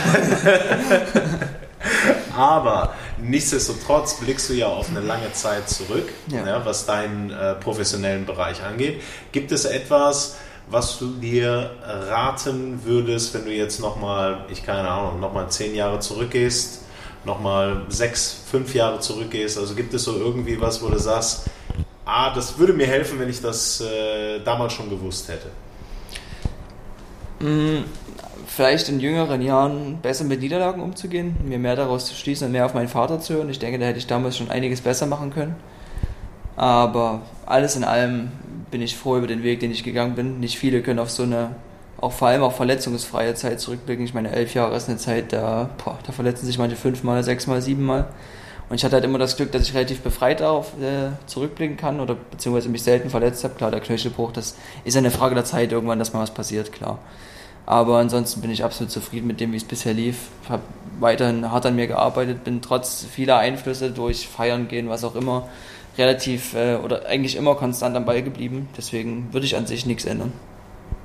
[2.36, 6.46] Aber nichtsdestotrotz blickst du ja auf eine lange Zeit zurück, ja.
[6.46, 9.02] Ja, was deinen äh, professionellen Bereich angeht.
[9.32, 10.36] Gibt es etwas,
[10.68, 16.00] was du dir raten würdest, wenn du jetzt nochmal, ich keine Ahnung, nochmal zehn Jahre
[16.00, 16.80] zurückgehst?
[17.26, 19.58] nochmal sechs, fünf Jahre zurückgehst?
[19.58, 21.50] Also gibt es so irgendwie was, wo du sagst,
[22.06, 25.50] ah, das würde mir helfen, wenn ich das äh, damals schon gewusst hätte?
[28.46, 32.64] Vielleicht in jüngeren Jahren besser mit Niederlagen umzugehen, mir mehr daraus zu schließen und mehr
[32.64, 33.50] auf meinen Vater zu hören.
[33.50, 35.56] Ich denke, da hätte ich damals schon einiges besser machen können.
[36.54, 38.30] Aber alles in allem
[38.70, 40.40] bin ich froh über den Weg, den ich gegangen bin.
[40.40, 41.50] Nicht viele können auf so eine
[41.98, 44.04] auch vor allem auf verletzungsfreie Zeit zurückblicken.
[44.04, 47.62] Ich meine, elf Jahre ist eine Zeit, da, boah, da verletzen sich manche fünfmal, sechsmal,
[47.62, 48.08] siebenmal.
[48.68, 52.00] Und ich hatte halt immer das Glück, dass ich relativ befreit darauf äh, zurückblicken kann
[52.00, 53.54] oder beziehungsweise mich selten verletzt habe.
[53.54, 56.98] Klar, der Knöchelbruch, das ist eine Frage der Zeit irgendwann, dass mal was passiert, klar.
[57.66, 60.28] Aber ansonsten bin ich absolut zufrieden mit dem, wie es bisher lief.
[60.48, 60.62] Habe
[61.00, 65.48] weiterhin hart an mir gearbeitet, bin trotz vieler Einflüsse durch Feiern gehen, was auch immer,
[65.98, 68.68] relativ äh, oder eigentlich immer konstant am Ball geblieben.
[68.76, 70.32] Deswegen würde ich an sich nichts ändern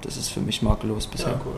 [0.01, 1.30] das ist für mich makellos bisher.
[1.30, 1.57] Ja, cool.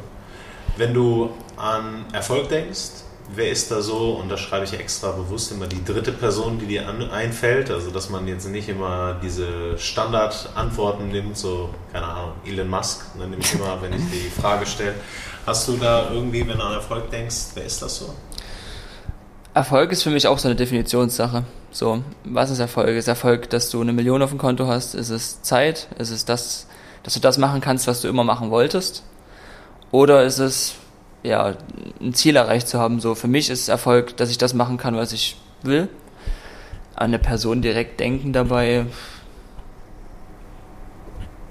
[0.77, 3.03] Wenn du an Erfolg denkst,
[3.35, 6.65] wer ist da so, und das schreibe ich extra bewusst immer, die dritte Person, die
[6.65, 12.31] dir an, einfällt, also dass man jetzt nicht immer diese Standardantworten nimmt, so, keine Ahnung,
[12.45, 14.95] Elon Musk, dann nehme ich immer, wenn ich die Frage stelle.
[15.45, 18.13] Hast du da irgendwie, wenn du an Erfolg denkst, wer ist das so?
[19.53, 21.43] Erfolg ist für mich auch so eine Definitionssache.
[21.71, 22.89] So, was ist Erfolg?
[22.89, 24.95] Ist Erfolg, dass du eine Million auf dem Konto hast?
[24.95, 25.87] Ist es Zeit?
[25.99, 26.67] Ist es das,
[27.03, 29.03] dass du das machen kannst, was du immer machen wolltest.
[29.91, 30.75] Oder ist es,
[31.23, 31.55] ja,
[32.01, 32.99] ein Ziel erreicht zu haben?
[32.99, 35.89] So, für mich ist Erfolg, dass ich das machen kann, was ich will.
[36.95, 38.85] An eine Person direkt denken dabei,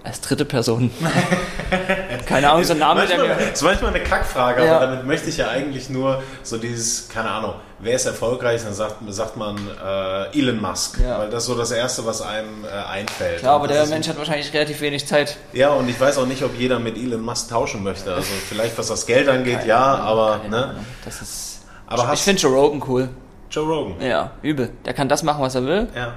[0.05, 0.91] als dritte Person.
[2.27, 3.43] keine Ahnung, so ein Name, manchmal, der mir.
[3.43, 4.77] Das ist manchmal eine Kackfrage, Ja.
[4.77, 8.75] aber damit möchte ich ja eigentlich nur so dieses, keine Ahnung, wer ist erfolgreich, dann
[8.75, 11.21] sagt, sagt man äh, Elon Musk, Ja.
[11.21, 13.41] weil das ist so das Erste, was einem äh, einfällt.
[13.41, 15.37] Klar, aber der Mensch hat wahrscheinlich relativ wenig Zeit.
[15.53, 18.13] Ja, und ich weiß auch nicht, ob jeder mit Elon Musk tauschen möchte.
[18.13, 20.65] Also vielleicht was das Geld angeht, ja, aber Keine ne?
[20.65, 20.87] Ahnung.
[21.05, 21.61] Das ist.
[21.87, 23.09] Aber ich finde Joe Rogan cool.
[23.51, 24.01] Joe Rogan.
[24.01, 24.71] Ja, übel.
[24.85, 25.87] Der kann das machen, was er will.
[25.95, 26.15] Ja.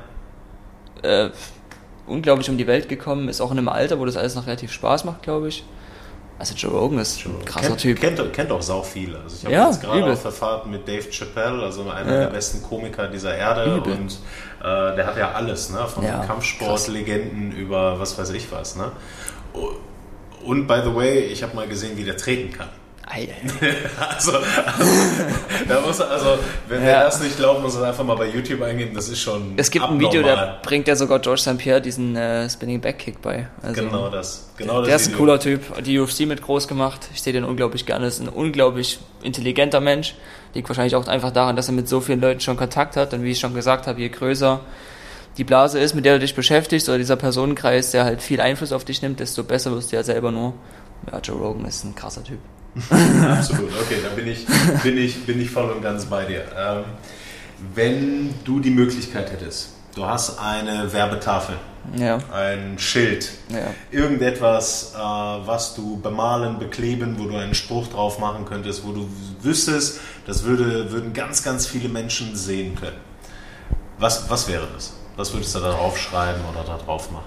[1.26, 1.30] Äh,
[2.08, 4.72] unglaublich um die Welt gekommen, ist auch in einem Alter, wo das alles noch relativ
[4.72, 5.64] Spaß macht, glaube ich.
[6.38, 8.01] Also Joe Rogan ist ein krasser kennt, Typ.
[8.01, 9.20] Kennt, kennt auch sau viele.
[9.22, 12.20] Also ich habe Ja, jetzt gerade auf der Fahrt mit Dave Chappelle, also einer Ja.
[12.22, 13.93] der besten Komiker dieser Erde Übel.
[13.93, 14.20] und
[14.60, 15.88] äh, der hat ja alles, ne?
[15.88, 18.91] Von Ja, Kampfsportlegenden über was weiß ich was, ne?
[20.43, 22.70] Und by the way, ich habe mal gesehen, wie der treten kann.
[23.08, 23.28] Ei.
[24.16, 24.32] Also,
[25.68, 26.38] da muss er- also
[26.68, 26.88] wenn Ja.
[26.88, 28.95] wer das nicht glaubt, muss er einfach mal bei YouTube eingeben.
[28.95, 30.12] Das ist schon Es gibt ein abnormal.
[30.14, 31.58] Video, der bringt ja sogar George St.
[31.58, 33.47] Pierre diesen äh, Spinning Back Kick bei.
[33.62, 34.49] Also, Genau das.
[34.58, 37.08] Genau das der ist ein cooler Typ, die UFC mit groß gemacht.
[37.14, 38.08] Ich sehe den unglaublich gerne.
[38.08, 40.16] Ist ein unglaublich intelligenter Mensch.
[40.53, 43.14] Liegt wahrscheinlich auch einfach daran, dass er mit so vielen Leuten schon Kontakt hat.
[43.14, 44.62] Und wie ich schon gesagt habe, je größer
[45.38, 48.72] die Blase ist, mit der du dich beschäftigst, oder dieser Personenkreis, der halt viel Einfluss
[48.72, 50.53] auf dich nimmt, desto besser wirst du ja selber nur.
[51.12, 52.39] Ja, Joe Rogan ist ein krasser Typ.
[52.89, 54.45] Absolut, okay, da bin ich,
[54.84, 56.43] bin ich, bin ich voll und ganz bei dir.
[56.57, 56.84] Ähm,
[57.73, 61.55] wenn du die Möglichkeit hättest, du hast eine Werbetafel,
[61.97, 63.67] Ja, ein Schild, ja.
[63.91, 69.07] irgendetwas, äh, was du bemalen, bekleben, wo du einen Spruch drauf machen könntest, wo du
[69.41, 72.97] wüsstest, das würde, würden ganz, ganz viele Menschen sehen können.
[73.99, 74.93] Was, was wäre das?
[75.15, 77.23] Was würdest du da drauf schreiben oder da drauf machen?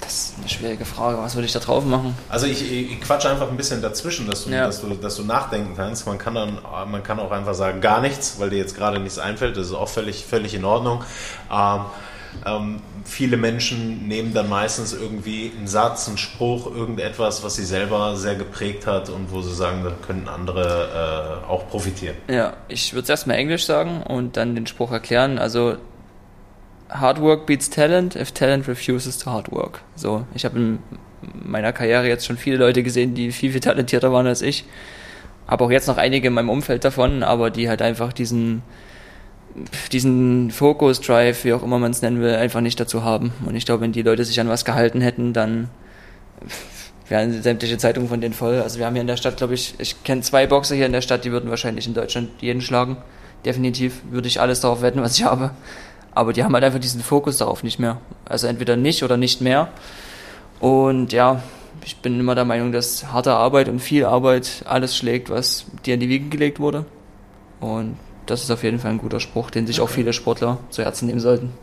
[0.00, 1.18] Das ist eine schwierige Frage.
[1.18, 2.14] Was würde ich da drauf machen?
[2.28, 4.66] Also ich, ich quatsche einfach ein bisschen dazwischen, dass du, Ja.
[4.66, 6.06] dass, du, dass du nachdenken kannst.
[6.06, 6.58] Man kann dann,
[6.90, 9.56] man kann auch einfach sagen, gar nichts, weil dir jetzt gerade nichts einfällt.
[9.56, 11.02] Das ist auch völlig, völlig in Ordnung.
[11.50, 11.80] Ähm,
[12.46, 18.16] ähm, viele Menschen nehmen dann meistens irgendwie einen Satz, einen Spruch, irgendetwas, was sie selber
[18.16, 22.16] sehr geprägt hat und wo sie sagen, da können andere äh, auch profitieren.
[22.28, 25.38] Ja, ich würde es erstmal Englisch sagen und dann den Spruch erklären.
[25.38, 25.76] Also,
[26.90, 29.80] Hard work beats talent if talent refuses to hard work.
[29.96, 30.78] So, ich habe in
[31.44, 34.64] meiner Karriere jetzt schon viele Leute gesehen, die viel, viel talentierter waren als ich.
[35.46, 38.62] Habe auch jetzt noch einige in meinem Umfeld davon, aber die halt einfach diesen,
[39.92, 43.32] diesen Fokus, Drive, wie auch immer man es nennen will, einfach nicht dazu haben.
[43.44, 45.68] Und ich glaube, wenn die Leute sich an was gehalten hätten, dann
[47.08, 48.60] wären sämtliche Zeitungen von denen voll.
[48.60, 50.92] Also wir haben hier in der Stadt, glaube ich, ich kenne zwei Boxer hier in
[50.92, 52.96] der Stadt, die würden wahrscheinlich in Deutschland jeden schlagen.
[53.44, 55.50] Definitiv würde ich alles darauf wetten, was ich habe.
[56.14, 57.98] Aber die haben halt einfach diesen Fokus darauf nicht mehr.
[58.24, 59.68] Also entweder nicht oder nicht mehr.
[60.60, 61.42] Und ja,
[61.84, 65.94] ich bin immer der Meinung, dass harte Arbeit und viel Arbeit alles schlägt, was dir
[65.94, 66.86] in die Wiege gelegt wurde.
[67.60, 67.96] Und
[68.26, 71.06] das ist auf jeden Fall ein guter Spruch, den sich auch viele Sportler zu Herzen
[71.06, 71.52] nehmen sollten.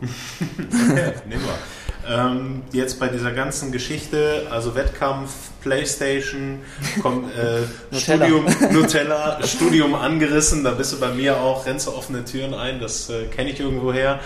[0.90, 1.81] Okay, nehmen wir.
[2.08, 5.30] Ähm, jetzt bei dieser ganzen Geschichte, also Wettkampf,
[5.62, 6.58] Playstation,
[7.00, 8.26] kommt, äh, Nutella.
[8.26, 12.80] Studium, Nutella, Studium angerissen, da bist du bei mir auch, rennst du offene Türen ein,
[12.80, 14.18] das äh, kenne ich irgendwoher.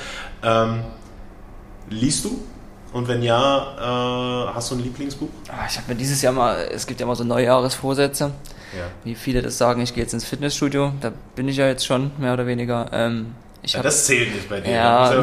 [0.43, 0.85] Ähm,
[1.91, 2.43] liest du?
[2.93, 5.29] Und wenn ja, äh, hast du ein Lieblingsbuch?
[5.49, 8.31] Ah, Ich habe mir dieses Jahr mal, es gibt ja immer so Neujahresvorsätze,
[8.75, 8.85] Ja.
[9.05, 12.11] wie viele das sagen, ich gehe jetzt ins Fitnessstudio, da bin ich ja jetzt schon,
[12.17, 12.87] mehr oder weniger.
[12.93, 14.71] Ähm, ja das zählt nicht bei dir.
[14.73, 15.13] Ja.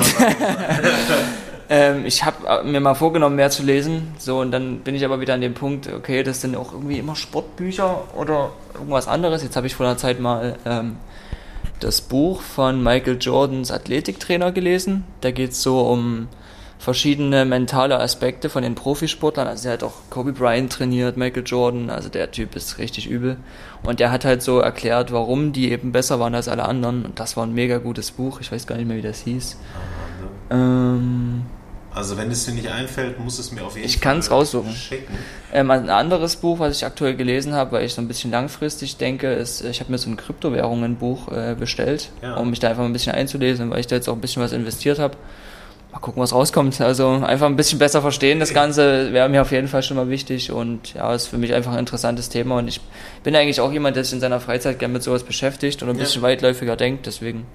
[1.70, 5.20] ähm, ich hab mir mal vorgenommen, mehr zu lesen, so und dann bin ich aber
[5.20, 9.44] wieder an dem Punkt, okay, das sind auch irgendwie immer Sportbücher oder irgendwas anderes.
[9.44, 10.98] Jetzt habe ich vor einer Zeit mal ähm,
[11.80, 15.04] das Buch von Michael Jordans Athletiktrainer gelesen.
[15.22, 16.28] Da geht es so um
[16.80, 19.48] verschiedene mentale Aspekte von den Profisportlern.
[19.48, 23.38] Also er hat auch Kobe Bryant trainiert, Michael Jordan, also der Typ ist richtig übel.
[23.84, 27.06] Und der hat halt so erklärt, warum die eben besser waren als alle anderen.
[27.06, 28.42] Und das war ein mega gutes Buch.
[28.42, 29.58] Ich weiß gar nicht mehr, wie das hieß.
[30.52, 31.44] Ähm,
[31.96, 34.72] Also wenn es dir nicht einfällt, muss es mir auf jeden Ich Fall kann's raussuchen.
[34.74, 35.14] schicken.
[35.54, 38.98] Ähm, ein anderes Buch, was ich aktuell gelesen habe, weil ich so ein bisschen langfristig
[38.98, 42.36] denke, ist, ich habe mir so ein Kryptowährungen-Buch äh, bestellt, Ja.
[42.38, 44.52] um mich da einfach ein bisschen einzulesen, weil ich da jetzt auch ein bisschen was
[44.54, 45.16] investiert habe.
[45.92, 46.82] Mal gucken, was rauskommt.
[46.82, 50.10] Also einfach ein bisschen besser verstehen, das Ganze wäre mir auf jeden Fall schon mal
[50.10, 52.82] wichtig und ja, ist für mich einfach ein interessantes Thema und ich
[53.22, 55.96] bin eigentlich auch jemand, der sich in seiner Freizeit gerne mit sowas beschäftigt und ein
[55.98, 56.02] Ja.
[56.02, 57.46] bisschen weitläufiger denkt, deswegen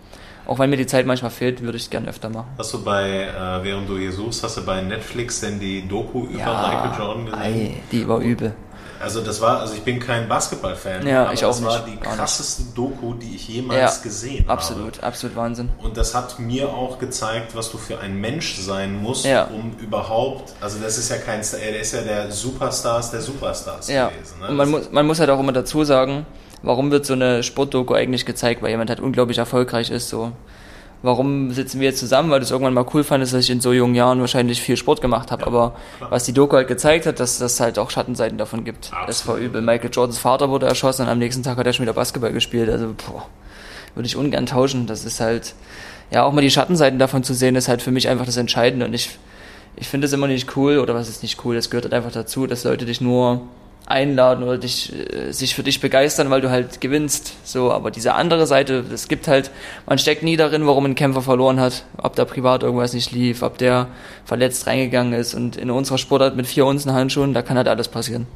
[0.49, 2.49] auch wenn mir die Zeit manchmal fehlt, würde ich es gerne öfter machen.
[2.57, 6.25] Hast du bei, äh, während du hier suchst, hast du bei Netflix denn die Doku
[6.25, 7.41] über ja, Michael Jordan gesehen?
[7.41, 8.55] Ei, die war übel.
[9.01, 11.71] Also das war, also ich bin kein Basketballfan, ja, aber ich auch das nicht.
[11.71, 14.53] war die krasseste Doku, die ich jemals ja, gesehen habe.
[14.53, 15.69] Absolut, absolut Wahnsinn.
[15.83, 19.45] Und das hat mir auch gezeigt, was du für ein Mensch sein musst, ja.
[19.45, 24.09] um überhaupt, also das ist ja kein, der ist ja der Superstars der Superstars ja.
[24.09, 24.41] gewesen.
[24.41, 24.49] Ne?
[24.49, 26.27] Und man muss, man muss halt auch immer dazu sagen,
[26.63, 30.33] warum wird so eine Sportdoku eigentlich gezeigt, weil jemand halt unglaublich erfolgreich ist, so
[31.03, 33.61] warum sitzen wir jetzt zusammen, weil du es irgendwann mal cool fandest, dass ich in
[33.61, 35.43] so jungen Jahren wahrscheinlich viel Sport gemacht habe.
[35.43, 36.11] Ja, aber klar.
[36.11, 38.87] was die Doku halt gezeigt hat, dass das halt auch Schattenseiten davon gibt.
[38.87, 39.09] Absolut.
[39.09, 39.61] Das war übel.
[39.63, 42.69] Michael Jordans Vater wurde erschossen und am nächsten Tag hat er schon wieder Basketball gespielt.
[42.69, 43.27] Also, boah,
[43.95, 44.87] würde ich ungern tauschen.
[44.87, 45.55] Das ist halt,
[46.11, 48.87] ja, auch mal die Schattenseiten davon zu sehen, ist halt für mich einfach das Entscheidende.
[48.87, 49.19] Und ich,
[49.77, 52.13] ich finde es immer nicht cool, oder was ist nicht cool, das gehört halt einfach
[52.13, 53.43] dazu, dass Leute dich nur
[53.89, 57.35] einladen oder dich, äh, sich für dich begeistern, weil du halt gewinnst.
[57.45, 59.51] So, aber diese andere Seite, es gibt halt,
[59.87, 63.43] man steckt nie darin, warum ein Kämpfer verloren hat, ob da privat irgendwas nicht lief,
[63.43, 63.89] ob der
[64.25, 65.35] verletzt reingegangen ist.
[65.35, 68.27] Und in unserer Sportart mit vier Unzen Handschuhen, da kann halt alles passieren.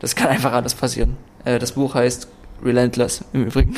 [0.00, 1.16] Das kann einfach alles passieren.
[1.44, 2.28] Äh, das Buch heißt
[2.62, 3.74] Relentless im Übrigen.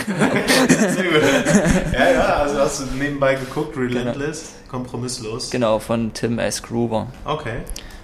[1.93, 4.71] ja, ja, also hast du nebenbei geguckt, Relentless, genau.
[4.71, 5.51] kompromisslos.
[5.51, 6.63] Genau, von Tim S.
[6.63, 7.09] Gruber.
[7.25, 7.59] Okay.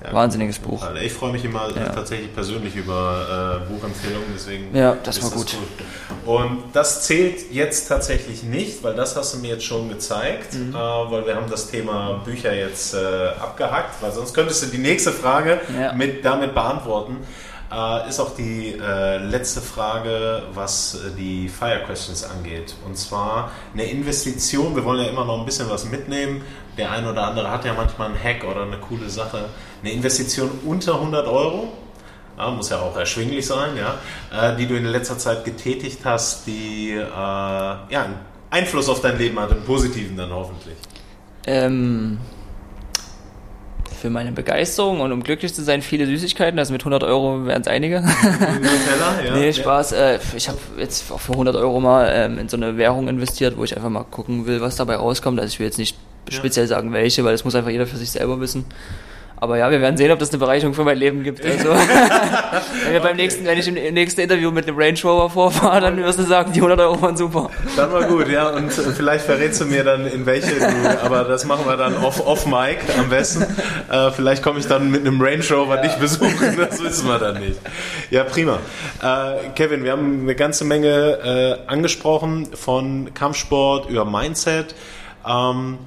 [0.07, 0.87] Ja, Wahnsinniges Buch.
[1.03, 1.89] Ich freue mich immer ja.
[1.89, 4.75] tatsächlich persönlich über äh, Buchempfehlungen, deswegen.
[4.75, 5.57] Ja, das war gut.
[5.57, 5.57] gut.
[6.27, 10.75] Und das zählt jetzt tatsächlich nicht, weil das hast du mir jetzt schon gezeigt, mhm.
[10.75, 12.99] äh, weil wir haben das Thema Bücher jetzt äh,
[13.41, 15.93] abgehackt, weil sonst könntest du die nächste Frage ja.
[15.93, 17.19] mit, damit beantworten.
[17.73, 22.77] Äh, ist auch die äh, letzte Frage, was äh, die Fire Questions angeht.
[22.85, 24.77] Und zwar eine Investition.
[24.77, 26.43] Wir wollen ja immer noch ein bisschen was mitnehmen.
[26.77, 29.47] Der eine oder andere hat ja manchmal einen Hack oder eine coole Sache.
[29.83, 31.73] Eine Investition unter 100 Euro.
[32.37, 33.95] Ja, muss ja auch erschwinglich sein, ja,
[34.31, 38.19] äh, die du in letzter Zeit getätigt hast, die äh, ja, einen
[38.51, 40.77] Einfluss auf dein Leben hat, einen positiven dann hoffentlich.
[41.47, 42.19] Ähm,
[44.07, 46.61] für meine Begeisterung und um glücklich zu sein, viele Süßigkeiten.
[46.61, 48.03] Also mit 100 Euro wären es einige.
[48.03, 49.37] Nutella, ja.
[49.37, 49.93] nee, Spaß.
[49.93, 53.57] Äh, ich habe jetzt auch für 100 Euro mal ähm, in so eine Währung investiert,
[53.57, 55.41] wo ich einfach mal gucken will, was dabei rauskommt.
[55.41, 55.97] Also ich will jetzt nicht
[56.29, 58.65] speziell sagen, welche, weil das muss einfach jeder für sich selber wissen.
[59.39, 61.45] Aber ja, wir werden sehen, ob das eine Bereicherung für mein Leben gibt.
[61.45, 61.69] Also,
[62.85, 65.97] wenn, wir beim nächsten, wenn ich im nächsten Interview mit einem Range Rover vorfahre, dann
[65.99, 67.51] wirst du sagen, die 100 Euro waren super.
[67.77, 68.49] Dann war gut, ja.
[68.49, 72.27] Und vielleicht verrätst du mir dann, in welche du, aber das machen wir dann off,
[72.27, 73.45] off Mic am besten.
[73.91, 75.83] Äh, vielleicht komme ich dann mit einem Range Rover ja.
[75.83, 77.61] dich besuchen, das wissen wir dann nicht.
[78.11, 78.59] Ja, prima.
[79.03, 84.75] Äh, Kevin, wir haben eine ganze Menge äh, angesprochen von Kampfsport über Mindset.
[85.27, 85.79] Ähm,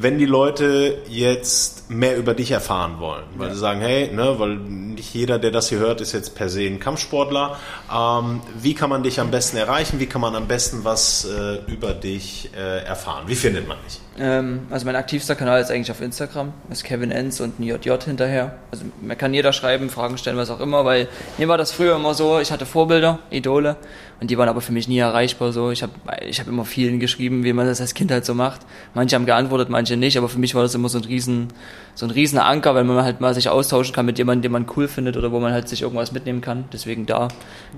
[0.00, 3.54] wenn die Leute jetzt mehr über dich erfahren wollen, weil ja.
[3.54, 6.62] sie sagen, hey, ne, weil nicht jeder, der das hier hört, ist jetzt per se
[6.62, 7.56] ein Kampfsportler.
[7.92, 9.98] Ähm, wie kann man dich am besten erreichen?
[9.98, 13.24] Wie kann man am besten was äh, über dich äh, erfahren?
[13.26, 14.00] Wie findet man dich?
[14.18, 17.98] Ähm, also mein aktivster Kanal ist eigentlich auf Instagram, ist Kevin Enz und ein JJ
[18.04, 18.56] hinterher.
[18.70, 21.96] Also man kann jeder schreiben, Fragen stellen, was auch immer, weil mir war das früher
[21.96, 23.76] immer so, ich hatte Vorbilder, Idole
[24.20, 25.70] und die waren aber für mich nie erreichbar so.
[25.70, 25.92] Ich habe
[26.26, 28.62] ich hab immer vielen geschrieben, wie man das als Kind halt so macht.
[28.94, 31.48] Manche haben geantwortet, manche nicht, aber für mich war das immer so ein riesen,
[31.94, 34.66] so ein riesen Anker, weil man halt mal sich austauschen kann mit jemandem, den man
[34.76, 36.64] cool findet oder wo man halt sich irgendwas mitnehmen kann.
[36.72, 37.28] Deswegen da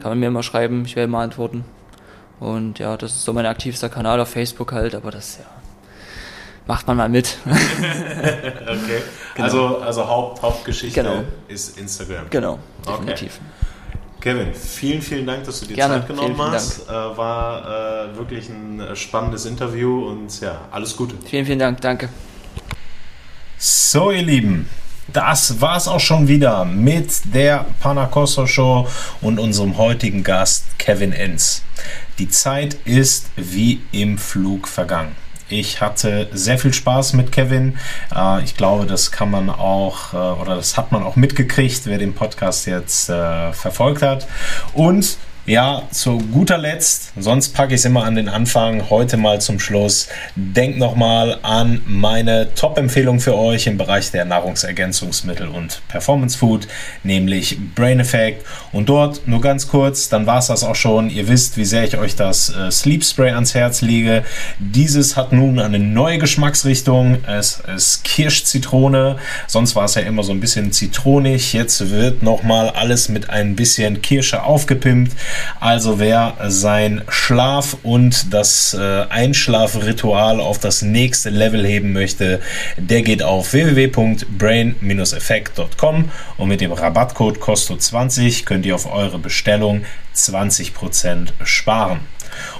[0.00, 1.64] kann man mir immer schreiben, ich werde mal antworten.
[2.38, 5.44] Und ja, das ist so mein aktivster Kanal auf Facebook halt, aber das ja
[6.66, 7.36] macht man mal mit.
[7.44, 9.02] okay.
[9.34, 9.44] Genau.
[9.44, 11.24] Also, also Haupt, Hauptgeschichte genau.
[11.48, 12.30] ist Instagram.
[12.30, 13.40] Genau, definitiv.
[13.40, 13.59] Okay.
[14.20, 15.94] Kevin, vielen, vielen Dank, dass du dir Gerne.
[15.94, 16.88] Zeit genommen vielen, vielen hast.
[16.88, 21.14] Äh, war äh, wirklich ein äh, spannendes Interview und ja, alles Gute.
[21.24, 22.10] Vielen, vielen Dank, danke.
[23.56, 24.68] So, ihr Lieben,
[25.12, 28.86] das war's auch schon wieder mit der Panacosto Show
[29.20, 31.62] und unserem heutigen Gast Kevin Enz.
[32.18, 35.16] Die Zeit ist wie im Flug vergangen.
[35.50, 37.78] Ich hatte sehr viel Spaß mit Kevin.
[38.14, 41.98] Äh, ich glaube, das kann man auch äh, oder das hat man auch mitgekriegt, wer
[41.98, 44.26] den Podcast jetzt äh, verfolgt hat.
[44.72, 45.18] Und
[45.50, 49.58] ja, zu guter Letzt, sonst packe ich es immer an den Anfang, heute mal zum
[49.58, 50.06] Schluss.
[50.36, 56.68] Denkt nochmal an meine Top-Empfehlung für euch im Bereich der Nahrungsergänzungsmittel und Performance Food,
[57.02, 58.46] nämlich Brain Effect.
[58.70, 61.10] Und dort nur ganz kurz, dann war es das auch schon.
[61.10, 64.22] Ihr wisst, wie sehr ich euch das äh, Sleep Spray ans Herz lege.
[64.60, 67.24] Dieses hat nun eine neue Geschmacksrichtung.
[67.26, 69.16] Es ist Kirschzitrone.
[69.48, 71.54] Sonst war es ja immer so ein bisschen zitronig.
[71.54, 75.16] Jetzt wird nochmal alles mit ein bisschen Kirsche aufgepimpt.
[75.58, 82.40] Also wer sein Schlaf und das äh, Einschlafritual auf das nächste Level heben möchte,
[82.76, 89.84] der geht auf www.brain-effekt.com und mit dem Rabattcode COSTO20 könnt ihr auf eure Bestellung
[90.14, 92.00] 20% sparen.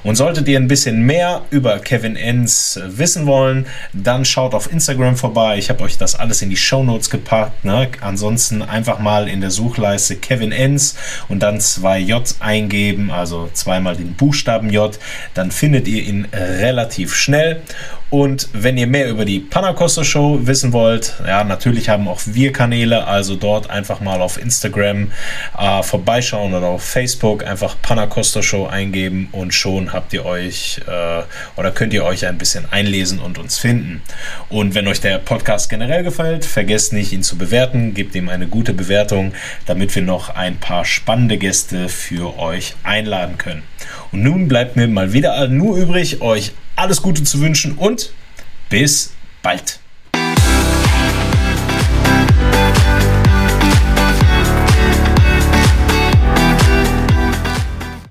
[0.03, 5.17] Und solltet ihr ein bisschen mehr über Kevin Enns wissen wollen, dann schaut auf Instagram
[5.17, 5.59] vorbei.
[5.59, 7.65] Ich habe euch das alles in die Show Notes gepackt.
[7.65, 7.89] Ne?
[8.01, 10.97] Ansonsten einfach mal in der Suchleiste Kevin Enns
[11.29, 14.99] und dann zwei J eingeben, also zweimal den Buchstaben J.
[15.35, 17.63] Dann findet ihr ihn relativ schnell.
[18.11, 22.53] Und wenn ihr mehr über die Panacosta Show wissen wollt, ja, natürlich haben auch wir
[22.53, 25.13] Kanäle, also dort einfach mal auf Instagram
[25.57, 31.23] äh, vorbeischauen oder auf Facebook einfach Panacosta Show eingeben und schon habt ihr euch äh,
[31.57, 34.03] oder könnt ihr euch ein bisschen einlesen und uns finden.
[34.49, 38.49] Und wenn euch der Podcast generell gefällt, vergesst nicht, ihn zu bewerten, gebt ihm eine
[38.49, 39.35] gute Bewertung,
[39.67, 43.63] damit wir noch ein paar spannende Gäste für euch einladen können.
[44.11, 48.13] Und nun bleibt mir mal wieder nur übrig, euch alles Gute zu wünschen und
[48.69, 49.80] bis bald.